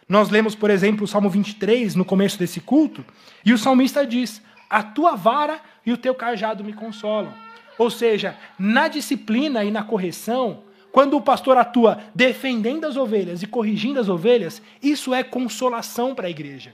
Nós 0.07 0.29
lemos, 0.29 0.53
por 0.53 0.69
exemplo, 0.69 1.05
o 1.05 1.07
Salmo 1.07 1.29
23 1.29 1.95
no 1.95 2.05
começo 2.05 2.37
desse 2.37 2.61
culto, 2.61 3.03
e 3.43 3.51
o 3.51 3.57
salmista 3.57 4.05
diz: 4.05 4.41
A 4.69 4.83
tua 4.83 5.15
vara 5.15 5.59
e 5.85 5.91
o 5.91 5.97
teu 5.97 6.13
cajado 6.13 6.63
me 6.63 6.73
consolam. 6.73 7.33
Ou 7.77 7.89
seja, 7.89 8.37
na 8.57 8.87
disciplina 8.87 9.63
e 9.63 9.71
na 9.71 9.83
correção, 9.83 10.63
quando 10.91 11.17
o 11.17 11.21
pastor 11.21 11.57
atua 11.57 11.99
defendendo 12.13 12.85
as 12.85 12.95
ovelhas 12.95 13.43
e 13.43 13.47
corrigindo 13.47 13.99
as 13.99 14.07
ovelhas, 14.07 14.61
isso 14.81 15.13
é 15.13 15.23
consolação 15.23 16.15
para 16.15 16.27
a 16.27 16.29
igreja. 16.29 16.73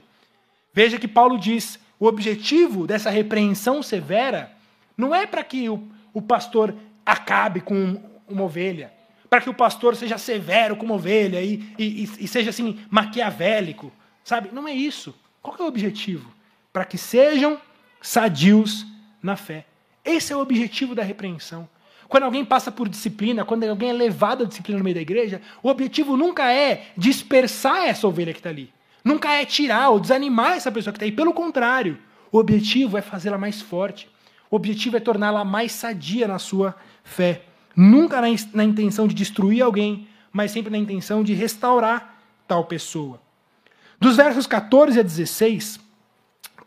Veja 0.72 0.98
que 0.98 1.08
Paulo 1.08 1.38
diz: 1.38 1.78
o 1.98 2.06
objetivo 2.06 2.86
dessa 2.86 3.10
repreensão 3.10 3.82
severa 3.82 4.52
não 4.96 5.14
é 5.14 5.26
para 5.26 5.42
que 5.42 5.68
o, 5.68 5.88
o 6.12 6.20
pastor 6.22 6.74
acabe 7.04 7.60
com 7.60 8.00
uma 8.28 8.44
ovelha, 8.44 8.92
para 9.32 9.40
que 9.40 9.48
o 9.48 9.54
pastor 9.54 9.96
seja 9.96 10.18
severo 10.18 10.76
com 10.76 10.84
uma 10.84 10.96
ovelha 10.96 11.40
e, 11.40 11.64
e, 11.78 12.02
e 12.02 12.28
seja 12.28 12.50
assim 12.50 12.78
maquiavélico, 12.90 13.90
sabe? 14.22 14.50
Não 14.52 14.68
é 14.68 14.74
isso. 14.74 15.18
Qual 15.40 15.56
é 15.58 15.62
o 15.62 15.66
objetivo? 15.68 16.30
Para 16.70 16.84
que 16.84 16.98
sejam 16.98 17.58
sadios 17.98 18.84
na 19.22 19.34
fé. 19.34 19.64
Esse 20.04 20.34
é 20.34 20.36
o 20.36 20.40
objetivo 20.40 20.94
da 20.94 21.02
repreensão. 21.02 21.66
Quando 22.08 22.24
alguém 22.24 22.44
passa 22.44 22.70
por 22.70 22.90
disciplina, 22.90 23.42
quando 23.42 23.64
alguém 23.64 23.88
é 23.88 23.94
levado 23.94 24.44
à 24.44 24.46
disciplina 24.46 24.76
no 24.76 24.84
meio 24.84 24.96
da 24.96 25.00
igreja, 25.00 25.40
o 25.62 25.70
objetivo 25.70 26.14
nunca 26.14 26.52
é 26.52 26.88
dispersar 26.94 27.86
essa 27.86 28.06
ovelha 28.06 28.34
que 28.34 28.38
está 28.40 28.50
ali. 28.50 28.70
Nunca 29.02 29.32
é 29.32 29.46
tirar 29.46 29.88
ou 29.88 29.98
desanimar 29.98 30.58
essa 30.58 30.70
pessoa 30.70 30.92
que 30.92 30.98
está 30.98 31.06
aí. 31.06 31.12
Pelo 31.12 31.32
contrário, 31.32 31.98
o 32.30 32.36
objetivo 32.36 32.98
é 32.98 33.00
fazê-la 33.00 33.38
mais 33.38 33.62
forte. 33.62 34.10
O 34.50 34.56
objetivo 34.56 34.98
é 34.98 35.00
torná-la 35.00 35.42
mais 35.42 35.72
sadia 35.72 36.28
na 36.28 36.38
sua 36.38 36.76
fé. 37.02 37.46
Nunca 37.76 38.20
na, 38.20 38.28
na 38.52 38.64
intenção 38.64 39.06
de 39.06 39.14
destruir 39.14 39.62
alguém, 39.62 40.06
mas 40.32 40.50
sempre 40.50 40.70
na 40.70 40.78
intenção 40.78 41.22
de 41.22 41.34
restaurar 41.34 42.22
tal 42.46 42.64
pessoa. 42.64 43.20
Dos 44.00 44.16
versos 44.16 44.46
14 44.46 44.98
a 44.98 45.02
16, 45.02 45.78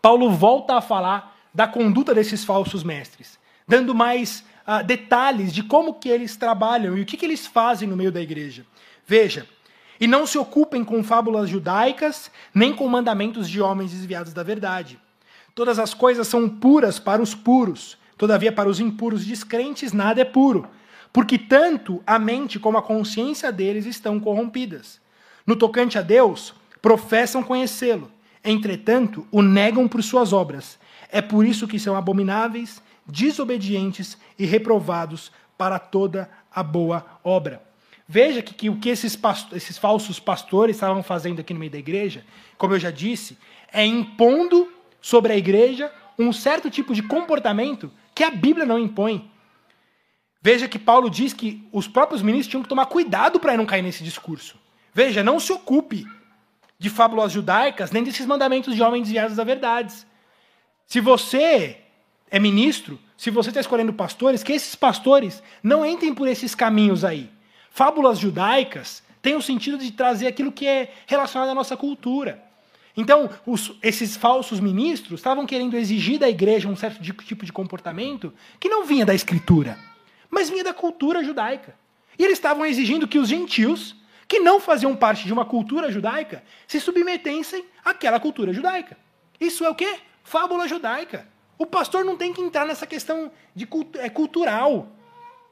Paulo 0.01 0.31
volta 0.31 0.75
a 0.75 0.81
falar 0.81 1.35
da 1.53 1.67
conduta 1.67 2.13
desses 2.13 2.43
falsos 2.43 2.83
mestres, 2.83 3.39
dando 3.67 3.95
mais 3.95 4.43
uh, 4.67 4.83
detalhes 4.83 5.53
de 5.53 5.63
como 5.63 5.95
que 5.95 6.09
eles 6.09 6.35
trabalham 6.35 6.97
e 6.97 7.01
o 7.01 7.05
que, 7.05 7.17
que 7.17 7.25
eles 7.25 7.47
fazem 7.47 7.87
no 7.87 7.95
meio 7.95 8.11
da 8.11 8.21
igreja. 8.21 8.65
Veja, 9.07 9.47
e 9.99 10.07
não 10.07 10.27
se 10.27 10.37
ocupem 10.37 10.83
com 10.83 11.03
fábulas 11.03 11.49
judaicas, 11.49 12.29
nem 12.53 12.73
com 12.73 12.87
mandamentos 12.87 13.49
de 13.49 13.61
homens 13.61 13.91
desviados 13.91 14.33
da 14.33 14.43
verdade. 14.43 14.99
Todas 15.53 15.79
as 15.79 15.93
coisas 15.93 16.27
são 16.27 16.49
puras 16.49 16.99
para 16.99 17.21
os 17.21 17.33
puros, 17.33 17.97
todavia 18.17 18.51
para 18.51 18.69
os 18.69 18.79
impuros 18.79 19.25
descrentes 19.25 19.93
nada 19.93 20.21
é 20.21 20.25
puro, 20.25 20.67
porque 21.15 21.37
tanto 21.37 22.03
a 22.05 22.19
mente 22.19 22.59
como 22.59 22.77
a 22.77 22.81
consciência 22.81 23.49
deles 23.49 23.85
estão 23.85 24.19
corrompidas. 24.19 24.99
No 25.47 25.55
tocante 25.55 25.97
a 25.97 26.01
Deus, 26.01 26.53
professam 26.81 27.41
conhecê-lo, 27.41 28.11
entretanto, 28.43 29.25
o 29.31 29.41
negam 29.41 29.87
por 29.87 30.03
suas 30.03 30.33
obras. 30.33 30.77
É 31.09 31.21
por 31.21 31.45
isso 31.45 31.69
que 31.69 31.79
são 31.79 31.95
abomináveis, 31.95 32.83
desobedientes 33.05 34.17
e 34.37 34.45
reprovados 34.45 35.31
para 35.57 35.79
toda 35.79 36.29
a 36.53 36.61
boa 36.61 37.05
obra. 37.23 37.63
Veja 38.05 38.41
que, 38.41 38.53
que 38.53 38.69
o 38.69 38.75
que 38.75 38.89
esses, 38.89 39.17
esses 39.53 39.77
falsos 39.77 40.19
pastores 40.19 40.75
estavam 40.75 41.01
fazendo 41.01 41.39
aqui 41.39 41.53
no 41.53 41.61
meio 41.61 41.71
da 41.71 41.77
igreja, 41.77 42.25
como 42.57 42.73
eu 42.73 42.79
já 42.79 42.91
disse, 42.91 43.37
é 43.71 43.85
impondo 43.85 44.69
sobre 45.01 45.31
a 45.31 45.37
igreja 45.37 45.89
um 46.19 46.33
certo 46.33 46.69
tipo 46.69 46.93
de 46.93 47.03
comportamento 47.03 47.89
que 48.13 48.21
a 48.21 48.31
Bíblia 48.31 48.65
não 48.65 48.77
impõe. 48.77 49.31
Veja 50.45 50.67
que 50.67 50.77
Paulo 50.77 51.09
diz 51.09 51.33
que 51.33 51.67
os 51.71 51.87
próprios 51.87 52.21
ministros 52.21 52.51
tinham 52.51 52.61
que 52.61 52.69
tomar 52.69 52.85
cuidado 52.85 53.39
para 53.39 53.57
não 53.57 53.65
cair 53.65 53.81
nesse 53.81 54.03
discurso. 54.03 54.55
Veja, 54.93 55.23
não 55.23 55.39
se 55.39 55.51
ocupe 55.51 56.05
de 56.77 56.87
fábulas 56.87 57.31
judaicas 57.31 57.89
nem 57.89 58.03
desses 58.03 58.27
mandamentos 58.27 58.75
de 58.75 58.83
homens 58.83 59.05
desviados 59.05 59.37
da 59.37 59.43
verdade. 59.43 59.91
Se 60.85 61.01
você 61.01 61.79
é 62.29 62.37
ministro, 62.37 62.99
se 63.17 63.31
você 63.31 63.49
está 63.49 63.59
escolhendo 63.59 63.91
pastores, 63.91 64.43
que 64.43 64.53
esses 64.53 64.75
pastores 64.75 65.41
não 65.63 65.83
entrem 65.83 66.13
por 66.13 66.27
esses 66.27 66.53
caminhos 66.53 67.03
aí. 67.03 67.27
Fábulas 67.71 68.19
judaicas 68.19 69.01
têm 69.23 69.35
o 69.35 69.41
sentido 69.41 69.79
de 69.79 69.93
trazer 69.93 70.27
aquilo 70.27 70.51
que 70.51 70.67
é 70.67 70.93
relacionado 71.07 71.49
à 71.49 71.55
nossa 71.55 71.75
cultura. 71.75 72.39
Então, 72.95 73.31
os, 73.47 73.71
esses 73.81 74.15
falsos 74.15 74.59
ministros 74.59 75.21
estavam 75.21 75.47
querendo 75.47 75.75
exigir 75.75 76.19
da 76.19 76.29
igreja 76.29 76.69
um 76.69 76.75
certo 76.75 77.01
tipo 77.01 77.43
de 77.43 77.51
comportamento 77.51 78.31
que 78.59 78.69
não 78.69 78.85
vinha 78.85 79.07
da 79.07 79.15
escritura, 79.15 79.75
mas 80.35 80.49
vinha 80.49 80.65
da 80.65 80.73
cultura 80.73 81.23
judaica. 81.23 81.73
E 82.19 82.23
eles 82.23 82.37
estavam 82.37 82.65
exigindo 82.65 83.07
que 83.07 83.17
os 83.17 83.29
gentios, 83.29 83.95
que 84.27 84.39
não 84.39 84.59
faziam 84.59 84.93
parte 84.93 85.25
de 85.25 85.31
uma 85.31 85.45
cultura 85.45 85.89
judaica, 85.89 86.43
se 86.67 86.77
submetessem 86.77 87.63
àquela 87.85 88.19
cultura 88.19 88.51
judaica. 88.51 88.97
Isso 89.39 89.63
é 89.63 89.69
o 89.69 89.75
quê? 89.75 89.99
Fábula 90.25 90.67
judaica. 90.67 91.25
O 91.57 91.65
pastor 91.65 92.03
não 92.03 92.17
tem 92.17 92.33
que 92.33 92.41
entrar 92.41 92.65
nessa 92.65 92.85
questão 92.85 93.31
de 93.55 93.65
cultu 93.65 93.97
é 93.97 94.09
cultural. 94.09 94.89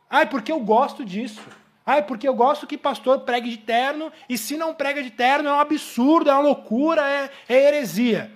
Ah, 0.10 0.26
porque 0.26 0.52
eu 0.52 0.60
gosto 0.60 1.06
disso. 1.06 1.42
Ah, 1.86 2.02
porque 2.02 2.28
eu 2.28 2.34
gosto 2.34 2.68
que 2.68 2.78
pastor 2.78 3.22
pregue 3.22 3.50
de 3.50 3.58
terno, 3.58 4.12
e 4.28 4.38
se 4.38 4.58
não 4.58 4.74
prega 4.74 5.02
de 5.02 5.12
terno 5.12 5.48
é 5.48 5.54
um 5.54 5.60
absurdo, 5.60 6.30
é 6.30 6.34
uma 6.34 6.42
loucura, 6.42 7.10
é, 7.10 7.32
é 7.48 7.68
heresia. 7.68 8.32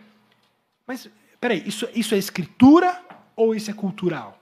Mas, 0.86 1.10
peraí, 1.42 1.62
isso, 1.66 1.90
isso 1.94 2.16
é 2.16 2.18
escritura 2.18 3.02
ou 3.36 3.54
isso 3.54 3.70
é 3.70 3.74
cultural? 3.74 4.40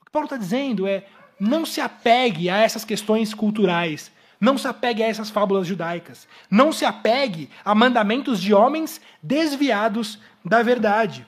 O 0.00 0.04
que 0.04 0.10
Paulo 0.10 0.26
está 0.26 0.36
dizendo 0.36 0.86
é: 0.86 1.06
não 1.38 1.64
se 1.64 1.80
apegue 1.80 2.50
a 2.50 2.58
essas 2.58 2.84
questões 2.84 3.32
culturais, 3.32 4.10
não 4.40 4.56
se 4.56 4.68
apegue 4.68 5.02
a 5.02 5.06
essas 5.06 5.30
fábulas 5.30 5.66
judaicas, 5.66 6.28
não 6.50 6.72
se 6.72 6.84
apegue 6.84 7.50
a 7.64 7.74
mandamentos 7.74 8.40
de 8.40 8.54
homens 8.54 9.00
desviados 9.22 10.18
da 10.44 10.62
verdade. 10.62 11.26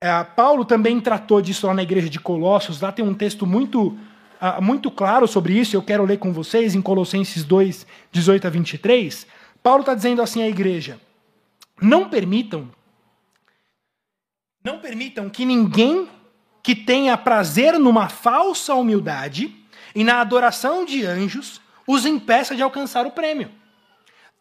É, 0.00 0.24
Paulo 0.24 0.64
também 0.64 1.00
tratou 1.00 1.40
disso 1.40 1.66
lá 1.66 1.74
na 1.74 1.82
igreja 1.82 2.08
de 2.08 2.18
Colossos, 2.18 2.80
lá 2.80 2.90
tem 2.90 3.04
um 3.04 3.14
texto 3.14 3.46
muito, 3.46 3.88
uh, 3.88 4.60
muito 4.60 4.90
claro 4.90 5.28
sobre 5.28 5.52
isso, 5.52 5.76
eu 5.76 5.82
quero 5.82 6.04
ler 6.04 6.18
com 6.18 6.32
vocês, 6.32 6.74
em 6.74 6.82
Colossenses 6.82 7.44
2, 7.44 7.86
18 8.10 8.46
a 8.46 8.50
23. 8.50 9.26
Paulo 9.62 9.80
está 9.80 9.94
dizendo 9.94 10.20
assim 10.20 10.42
à 10.42 10.48
igreja: 10.48 10.98
não 11.80 12.08
permitam, 12.08 12.68
não 14.64 14.80
permitam 14.80 15.30
que 15.30 15.44
ninguém 15.44 16.08
que 16.62 16.74
tenha 16.74 17.16
prazer 17.16 17.78
numa 17.78 18.08
falsa 18.08 18.74
humildade 18.74 19.54
e 19.94 20.04
na 20.04 20.20
adoração 20.20 20.84
de 20.84 21.04
anjos 21.04 21.60
os 21.86 22.06
impeça 22.06 22.54
de 22.54 22.62
alcançar 22.62 23.06
o 23.06 23.10
prêmio. 23.10 23.50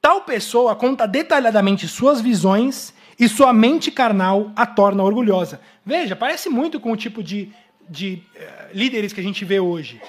Tal 0.01 0.21
pessoa 0.21 0.75
conta 0.75 1.07
detalhadamente 1.07 1.87
suas 1.87 2.21
visões 2.21 2.93
e 3.19 3.29
sua 3.29 3.53
mente 3.53 3.91
carnal 3.91 4.51
a 4.55 4.65
torna 4.65 5.03
orgulhosa. 5.03 5.61
Veja, 5.85 6.15
parece 6.15 6.49
muito 6.49 6.79
com 6.79 6.91
o 6.91 6.97
tipo 6.97 7.23
de, 7.23 7.51
de 7.89 8.23
uh, 8.35 8.73
líderes 8.73 9.13
que 9.13 9.19
a 9.19 9.23
gente 9.23 9.45
vê 9.45 9.59
hoje. 9.59 10.01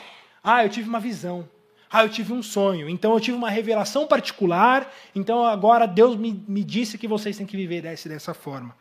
Ah, 0.42 0.64
eu 0.64 0.70
tive 0.70 0.88
uma 0.88 1.00
visão. 1.00 1.48
Ah, 1.90 2.04
eu 2.04 2.08
tive 2.08 2.32
um 2.32 2.42
sonho. 2.42 2.88
Então 2.88 3.12
eu 3.12 3.20
tive 3.20 3.36
uma 3.36 3.50
revelação 3.50 4.06
particular. 4.06 4.90
Então 5.14 5.44
agora 5.44 5.86
Deus 5.86 6.16
me, 6.16 6.42
me 6.48 6.64
disse 6.64 6.96
que 6.96 7.06
vocês 7.06 7.36
têm 7.36 7.46
que 7.46 7.56
viver 7.56 7.82
dessa, 7.82 8.08
dessa 8.08 8.32
forma. 8.32 8.74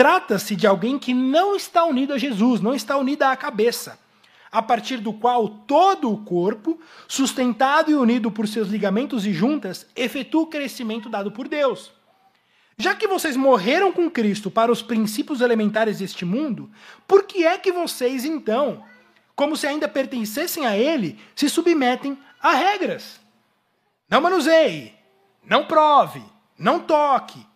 Trata-se 0.00 0.56
de 0.56 0.66
alguém 0.66 0.98
que 0.98 1.12
não 1.12 1.54
está 1.54 1.84
unido 1.84 2.14
a 2.14 2.16
Jesus, 2.16 2.62
não 2.62 2.74
está 2.74 2.96
unido 2.96 3.22
à 3.24 3.36
cabeça, 3.36 3.98
a 4.50 4.62
partir 4.62 4.96
do 4.96 5.12
qual 5.12 5.46
todo 5.46 6.10
o 6.10 6.24
corpo, 6.24 6.80
sustentado 7.06 7.90
e 7.90 7.94
unido 7.94 8.30
por 8.30 8.48
seus 8.48 8.68
ligamentos 8.68 9.26
e 9.26 9.32
juntas, 9.34 9.86
efetua 9.94 10.40
o 10.40 10.46
crescimento 10.46 11.10
dado 11.10 11.30
por 11.30 11.46
Deus. 11.46 11.92
Já 12.78 12.94
que 12.94 13.06
vocês 13.06 13.36
morreram 13.36 13.92
com 13.92 14.10
Cristo 14.10 14.50
para 14.50 14.72
os 14.72 14.80
princípios 14.80 15.42
elementares 15.42 15.98
deste 15.98 16.24
mundo, 16.24 16.70
por 17.06 17.24
que 17.24 17.44
é 17.44 17.58
que 17.58 17.70
vocês, 17.70 18.24
então, 18.24 18.82
como 19.36 19.54
se 19.54 19.66
ainda 19.66 19.86
pertencessem 19.86 20.64
a 20.64 20.78
Ele, 20.78 21.18
se 21.36 21.46
submetem 21.46 22.16
a 22.40 22.54
regras? 22.54 23.20
Não 24.08 24.22
manuseie, 24.22 24.94
não 25.44 25.66
prove, 25.66 26.22
não 26.58 26.80
toque. 26.80 27.49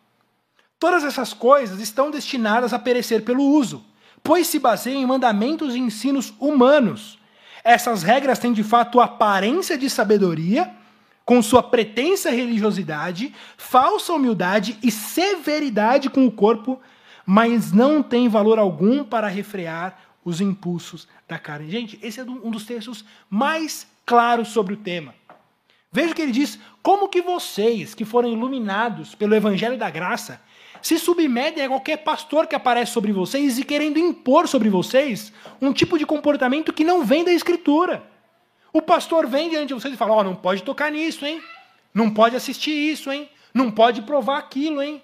Todas 0.78 1.04
essas 1.04 1.32
coisas 1.32 1.80
estão 1.80 2.10
destinadas 2.10 2.72
a 2.72 2.78
perecer 2.78 3.22
pelo 3.22 3.42
uso, 3.42 3.84
pois 4.22 4.46
se 4.46 4.58
baseiam 4.58 5.00
em 5.00 5.06
mandamentos 5.06 5.74
e 5.74 5.78
ensinos 5.78 6.32
humanos. 6.38 7.18
Essas 7.62 8.02
regras 8.02 8.38
têm 8.38 8.52
de 8.52 8.62
fato 8.62 9.00
aparência 9.00 9.78
de 9.78 9.88
sabedoria 9.88 10.70
com 11.24 11.42
sua 11.42 11.62
pretensa 11.62 12.30
religiosidade, 12.30 13.34
falsa 13.56 14.12
humildade 14.12 14.78
e 14.82 14.90
severidade 14.90 16.10
com 16.10 16.26
o 16.26 16.32
corpo, 16.32 16.78
mas 17.24 17.72
não 17.72 18.02
tem 18.02 18.28
valor 18.28 18.58
algum 18.58 19.02
para 19.02 19.28
refrear 19.28 19.98
os 20.22 20.40
impulsos 20.40 21.08
da 21.26 21.38
carne. 21.38 21.70
Gente, 21.70 21.98
esse 22.02 22.20
é 22.20 22.24
um 22.24 22.50
dos 22.50 22.66
textos 22.66 23.04
mais 23.30 23.86
claros 24.04 24.48
sobre 24.48 24.74
o 24.74 24.78
tema. 24.78 25.14
Veja 25.90 26.14
que 26.14 26.20
ele 26.20 26.32
diz: 26.32 26.58
como 26.82 27.08
que 27.08 27.22
vocês, 27.22 27.94
que 27.94 28.04
foram 28.04 28.28
iluminados 28.28 29.14
pelo 29.14 29.34
evangelho 29.34 29.78
da 29.78 29.88
graça, 29.88 30.40
se 30.84 30.98
submetem 30.98 31.64
a 31.64 31.68
qualquer 31.68 31.96
pastor 31.96 32.46
que 32.46 32.54
aparece 32.54 32.92
sobre 32.92 33.10
vocês 33.10 33.58
e 33.58 33.64
querendo 33.64 33.98
impor 33.98 34.46
sobre 34.46 34.68
vocês 34.68 35.32
um 35.58 35.72
tipo 35.72 35.98
de 35.98 36.04
comportamento 36.04 36.74
que 36.74 36.84
não 36.84 37.02
vem 37.02 37.24
da 37.24 37.32
Escritura. 37.32 38.04
O 38.70 38.82
pastor 38.82 39.26
vem 39.26 39.48
diante 39.48 39.68
de 39.68 39.74
vocês 39.74 39.94
e 39.94 39.96
fala: 39.96 40.12
Ó, 40.12 40.20
oh, 40.20 40.22
não 40.22 40.36
pode 40.36 40.62
tocar 40.62 40.92
nisso, 40.92 41.24
hein? 41.24 41.42
Não 41.94 42.10
pode 42.10 42.36
assistir 42.36 42.70
isso, 42.70 43.10
hein? 43.10 43.30
Não 43.54 43.70
pode 43.70 44.02
provar 44.02 44.36
aquilo, 44.36 44.82
hein? 44.82 45.02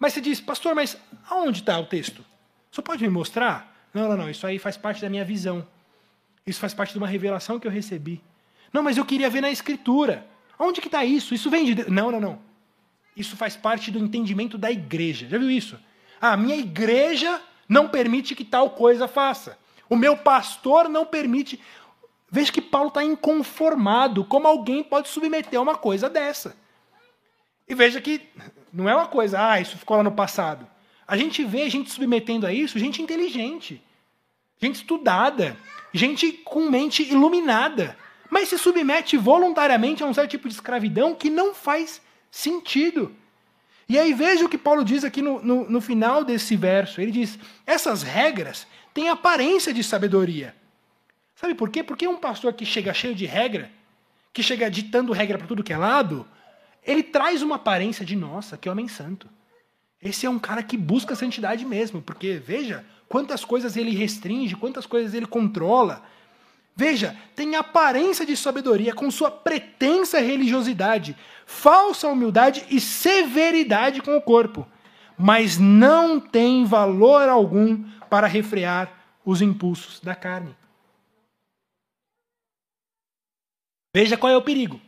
Mas 0.00 0.14
você 0.14 0.20
diz, 0.20 0.40
pastor, 0.40 0.74
mas 0.74 0.96
aonde 1.28 1.60
está 1.60 1.78
o 1.78 1.86
texto? 1.86 2.24
Você 2.68 2.82
pode 2.82 3.00
me 3.04 3.08
mostrar? 3.08 3.72
Não, 3.94 4.08
não, 4.08 4.16
não, 4.16 4.30
isso 4.30 4.44
aí 4.48 4.58
faz 4.58 4.76
parte 4.76 5.00
da 5.00 5.08
minha 5.08 5.24
visão. 5.24 5.64
Isso 6.44 6.58
faz 6.58 6.74
parte 6.74 6.90
de 6.90 6.98
uma 6.98 7.06
revelação 7.06 7.60
que 7.60 7.68
eu 7.68 7.70
recebi. 7.70 8.20
Não, 8.72 8.82
mas 8.82 8.96
eu 8.96 9.04
queria 9.04 9.30
ver 9.30 9.42
na 9.42 9.50
escritura. 9.50 10.26
Onde 10.58 10.80
que 10.80 10.88
está 10.88 11.04
isso? 11.04 11.34
Isso 11.34 11.48
vem 11.48 11.64
de 11.64 11.76
Deus. 11.76 11.88
Não, 11.88 12.10
não, 12.10 12.20
não. 12.20 12.49
Isso 13.16 13.36
faz 13.36 13.56
parte 13.56 13.90
do 13.90 13.98
entendimento 13.98 14.56
da 14.56 14.70
igreja. 14.70 15.28
Já 15.28 15.38
viu 15.38 15.50
isso? 15.50 15.78
Ah, 16.20 16.32
a 16.32 16.36
minha 16.36 16.56
igreja 16.56 17.40
não 17.68 17.88
permite 17.88 18.34
que 18.34 18.44
tal 18.44 18.70
coisa 18.70 19.08
faça. 19.08 19.58
O 19.88 19.96
meu 19.96 20.16
pastor 20.16 20.88
não 20.88 21.04
permite. 21.04 21.60
Veja 22.30 22.52
que 22.52 22.60
Paulo 22.60 22.88
está 22.88 23.02
inconformado. 23.02 24.24
Como 24.24 24.46
alguém 24.46 24.82
pode 24.82 25.08
submeter 25.08 25.58
a 25.58 25.62
uma 25.62 25.76
coisa 25.76 26.08
dessa? 26.08 26.56
E 27.68 27.74
veja 27.74 28.00
que 28.00 28.28
não 28.72 28.88
é 28.88 28.94
uma 28.94 29.06
coisa, 29.06 29.50
ah, 29.50 29.60
isso 29.60 29.78
ficou 29.78 29.96
lá 29.96 30.02
no 30.02 30.12
passado. 30.12 30.66
A 31.06 31.16
gente 31.16 31.44
vê 31.44 31.68
gente 31.68 31.90
submetendo 31.90 32.46
a 32.46 32.52
isso, 32.52 32.78
gente 32.78 33.02
inteligente, 33.02 33.82
gente 34.60 34.76
estudada, 34.76 35.56
gente 35.92 36.32
com 36.32 36.70
mente 36.70 37.02
iluminada, 37.02 37.96
mas 38.28 38.48
se 38.48 38.58
submete 38.58 39.16
voluntariamente 39.16 40.02
a 40.02 40.06
um 40.06 40.14
certo 40.14 40.30
tipo 40.30 40.48
de 40.48 40.54
escravidão 40.54 41.14
que 41.14 41.28
não 41.28 41.52
faz 41.52 42.00
sentido. 42.30 43.14
E 43.88 43.98
aí 43.98 44.14
veja 44.14 44.44
o 44.44 44.48
que 44.48 44.56
Paulo 44.56 44.84
diz 44.84 45.02
aqui 45.02 45.20
no, 45.20 45.42
no, 45.42 45.68
no 45.68 45.80
final 45.80 46.24
desse 46.24 46.56
verso. 46.56 47.00
Ele 47.00 47.10
diz: 47.10 47.38
essas 47.66 48.02
regras 48.02 48.66
têm 48.94 49.08
aparência 49.08 49.74
de 49.74 49.82
sabedoria. 49.82 50.54
Sabe 51.34 51.54
por 51.54 51.70
quê? 51.70 51.82
Porque 51.82 52.06
um 52.06 52.16
pastor 52.16 52.52
que 52.52 52.66
chega 52.66 52.94
cheio 52.94 53.14
de 53.14 53.26
regra, 53.26 53.70
que 54.32 54.42
chega 54.42 54.70
ditando 54.70 55.12
regra 55.12 55.38
para 55.38 55.46
tudo 55.46 55.64
que 55.64 55.72
é 55.72 55.76
lado, 55.76 56.26
ele 56.86 57.02
traz 57.02 57.42
uma 57.42 57.56
aparência 57.56 58.04
de 58.04 58.14
nossa, 58.14 58.56
que 58.56 58.68
homem 58.68 58.86
santo. 58.88 59.28
Esse 60.02 60.24
é 60.24 60.30
um 60.30 60.38
cara 60.38 60.62
que 60.62 60.76
busca 60.76 61.14
santidade 61.14 61.64
mesmo, 61.64 62.00
porque 62.00 62.34
veja 62.34 62.84
quantas 63.08 63.44
coisas 63.44 63.76
ele 63.76 63.90
restringe, 63.90 64.54
quantas 64.54 64.86
coisas 64.86 65.14
ele 65.14 65.26
controla. 65.26 66.04
Veja, 66.74 67.16
tem 67.34 67.56
aparência 67.56 68.24
de 68.24 68.36
sabedoria 68.36 68.94
com 68.94 69.10
sua 69.10 69.30
pretensa 69.30 70.18
religiosidade, 70.20 71.16
falsa 71.44 72.08
humildade 72.08 72.64
e 72.70 72.80
severidade 72.80 74.00
com 74.00 74.16
o 74.16 74.22
corpo, 74.22 74.66
mas 75.18 75.58
não 75.58 76.18
tem 76.18 76.64
valor 76.64 77.28
algum 77.28 77.84
para 78.08 78.26
refrear 78.26 78.90
os 79.24 79.42
impulsos 79.42 80.00
da 80.00 80.14
carne. 80.14 80.56
Veja 83.94 84.16
qual 84.16 84.32
é 84.32 84.36
o 84.36 84.42
perigo. 84.42 84.80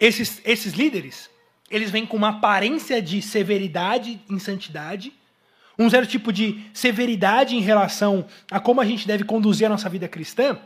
Esses, 0.00 0.40
esses 0.44 0.72
líderes, 0.72 1.30
eles 1.70 1.90
vêm 1.90 2.06
com 2.06 2.16
uma 2.16 2.30
aparência 2.30 3.00
de 3.00 3.22
severidade 3.22 4.20
em 4.28 4.38
santidade, 4.38 5.12
um 5.78 5.90
certo 5.90 6.08
tipo 6.08 6.32
de 6.32 6.64
severidade 6.72 7.56
em 7.56 7.60
relação 7.60 8.26
a 8.50 8.58
como 8.58 8.80
a 8.80 8.84
gente 8.84 9.06
deve 9.06 9.24
conduzir 9.24 9.66
a 9.66 9.70
nossa 9.70 9.88
vida 9.88 10.08
cristã, 10.08 10.58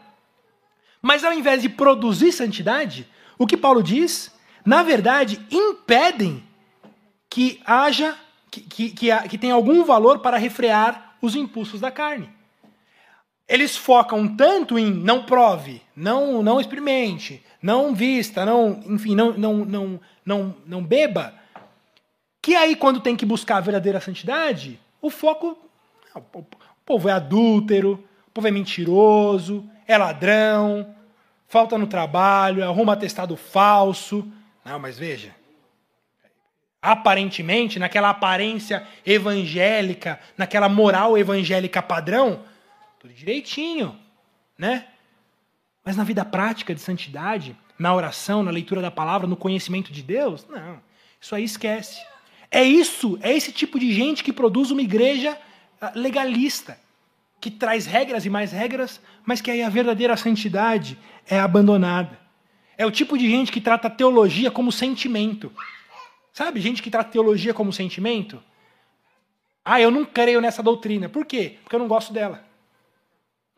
mas 1.00 1.24
ao 1.24 1.32
invés 1.32 1.62
de 1.62 1.68
produzir 1.68 2.32
santidade, 2.32 3.06
o 3.38 3.46
que 3.46 3.56
Paulo 3.56 3.82
diz, 3.82 4.34
na 4.64 4.82
verdade, 4.82 5.40
impedem 5.50 6.42
que 7.30 7.60
haja, 7.64 8.16
que, 8.50 8.60
que, 8.60 8.90
que, 8.90 9.28
que 9.28 9.38
tenha 9.38 9.54
algum 9.54 9.84
valor 9.84 10.18
para 10.18 10.36
refrear 10.36 11.16
os 11.20 11.34
impulsos 11.34 11.80
da 11.80 11.90
carne. 11.90 12.28
Eles 13.48 13.76
focam 13.76 14.36
tanto 14.36 14.78
em 14.78 14.90
não 14.90 15.24
prove, 15.24 15.80
não, 15.96 16.42
não 16.42 16.60
experimente, 16.60 17.42
não 17.62 17.94
vista, 17.94 18.44
não, 18.44 18.80
enfim, 18.86 19.14
não, 19.14 19.32
não, 19.32 19.64
não, 19.64 20.00
não, 20.24 20.56
não 20.66 20.84
beba, 20.84 21.34
que 22.42 22.54
aí 22.54 22.76
quando 22.76 23.00
tem 23.00 23.16
que 23.16 23.26
buscar 23.26 23.56
a 23.56 23.60
verdadeira 23.60 24.00
santidade, 24.00 24.78
o 25.00 25.10
foco, 25.10 25.56
o 26.14 26.44
povo 26.84 27.08
é 27.08 27.12
adúltero, 27.12 28.04
o 28.26 28.30
povo 28.30 28.48
é 28.48 28.50
mentiroso, 28.50 29.68
é 29.88 29.96
ladrão, 29.96 30.94
falta 31.48 31.78
no 31.78 31.86
trabalho, 31.86 32.62
arruma 32.62 32.92
atestado 32.92 33.36
falso. 33.36 34.30
Não, 34.64 34.78
mas 34.78 34.98
veja, 34.98 35.34
aparentemente, 36.80 37.78
naquela 37.78 38.10
aparência 38.10 38.86
evangélica, 39.04 40.20
naquela 40.36 40.68
moral 40.68 41.16
evangélica 41.16 41.82
padrão, 41.82 42.44
tudo 43.00 43.14
direitinho, 43.14 43.98
né? 44.56 44.86
Mas 45.84 45.96
na 45.96 46.04
vida 46.04 46.24
prática 46.24 46.74
de 46.74 46.80
santidade, 46.80 47.56
na 47.78 47.94
oração, 47.94 48.42
na 48.42 48.50
leitura 48.50 48.82
da 48.82 48.90
palavra, 48.90 49.26
no 49.26 49.36
conhecimento 49.36 49.90
de 49.90 50.02
Deus, 50.02 50.46
não. 50.48 50.80
Isso 51.20 51.34
aí 51.34 51.44
esquece. 51.44 52.00
É 52.50 52.62
isso, 52.62 53.18
é 53.22 53.32
esse 53.34 53.52
tipo 53.52 53.78
de 53.78 53.92
gente 53.92 54.22
que 54.22 54.32
produz 54.32 54.70
uma 54.70 54.82
igreja 54.82 55.38
ah, 55.80 55.92
legalista, 55.94 56.78
que 57.40 57.50
traz 57.50 57.86
regras 57.86 58.26
e 58.26 58.30
mais 58.30 58.52
regras, 58.52 59.00
mas 59.24 59.40
que 59.40 59.50
aí 59.50 59.62
a 59.62 59.68
verdadeira 59.68 60.16
santidade 60.16 60.98
é 61.26 61.38
abandonada. 61.38 62.18
É 62.76 62.86
o 62.86 62.90
tipo 62.90 63.16
de 63.18 63.28
gente 63.28 63.52
que 63.52 63.60
trata 63.60 63.90
teologia 63.90 64.50
como 64.50 64.70
sentimento. 64.70 65.52
Sabe, 66.32 66.60
gente 66.60 66.82
que 66.82 66.90
trata 66.90 67.10
teologia 67.10 67.52
como 67.52 67.72
sentimento? 67.72 68.42
Ah, 69.64 69.80
eu 69.80 69.90
não 69.90 70.04
creio 70.04 70.40
nessa 70.40 70.62
doutrina. 70.62 71.08
Por 71.08 71.26
quê? 71.26 71.58
Porque 71.62 71.74
eu 71.74 71.80
não 71.80 71.88
gosto 71.88 72.12
dela. 72.12 72.44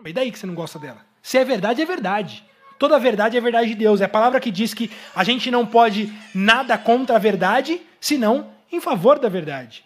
E 0.04 0.12
daí 0.12 0.32
que 0.32 0.38
você 0.38 0.46
não 0.46 0.54
gosta 0.54 0.78
dela? 0.78 1.04
Se 1.22 1.38
é 1.38 1.44
verdade, 1.44 1.82
é 1.82 1.84
verdade. 1.84 2.44
Toda 2.78 2.98
verdade 2.98 3.36
é 3.36 3.40
verdade 3.40 3.68
de 3.68 3.74
Deus. 3.74 4.00
É 4.00 4.06
a 4.06 4.08
palavra 4.08 4.40
que 4.40 4.50
diz 4.50 4.72
que 4.72 4.90
a 5.14 5.22
gente 5.22 5.50
não 5.50 5.66
pode 5.66 6.10
nada 6.34 6.78
contra 6.78 7.16
a 7.16 7.18
verdade, 7.18 7.80
senão 8.00 8.50
em 8.72 8.80
favor 8.80 9.18
da 9.18 9.28
verdade. 9.28 9.84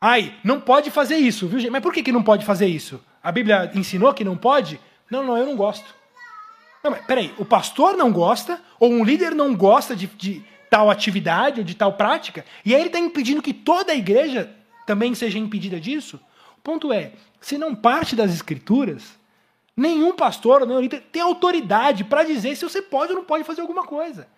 Ai, 0.00 0.34
não 0.44 0.60
pode 0.60 0.90
fazer 0.90 1.16
isso, 1.16 1.48
viu, 1.48 1.58
gente? 1.58 1.70
Mas 1.70 1.82
por 1.82 1.92
que, 1.92 2.02
que 2.02 2.12
não 2.12 2.22
pode 2.22 2.44
fazer 2.44 2.66
isso? 2.66 3.02
A 3.22 3.32
Bíblia 3.32 3.70
ensinou 3.74 4.14
que 4.14 4.24
não 4.24 4.36
pode? 4.36 4.80
Não, 5.10 5.24
não, 5.24 5.36
eu 5.36 5.44
não 5.44 5.56
gosto. 5.56 5.94
Não, 6.82 6.92
mas 6.92 7.04
peraí, 7.04 7.34
o 7.36 7.44
pastor 7.44 7.96
não 7.96 8.12
gosta, 8.12 8.62
ou 8.78 8.90
um 8.92 9.04
líder 9.04 9.34
não 9.34 9.54
gosta 9.56 9.96
de, 9.96 10.06
de 10.06 10.44
tal 10.70 10.88
atividade 10.90 11.60
ou 11.60 11.64
de 11.64 11.74
tal 11.74 11.94
prática, 11.94 12.44
e 12.64 12.74
aí 12.74 12.80
ele 12.80 12.88
está 12.88 12.98
impedindo 12.98 13.42
que 13.42 13.52
toda 13.52 13.92
a 13.92 13.96
igreja 13.96 14.54
também 14.86 15.14
seja 15.14 15.38
impedida 15.38 15.80
disso? 15.80 16.20
O 16.56 16.60
ponto 16.60 16.92
é, 16.92 17.12
se 17.40 17.58
não 17.58 17.74
parte 17.74 18.14
das 18.14 18.32
escrituras, 18.32 19.18
nenhum 19.76 20.14
pastor 20.14 20.62
ou 20.62 20.66
nenhum 20.66 20.80
líder 20.80 21.02
tem 21.10 21.22
autoridade 21.22 22.04
para 22.04 22.22
dizer 22.22 22.56
se 22.56 22.64
você 22.64 22.80
pode 22.80 23.12
ou 23.12 23.18
não 23.18 23.24
pode 23.24 23.44
fazer 23.44 23.60
alguma 23.60 23.84
coisa. 23.84 24.28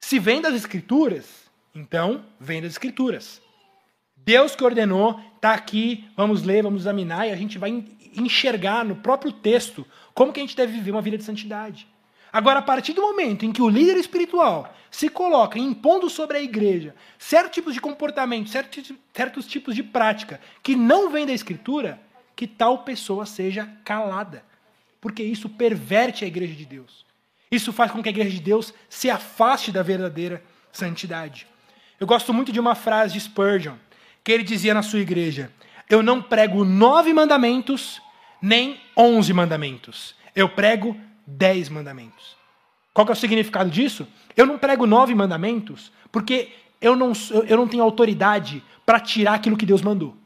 Se 0.00 0.18
vem 0.18 0.40
das 0.40 0.54
escrituras, 0.54 1.26
então 1.74 2.24
vem 2.38 2.62
das 2.62 2.72
escrituras. 2.72 3.42
Deus 4.30 4.54
que 4.54 4.62
ordenou, 4.62 5.20
está 5.34 5.54
aqui, 5.54 6.08
vamos 6.16 6.44
ler, 6.44 6.62
vamos 6.62 6.82
examinar 6.82 7.26
e 7.26 7.32
a 7.32 7.36
gente 7.36 7.58
vai 7.58 7.84
enxergar 8.16 8.84
no 8.84 8.94
próprio 8.94 9.32
texto 9.32 9.84
como 10.14 10.32
que 10.32 10.38
a 10.38 10.42
gente 10.44 10.56
deve 10.56 10.72
viver 10.72 10.92
uma 10.92 11.02
vida 11.02 11.18
de 11.18 11.24
santidade. 11.24 11.88
Agora, 12.32 12.60
a 12.60 12.62
partir 12.62 12.92
do 12.92 13.02
momento 13.02 13.44
em 13.44 13.50
que 13.50 13.60
o 13.60 13.68
líder 13.68 13.96
espiritual 13.96 14.72
se 14.88 15.08
coloca 15.08 15.58
impondo 15.58 16.08
sobre 16.08 16.38
a 16.38 16.40
igreja 16.40 16.94
certos 17.18 17.50
tipos 17.50 17.74
de 17.74 17.80
comportamento, 17.80 18.48
certos, 18.48 18.92
certos 19.12 19.48
tipos 19.48 19.74
de 19.74 19.82
prática 19.82 20.40
que 20.62 20.76
não 20.76 21.10
vem 21.10 21.26
da 21.26 21.32
Escritura, 21.32 22.00
que 22.36 22.46
tal 22.46 22.84
pessoa 22.84 23.26
seja 23.26 23.68
calada. 23.84 24.44
Porque 25.00 25.24
isso 25.24 25.48
perverte 25.48 26.24
a 26.24 26.28
igreja 26.28 26.54
de 26.54 26.66
Deus. 26.66 27.04
Isso 27.50 27.72
faz 27.72 27.90
com 27.90 28.00
que 28.00 28.08
a 28.08 28.12
igreja 28.12 28.30
de 28.30 28.40
Deus 28.40 28.72
se 28.88 29.10
afaste 29.10 29.72
da 29.72 29.82
verdadeira 29.82 30.40
santidade. 30.70 31.48
Eu 31.98 32.06
gosto 32.06 32.32
muito 32.32 32.52
de 32.52 32.60
uma 32.60 32.76
frase 32.76 33.14
de 33.14 33.20
Spurgeon, 33.20 33.74
que 34.22 34.32
ele 34.32 34.42
dizia 34.42 34.74
na 34.74 34.82
sua 34.82 35.00
igreja: 35.00 35.50
Eu 35.88 36.02
não 36.02 36.22
prego 36.22 36.64
nove 36.64 37.12
mandamentos, 37.12 38.00
nem 38.40 38.80
onze 38.96 39.32
mandamentos. 39.32 40.14
Eu 40.34 40.48
prego 40.48 40.96
dez 41.26 41.68
mandamentos. 41.68 42.36
Qual 42.92 43.06
é 43.08 43.12
o 43.12 43.16
significado 43.16 43.70
disso? 43.70 44.06
Eu 44.36 44.46
não 44.46 44.58
prego 44.58 44.86
nove 44.86 45.14
mandamentos 45.14 45.92
porque 46.10 46.52
eu 46.80 46.96
não, 46.96 47.12
eu 47.46 47.56
não 47.56 47.68
tenho 47.68 47.82
autoridade 47.82 48.62
para 48.84 48.98
tirar 48.98 49.34
aquilo 49.34 49.56
que 49.56 49.66
Deus 49.66 49.82
mandou. 49.82 50.16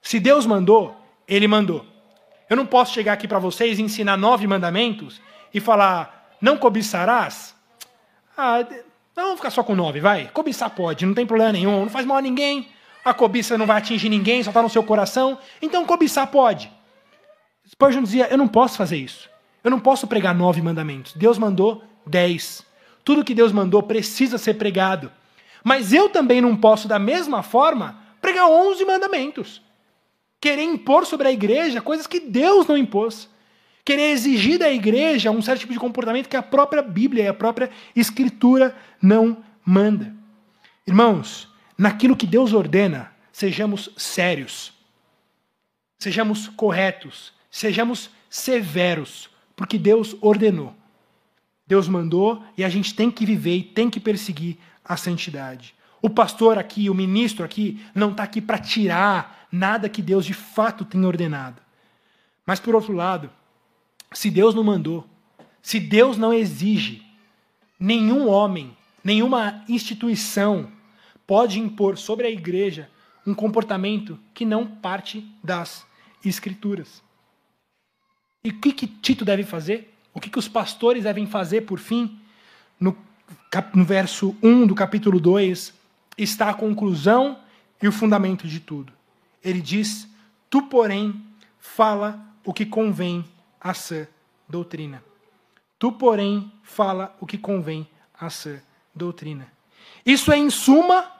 Se 0.00 0.20
Deus 0.20 0.46
mandou, 0.46 0.96
Ele 1.26 1.48
mandou. 1.48 1.84
Eu 2.48 2.56
não 2.56 2.66
posso 2.66 2.94
chegar 2.94 3.14
aqui 3.14 3.26
para 3.26 3.40
vocês 3.40 3.78
e 3.78 3.82
ensinar 3.82 4.16
nove 4.16 4.46
mandamentos 4.46 5.20
e 5.52 5.58
falar, 5.58 6.36
não 6.40 6.56
cobiçarás? 6.56 7.56
Ah, 8.36 8.64
não, 9.16 9.24
vamos 9.24 9.38
ficar 9.38 9.50
só 9.50 9.64
com 9.64 9.74
nove, 9.74 9.98
vai. 9.98 10.30
Cobiçar 10.32 10.70
pode, 10.70 11.04
não 11.04 11.14
tem 11.14 11.26
problema 11.26 11.52
nenhum, 11.52 11.80
não 11.80 11.90
faz 11.90 12.06
mal 12.06 12.18
a 12.18 12.22
ninguém. 12.22 12.68
A 13.06 13.14
cobiça 13.14 13.56
não 13.56 13.66
vai 13.66 13.78
atingir 13.78 14.08
ninguém, 14.08 14.42
só 14.42 14.50
está 14.50 14.60
no 14.60 14.68
seu 14.68 14.82
coração. 14.82 15.38
Então 15.62 15.86
cobiçar 15.86 16.26
pode. 16.26 16.70
Spurgeon 17.66 18.02
dizia, 18.02 18.28
eu 18.28 18.36
não 18.36 18.48
posso 18.48 18.76
fazer 18.76 18.96
isso. 18.96 19.30
Eu 19.62 19.70
não 19.70 19.80
posso 19.80 20.06
pregar 20.06 20.34
nove 20.34 20.60
mandamentos. 20.60 21.14
Deus 21.14 21.38
mandou 21.38 21.82
dez. 22.06 22.66
Tudo 23.04 23.24
que 23.24 23.34
Deus 23.34 23.52
mandou 23.52 23.82
precisa 23.82 24.36
ser 24.36 24.54
pregado. 24.54 25.10
Mas 25.64 25.92
eu 25.92 26.08
também 26.08 26.40
não 26.40 26.56
posso, 26.56 26.86
da 26.86 26.98
mesma 26.98 27.42
forma, 27.42 28.04
Pregar 28.26 28.48
11 28.48 28.84
mandamentos. 28.84 29.62
Querer 30.40 30.64
impor 30.64 31.06
sobre 31.06 31.28
a 31.28 31.32
igreja 31.32 31.80
coisas 31.80 32.08
que 32.08 32.18
Deus 32.18 32.66
não 32.66 32.76
impôs. 32.76 33.28
Querer 33.84 34.10
exigir 34.10 34.58
da 34.58 34.68
igreja 34.68 35.30
um 35.30 35.40
certo 35.40 35.60
tipo 35.60 35.72
de 35.72 35.78
comportamento 35.78 36.28
que 36.28 36.36
a 36.36 36.42
própria 36.42 36.82
Bíblia 36.82 37.22
e 37.22 37.28
a 37.28 37.32
própria 37.32 37.70
Escritura 37.94 38.74
não 39.00 39.44
manda. 39.64 40.12
Irmãos, 40.84 41.48
naquilo 41.76 42.16
que 42.16 42.26
Deus 42.26 42.52
ordena, 42.52 43.12
sejamos 43.32 43.90
sérios, 43.96 44.72
sejamos 45.98 46.48
corretos, 46.48 47.32
sejamos 47.50 48.10
severos, 48.30 49.30
porque 49.54 49.78
Deus 49.78 50.16
ordenou. 50.20 50.74
Deus 51.66 51.88
mandou 51.88 52.44
e 52.56 52.64
a 52.64 52.68
gente 52.68 52.94
tem 52.94 53.10
que 53.10 53.26
viver 53.26 53.56
e 53.56 53.62
tem 53.62 53.90
que 53.90 53.98
perseguir 53.98 54.56
a 54.84 54.96
santidade. 54.96 55.74
O 56.00 56.08
pastor 56.08 56.58
aqui, 56.58 56.88
o 56.88 56.94
ministro 56.94 57.44
aqui, 57.44 57.84
não 57.94 58.12
está 58.12 58.22
aqui 58.22 58.40
para 58.40 58.58
tirar 58.58 59.48
nada 59.50 59.88
que 59.88 60.00
Deus 60.00 60.24
de 60.24 60.34
fato 60.34 60.84
tem 60.84 61.04
ordenado. 61.04 61.60
Mas, 62.44 62.60
por 62.60 62.74
outro 62.74 62.92
lado, 62.92 63.30
se 64.12 64.30
Deus 64.30 64.54
não 64.54 64.62
mandou, 64.62 65.04
se 65.60 65.80
Deus 65.80 66.16
não 66.16 66.32
exige, 66.32 67.02
nenhum 67.80 68.28
homem, 68.28 68.76
nenhuma 69.02 69.64
instituição 69.68 70.70
pode 71.26 71.58
impor 71.58 71.98
sobre 71.98 72.26
a 72.26 72.30
igreja 72.30 72.88
um 73.26 73.34
comportamento 73.34 74.18
que 74.32 74.44
não 74.44 74.66
parte 74.66 75.26
das 75.42 75.84
Escrituras. 76.24 77.02
E 78.44 78.50
o 78.50 78.60
que, 78.60 78.72
que 78.72 78.86
Tito 78.86 79.24
deve 79.24 79.42
fazer? 79.42 79.92
O 80.14 80.20
que, 80.20 80.30
que 80.30 80.38
os 80.38 80.48
pastores 80.48 81.04
devem 81.04 81.26
fazer, 81.26 81.62
por 81.62 81.78
fim? 81.78 82.18
No, 82.78 82.96
no 83.74 83.84
verso 83.84 84.36
1 84.42 84.66
do 84.66 84.74
capítulo 84.74 85.18
2 85.18 85.74
está 86.16 86.50
a 86.50 86.54
conclusão 86.54 87.38
e 87.82 87.88
o 87.88 87.92
fundamento 87.92 88.46
de 88.46 88.60
tudo. 88.60 88.92
Ele 89.42 89.60
diz: 89.60 90.08
Tu, 90.48 90.62
porém, 90.62 91.20
fala 91.58 92.24
o 92.44 92.52
que 92.52 92.64
convém 92.64 93.24
à 93.60 93.74
sã 93.74 94.06
doutrina. 94.48 95.02
Tu, 95.78 95.92
porém, 95.92 96.50
fala 96.62 97.16
o 97.20 97.26
que 97.26 97.36
convém 97.36 97.86
à 98.18 98.30
sã 98.30 98.60
doutrina. 98.94 99.46
Isso 100.04 100.32
é, 100.32 100.38
em 100.38 100.50
suma, 100.50 101.15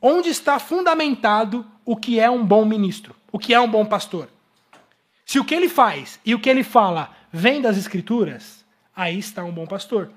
onde 0.00 0.28
está 0.28 0.58
fundamentado 0.58 1.66
o 1.84 1.96
que 1.96 2.18
é 2.18 2.30
um 2.30 2.44
bom 2.44 2.64
ministro, 2.64 3.14
o 3.30 3.38
que 3.38 3.52
é 3.52 3.60
um 3.60 3.70
bom 3.70 3.84
pastor. 3.84 4.28
Se 5.24 5.38
o 5.38 5.44
que 5.44 5.54
ele 5.54 5.68
faz 5.68 6.18
e 6.24 6.34
o 6.34 6.40
que 6.40 6.48
ele 6.48 6.64
fala 6.64 7.10
vem 7.32 7.60
das 7.60 7.76
Escrituras, 7.76 8.64
aí 8.94 9.18
está 9.18 9.44
um 9.44 9.52
bom 9.52 9.66
pastor. 9.66 10.10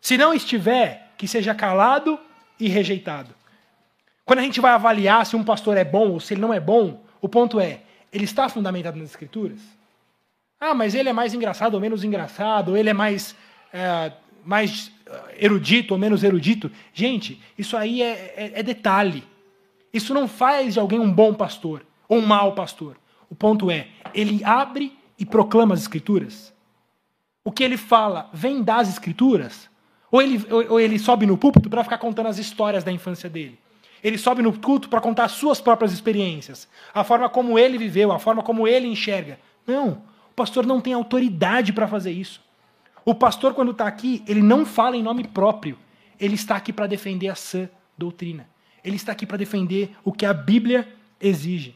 Se 0.00 0.16
não 0.16 0.32
estiver, 0.32 1.12
que 1.18 1.28
seja 1.28 1.54
calado 1.54 2.18
e 2.58 2.68
rejeitado. 2.68 3.34
Quando 4.24 4.38
a 4.38 4.42
gente 4.42 4.60
vai 4.60 4.72
avaliar 4.72 5.26
se 5.26 5.36
um 5.36 5.44
pastor 5.44 5.76
é 5.76 5.84
bom 5.84 6.10
ou 6.12 6.20
se 6.20 6.34
ele 6.34 6.40
não 6.40 6.54
é 6.54 6.60
bom, 6.60 7.02
o 7.20 7.28
ponto 7.28 7.60
é: 7.60 7.80
ele 8.12 8.24
está 8.24 8.48
fundamentado 8.48 8.98
nas 8.98 9.10
Escrituras? 9.10 9.60
Ah, 10.58 10.74
mas 10.74 10.94
ele 10.94 11.08
é 11.08 11.12
mais 11.12 11.34
engraçado 11.34 11.74
ou 11.74 11.80
menos 11.80 12.04
engraçado, 12.04 12.70
ou 12.70 12.76
ele 12.76 12.90
é 12.90 12.92
mais, 12.92 13.34
é, 13.72 14.12
mais 14.44 14.92
erudito 15.38 15.94
ou 15.94 15.98
menos 15.98 16.22
erudito. 16.22 16.70
Gente, 16.92 17.40
isso 17.58 17.76
aí 17.76 18.02
é, 18.02 18.34
é, 18.36 18.52
é 18.60 18.62
detalhe. 18.62 19.24
Isso 19.92 20.14
não 20.14 20.28
faz 20.28 20.74
de 20.74 20.80
alguém 20.80 21.00
um 21.00 21.12
bom 21.12 21.34
pastor 21.34 21.84
ou 22.08 22.18
um 22.18 22.26
mau 22.26 22.52
pastor. 22.54 22.96
O 23.28 23.34
ponto 23.34 23.70
é, 23.70 23.88
ele 24.14 24.42
abre 24.44 24.96
e 25.18 25.24
proclama 25.24 25.74
as 25.74 25.80
escrituras. 25.80 26.52
O 27.44 27.52
que 27.52 27.64
ele 27.64 27.76
fala 27.76 28.28
vem 28.32 28.62
das 28.62 28.88
escrituras? 28.88 29.68
Ou 30.10 30.20
ele, 30.20 30.44
ou, 30.50 30.72
ou 30.72 30.80
ele 30.80 30.98
sobe 30.98 31.26
no 31.26 31.38
púlpito 31.38 31.70
para 31.70 31.84
ficar 31.84 31.98
contando 31.98 32.26
as 32.26 32.38
histórias 32.38 32.84
da 32.84 32.92
infância 32.92 33.30
dele? 33.30 33.58
Ele 34.02 34.16
sobe 34.16 34.42
no 34.42 34.58
culto 34.58 34.88
para 34.88 35.00
contar 35.00 35.24
as 35.24 35.32
suas 35.32 35.60
próprias 35.60 35.92
experiências, 35.92 36.68
a 36.92 37.04
forma 37.04 37.28
como 37.28 37.58
ele 37.58 37.76
viveu, 37.76 38.12
a 38.12 38.18
forma 38.18 38.42
como 38.42 38.66
ele 38.66 38.86
enxerga. 38.86 39.38
Não, 39.66 40.02
o 40.30 40.34
pastor 40.34 40.66
não 40.66 40.80
tem 40.80 40.94
autoridade 40.94 41.72
para 41.72 41.86
fazer 41.86 42.10
isso. 42.10 42.40
O 43.04 43.14
pastor, 43.14 43.54
quando 43.54 43.72
está 43.72 43.86
aqui, 43.86 44.22
ele 44.26 44.42
não 44.42 44.64
fala 44.66 44.96
em 44.96 45.02
nome 45.02 45.26
próprio. 45.26 45.78
Ele 46.18 46.34
está 46.34 46.56
aqui 46.56 46.72
para 46.72 46.86
defender 46.86 47.28
a 47.28 47.34
sã 47.34 47.68
doutrina. 47.96 48.48
Ele 48.84 48.96
está 48.96 49.12
aqui 49.12 49.26
para 49.26 49.36
defender 49.36 49.94
o 50.04 50.12
que 50.12 50.26
a 50.26 50.32
Bíblia 50.32 50.88
exige. 51.20 51.74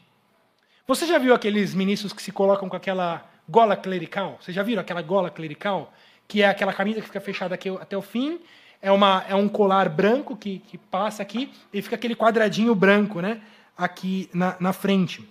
Você 0.87 1.05
já 1.05 1.17
viu 1.17 1.33
aqueles 1.33 1.73
ministros 1.73 2.13
que 2.13 2.21
se 2.21 2.31
colocam 2.31 2.69
com 2.69 2.75
aquela 2.75 3.25
gola 3.49 3.75
clerical? 3.75 4.37
Você 4.39 4.51
já 4.51 4.63
viram 4.63 4.81
aquela 4.81 5.01
gola 5.01 5.29
clerical? 5.29 5.91
Que 6.27 6.41
é 6.41 6.47
aquela 6.47 6.73
camisa 6.73 7.01
que 7.01 7.07
fica 7.07 7.21
fechada 7.21 7.55
aqui 7.55 7.69
até 7.69 7.97
o 7.97 8.01
fim, 8.01 8.39
é, 8.81 8.91
uma, 8.91 9.23
é 9.27 9.33
um 9.33 9.47
colar 9.47 9.89
branco 9.89 10.35
que, 10.35 10.59
que 10.59 10.77
passa 10.77 11.23
aqui 11.23 11.51
e 11.73 11.81
fica 11.81 11.95
aquele 11.95 12.15
quadradinho 12.15 12.73
branco 12.75 13.19
né, 13.19 13.41
aqui 13.77 14.29
na, 14.33 14.55
na 14.59 14.73
frente. 14.73 15.27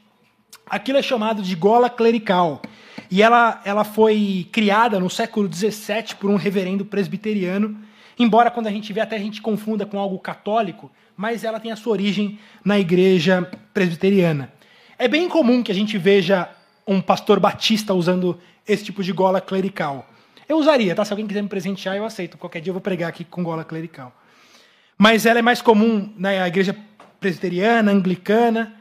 Aquilo 0.66 0.98
é 0.98 1.02
chamado 1.02 1.42
de 1.42 1.54
gola 1.54 1.90
clerical. 1.90 2.62
E 3.10 3.22
ela, 3.22 3.60
ela 3.64 3.84
foi 3.84 4.48
criada 4.50 4.98
no 4.98 5.10
século 5.10 5.52
XVII 5.52 6.16
por 6.18 6.30
um 6.30 6.36
reverendo 6.36 6.84
presbiteriano, 6.84 7.78
embora 8.18 8.50
quando 8.50 8.66
a 8.66 8.70
gente 8.70 8.92
vê 8.92 9.00
até 9.00 9.16
a 9.16 9.18
gente 9.20 9.42
confunda 9.42 9.84
com 9.84 9.98
algo 9.98 10.18
católico, 10.18 10.90
mas 11.16 11.44
ela 11.44 11.60
tem 11.60 11.70
a 11.70 11.76
sua 11.76 11.92
origem 11.92 12.38
na 12.64 12.78
igreja 12.78 13.48
presbiteriana. 13.72 14.52
É 14.98 15.08
bem 15.08 15.28
comum 15.28 15.62
que 15.62 15.72
a 15.72 15.74
gente 15.74 15.98
veja 15.98 16.48
um 16.86 17.00
pastor 17.00 17.40
batista 17.40 17.94
usando 17.94 18.38
esse 18.66 18.84
tipo 18.84 19.02
de 19.02 19.12
gola 19.12 19.40
clerical. 19.40 20.08
Eu 20.48 20.58
usaria, 20.58 20.94
tá? 20.94 21.04
Se 21.04 21.12
alguém 21.12 21.26
quiser 21.26 21.42
me 21.42 21.48
presentear, 21.48 21.96
eu 21.96 22.04
aceito. 22.04 22.36
Qualquer 22.36 22.60
dia 22.60 22.70
eu 22.70 22.74
vou 22.74 22.80
pregar 22.80 23.08
aqui 23.08 23.24
com 23.24 23.42
gola 23.42 23.64
clerical. 23.64 24.12
Mas 24.96 25.26
ela 25.26 25.38
é 25.38 25.42
mais 25.42 25.62
comum 25.62 26.12
na 26.16 26.46
igreja 26.46 26.76
presbiteriana, 27.18 27.90
anglicana, 27.90 28.74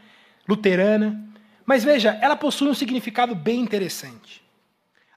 luterana. 0.48 1.33
Mas 1.66 1.84
veja, 1.84 2.18
ela 2.22 2.36
possui 2.36 2.70
um 2.70 2.74
significado 2.74 3.34
bem 3.36 3.60
interessante. 3.60 4.44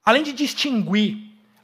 Além 0.04 0.22
de 0.22 0.32
distinguir 0.32 1.18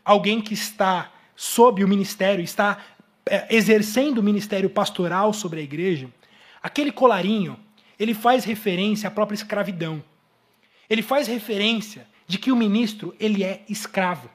alguém 0.04 0.40
que 0.40 0.54
está 0.54 1.12
sob 1.36 1.84
o 1.84 1.88
ministério, 1.88 2.42
está 2.42 2.78
é, 3.26 3.54
exercendo 3.54 4.18
o 4.18 4.22
ministério 4.22 4.68
pastoral 4.68 5.32
sobre 5.32 5.60
a 5.60 5.62
igreja, 5.62 6.10
aquele 6.62 6.90
colarinho, 6.90 7.58
ele 7.98 8.14
faz 8.14 8.44
referência 8.44 9.06
à 9.06 9.10
própria 9.10 9.36
escravidão. 9.36 10.02
Ele 10.90 11.02
faz 11.02 11.28
referência 11.28 12.06
de 12.26 12.38
que 12.38 12.50
o 12.50 12.56
ministro, 12.56 13.14
ele 13.20 13.44
é 13.44 13.64
escravo. 13.68 14.28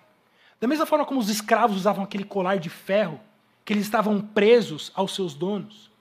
Da 0.60 0.68
mesma 0.68 0.86
forma 0.86 1.06
como 1.06 1.20
os 1.20 1.30
escravos 1.30 1.78
usavam 1.78 2.04
aquele 2.04 2.24
colar 2.24 2.58
de 2.58 2.70
ferro, 2.70 3.20
que 3.66 3.74
eles 3.74 3.84
estavam 3.84 4.22
presos 4.22 4.92
aos 4.96 5.14
seus 5.14 5.34
donos, 5.34 5.92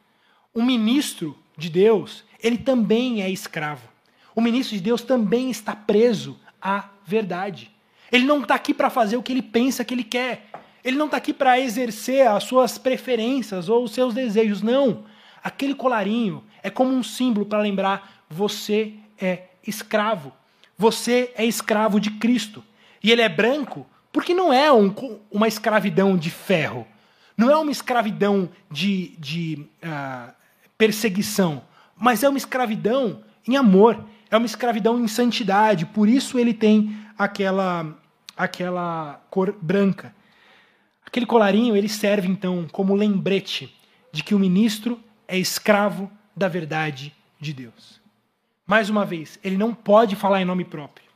o 0.55 0.62
ministro 0.62 1.36
de 1.57 1.68
Deus, 1.68 2.24
ele 2.42 2.57
também 2.57 3.22
é 3.22 3.28
escravo. 3.28 3.95
O 4.37 4.43
ministro 4.43 4.76
de 4.76 4.82
Deus 4.82 5.01
também 5.01 5.51
está 5.51 5.74
preso 5.74 6.39
à 6.61 6.91
verdade. 7.07 7.70
Ele 8.12 8.26
não 8.26 8.43
está 8.43 8.55
aqui 8.55 8.74
para 8.74 8.91
fazer 8.91 9.16
o 9.16 9.22
que 9.22 9.32
ele 9.32 9.41
pensa 9.41 9.82
que 9.82 9.95
ele 9.95 10.05
quer. 10.05 10.51
Ele 10.84 10.99
não 10.99 11.07
está 11.07 11.16
aqui 11.16 11.32
para 11.32 11.59
exercer 11.59 12.28
as 12.28 12.45
suas 12.45 12.76
preferências 12.76 13.70
ou 13.70 13.82
os 13.82 13.93
seus 13.93 14.12
desejos. 14.12 14.61
Não. 14.61 15.05
Aquele 15.43 15.74
colarinho 15.74 16.45
é 16.62 16.68
como 16.68 16.93
um 16.93 17.03
símbolo 17.03 17.47
para 17.47 17.61
lembrar: 17.61 18.24
você 18.28 18.93
é 19.18 19.45
escravo. 19.66 20.30
Você 20.76 21.32
é 21.34 21.47
escravo 21.47 21.99
de 21.99 22.11
Cristo. 22.11 22.62
E 23.03 23.11
ele 23.11 23.22
é 23.22 23.28
branco 23.30 23.87
porque 24.12 24.34
não 24.34 24.53
é 24.53 24.70
um, 24.70 24.95
uma 25.30 25.49
escravidão 25.49 26.14
de 26.14 26.30
ferro. 26.30 26.87
Não 27.37 27.51
é 27.51 27.57
uma 27.57 27.70
escravidão 27.70 28.51
de, 28.70 29.16
de 29.18 29.66
uh, 29.82 30.30
perseguição. 30.76 31.62
Mas 31.97 32.22
é 32.22 32.28
uma 32.28 32.39
escravidão 32.39 33.22
em 33.49 33.57
amor 33.57 34.05
é 34.31 34.37
uma 34.37 34.47
escravidão 34.47 34.99
em 34.99 35.09
santidade, 35.09 35.87
por 35.87 36.09
isso 36.09 36.39
ele 36.39 36.53
tem 36.53 36.97
aquela, 37.16 37.97
aquela 38.37 39.20
cor 39.31 39.57
branca. 39.61 40.14
Aquele 41.05 41.27
colarinho 41.27 41.77
ele 41.77 41.89
serve 41.89 42.29
então 42.29 42.66
como 42.70 42.95
lembrete 42.95 43.74
de 44.12 44.22
que 44.24 44.35
o 44.35 44.39
ministro 44.39 45.01
é 45.29 45.39
escravo 45.39 46.11
da 46.35 46.49
verdade 46.49 47.14
de 47.41 47.53
Deus. 47.53 48.01
Mais 48.66 48.91
uma 48.91 49.05
vez, 49.05 49.39
ele 49.45 49.57
não 49.57 49.72
pode 49.72 50.16
falar 50.16 50.43
em 50.43 50.45
nome 50.45 50.64
próprio. 50.64 51.07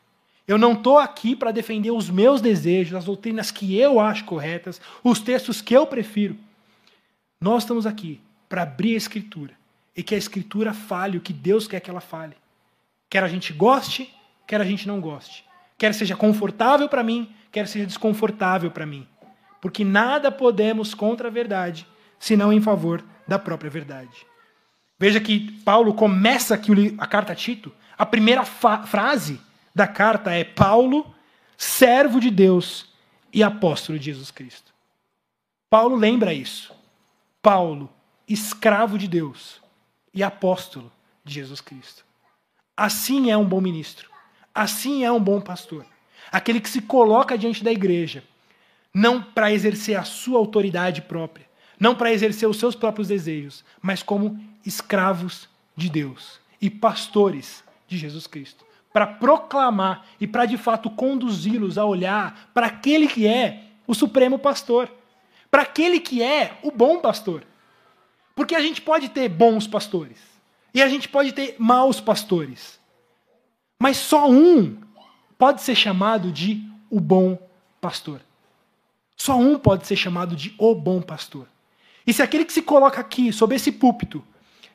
Eu 0.47 0.59
não 0.59 0.73
estou 0.73 0.99
aqui 0.99 1.37
para 1.37 1.53
defender 1.53 1.91
os 1.91 2.11
meus 2.11 2.41
desejos, 2.41 2.95
as 2.95 3.05
doutrinas 3.05 3.51
que 3.51 3.77
eu 3.77 4.01
acho 4.01 4.25
corretas, 4.25 4.81
os 5.03 5.21
textos 5.21 5.61
que 5.61 5.75
eu 5.75 5.87
prefiro. 5.87 6.37
Nós 7.41 7.63
estamos 7.63 7.87
aqui 7.87 8.21
para 8.49 8.63
abrir 8.63 8.95
a 8.95 8.99
Escritura 8.99 9.55
e 9.97 10.03
que 10.03 10.15
a 10.15 10.19
Escritura 10.19 10.73
fale 10.73 11.19
o 11.19 11.21
que 11.21 11.33
Deus 11.33 11.67
quer 11.69 11.81
que 11.81 11.91
ela 11.91 12.01
fale. 12.01 12.35
Quer 13.11 13.25
a 13.25 13.29
gente 13.29 13.53
goste, 13.53 14.15
quer 14.47 14.61
a 14.61 14.65
gente 14.65 14.87
não 14.87 15.01
goste. 15.01 15.45
Quer 15.77 15.93
seja 15.93 16.15
confortável 16.15 16.89
para 16.89 17.03
mim, 17.03 17.35
quer 17.51 17.67
seja 17.67 17.85
desconfortável 17.85 18.71
para 18.71 18.87
mim. 18.87 19.07
Porque 19.61 19.85
nada 19.85 20.31
podemos 20.31 20.95
contra 20.95 21.27
a 21.29 21.31
verdade, 21.31 21.87
senão 22.19 22.53
em 22.53 22.61
favor 22.61 23.05
da 23.27 23.39
própria 23.39 23.71
verdade. 23.71 24.27
Veja 24.99 25.21
que 25.21 25.51
Paulo 25.63 25.93
começa 25.93 26.55
aqui 26.55 26.95
a 26.99 27.07
carta 27.07 27.33
a 27.33 27.37
Tito. 27.37 27.73
A 27.99 28.07
primeira 28.07 28.45
frase 28.45 29.41
da 29.75 29.87
carta 29.87 30.31
é 30.31 30.45
Paulo, 30.45 31.15
servo 31.57 32.21
de 32.21 32.31
Deus 32.31 32.93
e 33.33 33.43
apóstolo 33.43 33.99
de 33.99 34.05
Jesus 34.05 34.31
Cristo. 34.31 34.73
Paulo 35.69 35.97
lembra 35.97 36.33
isso. 36.33 36.73
Paulo, 37.43 37.91
escravo 38.29 38.99
de 38.99 39.09
Deus 39.09 39.61
e 40.13 40.23
apóstolo 40.23 40.93
de 41.25 41.35
Jesus 41.35 41.61
Cristo. 41.61 42.05
Assim 42.81 43.31
é 43.31 43.37
um 43.37 43.45
bom 43.45 43.61
ministro. 43.61 44.09
Assim 44.55 45.05
é 45.05 45.12
um 45.12 45.20
bom 45.20 45.39
pastor. 45.39 45.85
Aquele 46.33 46.59
que 46.59 46.70
se 46.70 46.81
coloca 46.81 47.37
diante 47.37 47.62
da 47.62 47.70
igreja, 47.70 48.24
não 48.95 49.22
para 49.22 49.53
exercer 49.53 49.99
a 49.99 50.03
sua 50.03 50.39
autoridade 50.39 51.03
própria, 51.03 51.47
não 51.78 51.95
para 51.95 52.11
exercer 52.11 52.49
os 52.49 52.57
seus 52.57 52.74
próprios 52.74 53.09
desejos, 53.09 53.62
mas 53.83 54.03
como 54.03 54.43
escravos 54.64 55.47
de 55.76 55.91
Deus 55.91 56.41
e 56.59 56.70
pastores 56.70 57.62
de 57.87 57.99
Jesus 57.99 58.26
Cristo, 58.26 58.64
para 58.91 59.07
proclamar 59.07 60.07
e 60.18 60.26
para 60.26 60.47
de 60.47 60.57
fato 60.57 60.89
conduzi-los 60.89 61.76
a 61.76 61.85
olhar 61.85 62.51
para 62.55 62.68
aquele 62.68 63.07
que 63.07 63.26
é 63.26 63.64
o 63.87 63.93
supremo 63.93 64.39
pastor, 64.39 64.91
para 65.51 65.61
aquele 65.61 66.01
que 66.01 66.22
é 66.22 66.59
o 66.62 66.70
bom 66.70 66.99
pastor. 66.99 67.45
Porque 68.35 68.55
a 68.55 68.61
gente 68.62 68.81
pode 68.81 69.11
ter 69.11 69.28
bons 69.28 69.66
pastores 69.66 70.30
e 70.73 70.83
a 70.83 70.89
gente 70.89 71.09
pode 71.09 71.33
ter 71.33 71.57
maus 71.59 72.01
pastores. 72.01 72.81
Mas 73.79 73.97
só 73.97 74.29
um 74.29 74.77
pode 75.39 75.62
ser 75.62 75.75
chamado 75.75 76.31
de 76.31 76.62
o 76.91 77.01
bom 77.01 77.39
pastor. 77.81 78.21
Só 79.16 79.37
um 79.37 79.59
pode 79.59 79.87
ser 79.87 79.97
chamado 79.97 80.37
de 80.37 80.55
o 80.59 80.75
bom 80.75 81.01
pastor. 81.01 81.47
E 82.07 82.12
se 82.12 82.23
aquele 82.23 82.45
que 82.45 82.53
se 82.53 82.62
coloca 82.62 83.01
aqui, 83.01 83.33
sob 83.33 83.55
esse 83.55 83.71
púlpito, 83.71 84.25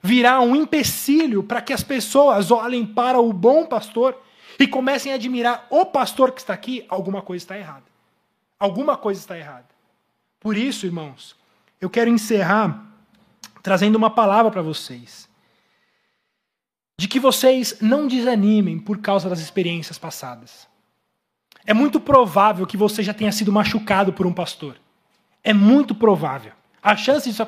virá 0.02 0.40
um 0.40 0.56
empecilho 0.56 1.44
para 1.44 1.62
que 1.62 1.74
as 1.74 1.84
pessoas 1.84 2.52
olhem 2.52 2.86
para 2.86 3.20
o 3.20 3.34
bom 3.34 3.66
pastor 3.66 4.16
e 4.60 4.68
comecem 4.68 5.12
a 5.12 5.16
admirar 5.16 5.68
o 5.70 5.86
pastor 5.86 6.32
que 6.32 6.42
está 6.42 6.54
aqui, 6.54 6.86
alguma 6.88 7.22
coisa 7.22 7.44
está 7.44 7.58
errada. 7.58 7.86
Alguma 8.60 8.96
coisa 8.96 9.20
está 9.20 9.38
errada. 9.38 9.68
Por 10.40 10.56
isso, 10.56 10.86
irmãos, 10.86 11.36
eu 11.82 11.90
quero 11.90 12.10
encerrar 12.10 12.86
trazendo 13.62 13.96
uma 13.96 14.10
palavra 14.10 14.52
para 14.52 14.62
vocês. 14.62 15.28
De 16.98 17.08
que 17.08 17.20
vocês 17.20 17.78
não 17.82 18.08
desanimem 18.08 18.80
por 18.80 19.00
causa 19.00 19.30
das 19.30 19.40
experiências 19.40 19.98
passadas. 19.98 20.68
É 21.66 21.74
muito 21.74 22.00
provável 22.00 22.66
que 22.66 22.78
você 22.78 23.02
já 23.04 23.14
tenha 23.14 23.32
sido 23.32 23.52
machucado 23.52 24.14
por 24.14 24.26
um 24.26 24.34
pastor. 24.34 24.78
É 25.44 25.54
muito 25.54 25.94
provável. 25.94 26.54
A 26.82 26.96
chance 26.96 27.30
disso 27.30 27.44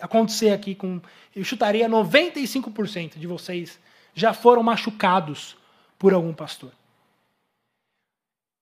acontecer 0.00 0.50
aqui 0.50 0.74
com. 0.74 1.00
Eu 1.34 1.44
chutaria 1.44 1.88
95% 1.88 3.18
de 3.18 3.26
vocês 3.26 3.78
já 4.14 4.32
foram 4.32 4.62
machucados 4.62 5.56
por 5.98 6.12
algum 6.12 6.32
pastor. 6.32 6.72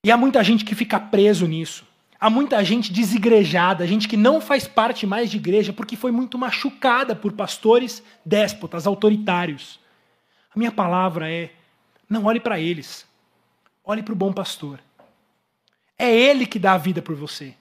E 0.05 0.11
há 0.11 0.17
muita 0.17 0.43
gente 0.45 0.65
que 0.65 0.75
fica 0.75 1.01
preso 1.01 1.47
nisso. 1.47 1.85
Há 2.19 2.31
muita 2.31 2.63
gente 2.65 2.93
desigrejada, 2.93 3.87
gente 3.87 4.09
que 4.09 4.17
não 4.17 4.41
faz 4.41 4.67
parte 4.67 5.07
mais 5.07 5.31
de 5.31 5.37
igreja 5.37 5.73
porque 5.73 5.97
foi 5.97 6.11
muito 6.11 6.39
machucada 6.39 7.15
por 7.15 7.33
pastores 7.33 8.03
déspotas, 8.25 8.87
autoritários. 8.87 9.79
A 10.57 10.59
minha 10.59 10.73
palavra 10.73 11.31
é: 11.31 11.51
não 12.09 12.25
olhe 12.25 12.41
para 12.41 12.59
eles, 12.59 13.07
olhe 13.85 14.03
para 14.03 14.15
o 14.15 14.17
bom 14.17 14.33
pastor. 14.33 14.81
É 15.99 16.11
ele 16.11 16.47
que 16.47 16.59
dá 16.59 16.73
a 16.73 16.79
vida 16.79 17.03
por 17.03 17.15
você. 17.15 17.55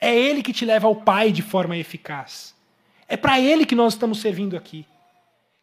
É 0.00 0.18
ele 0.18 0.42
que 0.42 0.52
te 0.52 0.64
leva 0.64 0.86
ao 0.86 0.96
Pai 0.96 1.30
de 1.30 1.42
forma 1.42 1.76
eficaz. 1.76 2.54
É 3.06 3.16
para 3.16 3.38
ele 3.38 3.66
que 3.66 3.74
nós 3.74 3.92
estamos 3.92 4.18
servindo 4.20 4.56
aqui. 4.56 4.86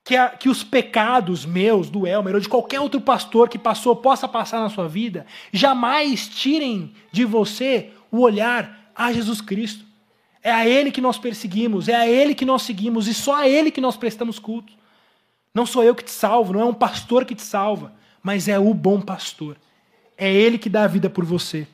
Que, 0.03 0.15
a, 0.15 0.29
que 0.29 0.47
os 0.47 0.63
pecados 0.63 1.45
meus, 1.45 1.89
do 1.89 2.07
Elmer, 2.07 2.35
ou 2.35 2.39
de 2.39 2.47
qualquer 2.47 2.79
outro 2.79 3.01
pastor 3.01 3.49
que 3.49 3.59
passou, 3.59 3.95
possa 3.95 4.27
passar 4.27 4.59
na 4.59 4.69
sua 4.69 4.87
vida, 4.87 5.25
jamais 5.51 6.27
tirem 6.27 6.93
de 7.11 7.25
você 7.25 7.91
o 8.11 8.21
olhar 8.21 8.91
a 8.95 9.11
Jesus 9.11 9.41
Cristo. 9.41 9.85
É 10.41 10.51
a 10.51 10.67
Ele 10.67 10.91
que 10.91 11.01
nós 11.01 11.17
perseguimos, 11.17 11.89
é 11.89 11.95
a 11.95 12.07
Ele 12.07 12.33
que 12.33 12.45
nós 12.45 12.61
seguimos 12.61 13.07
e 13.07 13.13
só 13.13 13.35
a 13.35 13.47
Ele 13.47 13.71
que 13.71 13.81
nós 13.81 13.97
prestamos 13.97 14.39
culto. 14.39 14.73
Não 15.53 15.65
sou 15.65 15.83
eu 15.83 15.95
que 15.95 16.03
te 16.03 16.11
salvo, 16.11 16.53
não 16.53 16.61
é 16.61 16.65
um 16.65 16.73
pastor 16.73 17.25
que 17.25 17.35
te 17.35 17.41
salva, 17.41 17.93
mas 18.21 18.47
é 18.47 18.59
o 18.59 18.73
bom 18.73 19.01
pastor. 19.01 19.57
É 20.17 20.31
Ele 20.31 20.57
que 20.57 20.69
dá 20.69 20.83
a 20.83 20.87
vida 20.87 21.09
por 21.09 21.25
você. 21.25 21.67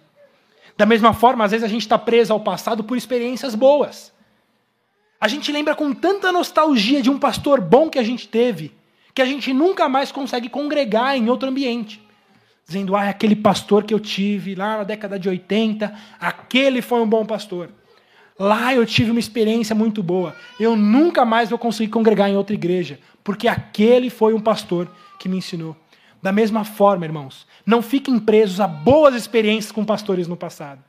Da 0.77 0.85
mesma 0.85 1.13
forma, 1.13 1.43
às 1.43 1.51
vezes 1.51 1.63
a 1.63 1.69
gente 1.69 1.81
está 1.81 1.97
preso 1.97 2.33
ao 2.33 2.39
passado 2.39 2.83
por 2.83 2.97
experiências 2.97 3.55
boas. 3.55 4.13
A 5.19 5.27
gente 5.27 5.51
lembra 5.51 5.75
com 5.75 5.93
tanta 5.93 6.31
nostalgia 6.31 7.01
de 7.01 7.09
um 7.09 7.17
pastor 7.17 7.61
bom 7.61 7.89
que 7.89 7.97
a 7.97 8.03
gente 8.03 8.27
teve, 8.27 8.73
que 9.13 9.21
a 9.21 9.25
gente 9.25 9.53
nunca 9.53 9.87
mais 9.87 10.11
consegue 10.11 10.49
congregar 10.49 11.17
em 11.17 11.29
outro 11.29 11.49
ambiente 11.49 12.05
dizendo: 12.65 12.95
ah, 12.95 13.09
aquele 13.09 13.35
pastor 13.35 13.83
que 13.83 13.93
eu 13.93 13.99
tive 13.99 14.55
lá 14.55 14.77
na 14.77 14.83
década 14.83 15.19
de 15.19 15.29
80, 15.29 15.93
aquele 16.19 16.81
foi 16.81 16.99
um 17.01 17.07
bom 17.07 17.25
pastor. 17.25 17.69
Lá 18.37 18.73
eu 18.73 18.85
tive 18.85 19.11
uma 19.11 19.19
experiência 19.19 19.73
muito 19.73 20.03
boa. 20.03 20.35
Eu 20.59 20.75
nunca 20.75 21.23
mais 21.23 21.49
vou 21.49 21.57
conseguir 21.57 21.89
congregar 21.89 22.29
em 22.29 22.35
outra 22.35 22.53
igreja, 22.53 22.99
porque 23.23 23.47
aquele 23.47 24.09
foi 24.09 24.33
um 24.33 24.41
pastor 24.41 24.89
que 25.17 25.29
me 25.29 25.37
ensinou. 25.37 25.75
Da 26.21 26.31
mesma 26.31 26.65
forma, 26.65 27.05
irmãos, 27.05 27.47
não 27.65 27.81
fiquem 27.81 28.19
presos 28.19 28.59
a 28.59 28.67
boas 28.67 29.15
experiências 29.15 29.71
com 29.71 29.85
pastores 29.85 30.27
no 30.27 30.35
passado. 30.35 30.83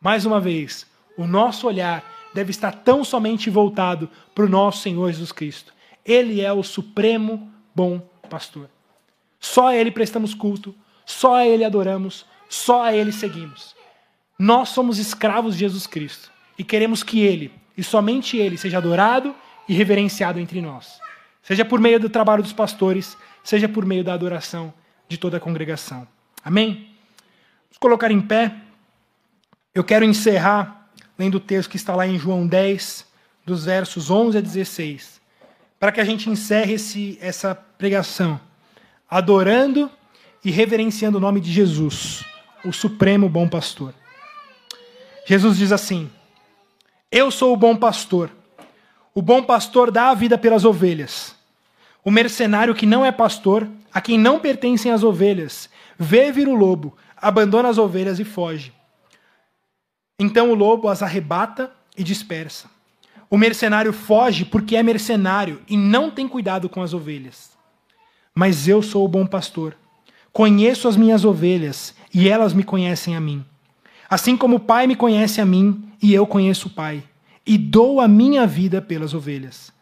Mais 0.00 0.24
uma 0.24 0.40
vez, 0.40 0.86
o 1.16 1.26
nosso 1.26 1.66
olhar 1.66 2.04
deve 2.32 2.52
estar 2.52 2.72
tão 2.72 3.02
somente 3.02 3.50
voltado 3.50 4.08
para 4.32 4.44
o 4.44 4.48
nosso 4.48 4.82
Senhor 4.82 5.10
Jesus 5.10 5.32
Cristo. 5.32 5.74
Ele 6.04 6.40
é 6.40 6.52
o 6.52 6.62
supremo 6.62 7.50
bom 7.74 8.00
pastor. 8.28 8.70
Só 9.40 9.68
a 9.68 9.76
Ele 9.76 9.90
prestamos 9.90 10.34
culto, 10.34 10.74
só 11.04 11.34
a 11.34 11.46
Ele 11.46 11.64
adoramos, 11.64 12.24
só 12.48 12.84
a 12.84 12.94
Ele 12.94 13.10
seguimos. 13.10 13.74
Nós 14.38 14.68
somos 14.68 14.98
escravos 14.98 15.54
de 15.54 15.60
Jesus 15.60 15.86
Cristo 15.86 16.30
e 16.60 16.62
queremos 16.62 17.02
que 17.02 17.20
Ele, 17.20 17.50
e 17.74 17.82
somente 17.82 18.36
Ele, 18.36 18.58
seja 18.58 18.76
adorado 18.76 19.34
e 19.66 19.72
reverenciado 19.72 20.38
entre 20.38 20.60
nós. 20.60 21.00
Seja 21.42 21.64
por 21.64 21.80
meio 21.80 21.98
do 21.98 22.10
trabalho 22.10 22.42
dos 22.42 22.52
pastores, 22.52 23.16
seja 23.42 23.66
por 23.66 23.86
meio 23.86 24.04
da 24.04 24.12
adoração 24.12 24.70
de 25.08 25.16
toda 25.16 25.38
a 25.38 25.40
congregação. 25.40 26.06
Amém? 26.44 26.90
Vamos 27.64 27.78
colocar 27.80 28.10
em 28.10 28.20
pé. 28.20 28.54
Eu 29.74 29.82
quero 29.82 30.04
encerrar 30.04 30.90
lendo 31.18 31.36
o 31.36 31.40
texto 31.40 31.70
que 31.70 31.76
está 31.76 31.96
lá 31.96 32.06
em 32.06 32.18
João 32.18 32.46
10, 32.46 33.06
dos 33.46 33.64
versos 33.64 34.10
11 34.10 34.36
a 34.36 34.40
16, 34.42 35.18
para 35.78 35.90
que 35.90 36.00
a 36.02 36.04
gente 36.04 36.28
encerre 36.28 36.74
esse, 36.74 37.16
essa 37.22 37.54
pregação, 37.54 38.38
adorando 39.08 39.90
e 40.44 40.50
reverenciando 40.50 41.16
o 41.16 41.20
nome 41.22 41.40
de 41.40 41.50
Jesus, 41.50 42.22
o 42.62 42.70
supremo 42.70 43.30
bom 43.30 43.48
pastor. 43.48 43.94
Jesus 45.26 45.56
diz 45.56 45.72
assim: 45.72 46.10
Eu 47.12 47.28
sou 47.32 47.52
o 47.52 47.56
bom 47.56 47.74
pastor. 47.74 48.30
O 49.12 49.20
bom 49.20 49.42
pastor 49.42 49.90
dá 49.90 50.10
a 50.10 50.14
vida 50.14 50.38
pelas 50.38 50.64
ovelhas. 50.64 51.34
O 52.04 52.10
mercenário 52.10 52.72
que 52.72 52.86
não 52.86 53.04
é 53.04 53.10
pastor, 53.10 53.68
a 53.92 54.00
quem 54.00 54.16
não 54.16 54.38
pertencem 54.38 54.92
as 54.92 55.02
ovelhas, 55.02 55.68
vê 55.98 56.30
vir 56.30 56.46
o 56.46 56.54
lobo, 56.54 56.96
abandona 57.16 57.68
as 57.68 57.78
ovelhas 57.78 58.20
e 58.20 58.24
foge. 58.24 58.72
Então 60.20 60.52
o 60.52 60.54
lobo 60.54 60.86
as 60.86 61.02
arrebata 61.02 61.72
e 61.98 62.04
dispersa. 62.04 62.70
O 63.28 63.36
mercenário 63.36 63.92
foge 63.92 64.44
porque 64.44 64.76
é 64.76 64.82
mercenário 64.82 65.60
e 65.68 65.76
não 65.76 66.12
tem 66.12 66.28
cuidado 66.28 66.68
com 66.68 66.80
as 66.80 66.94
ovelhas. 66.94 67.50
Mas 68.32 68.68
eu 68.68 68.82
sou 68.82 69.04
o 69.04 69.08
bom 69.08 69.26
pastor. 69.26 69.76
Conheço 70.32 70.86
as 70.86 70.96
minhas 70.96 71.24
ovelhas 71.24 71.92
e 72.14 72.28
elas 72.28 72.52
me 72.52 72.62
conhecem 72.62 73.16
a 73.16 73.20
mim. 73.20 73.44
Assim 74.10 74.36
como 74.36 74.56
o 74.56 74.60
Pai 74.60 74.88
me 74.88 74.96
conhece 74.96 75.40
a 75.40 75.46
mim 75.46 75.88
e 76.02 76.12
eu 76.12 76.26
conheço 76.26 76.66
o 76.66 76.70
Pai, 76.70 77.04
e 77.46 77.56
dou 77.56 78.00
a 78.00 78.08
minha 78.08 78.44
vida 78.44 78.82
pelas 78.82 79.14
ovelhas. 79.14 79.72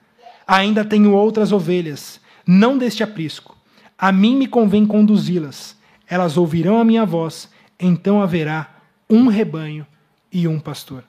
Ainda 0.47 0.85
tenho 0.85 1.14
outras 1.14 1.51
ovelhas, 1.51 2.20
não 2.47 2.76
deste 2.76 3.03
aprisco. 3.03 3.57
A 3.97 4.12
mim 4.12 4.37
me 4.37 4.47
convém 4.47 4.85
conduzi-las. 4.85 5.76
Elas 6.07 6.37
ouvirão 6.37 6.79
a 6.79 6.85
minha 6.85 7.07
voz, 7.07 7.49
então 7.81 8.20
haverá 8.20 8.76
um 9.09 9.29
rebanho 9.29 9.87
e 10.31 10.47
um 10.47 10.61
pastor. 10.61 11.05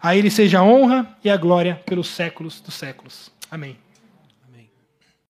A 0.00 0.14
ele 0.14 0.30
seja 0.30 0.60
a 0.60 0.64
honra 0.64 1.16
e 1.24 1.30
a 1.30 1.36
glória 1.36 1.82
pelos 1.86 2.08
séculos 2.08 2.60
dos 2.60 2.74
séculos. 2.74 3.30
Amém. 3.50 3.76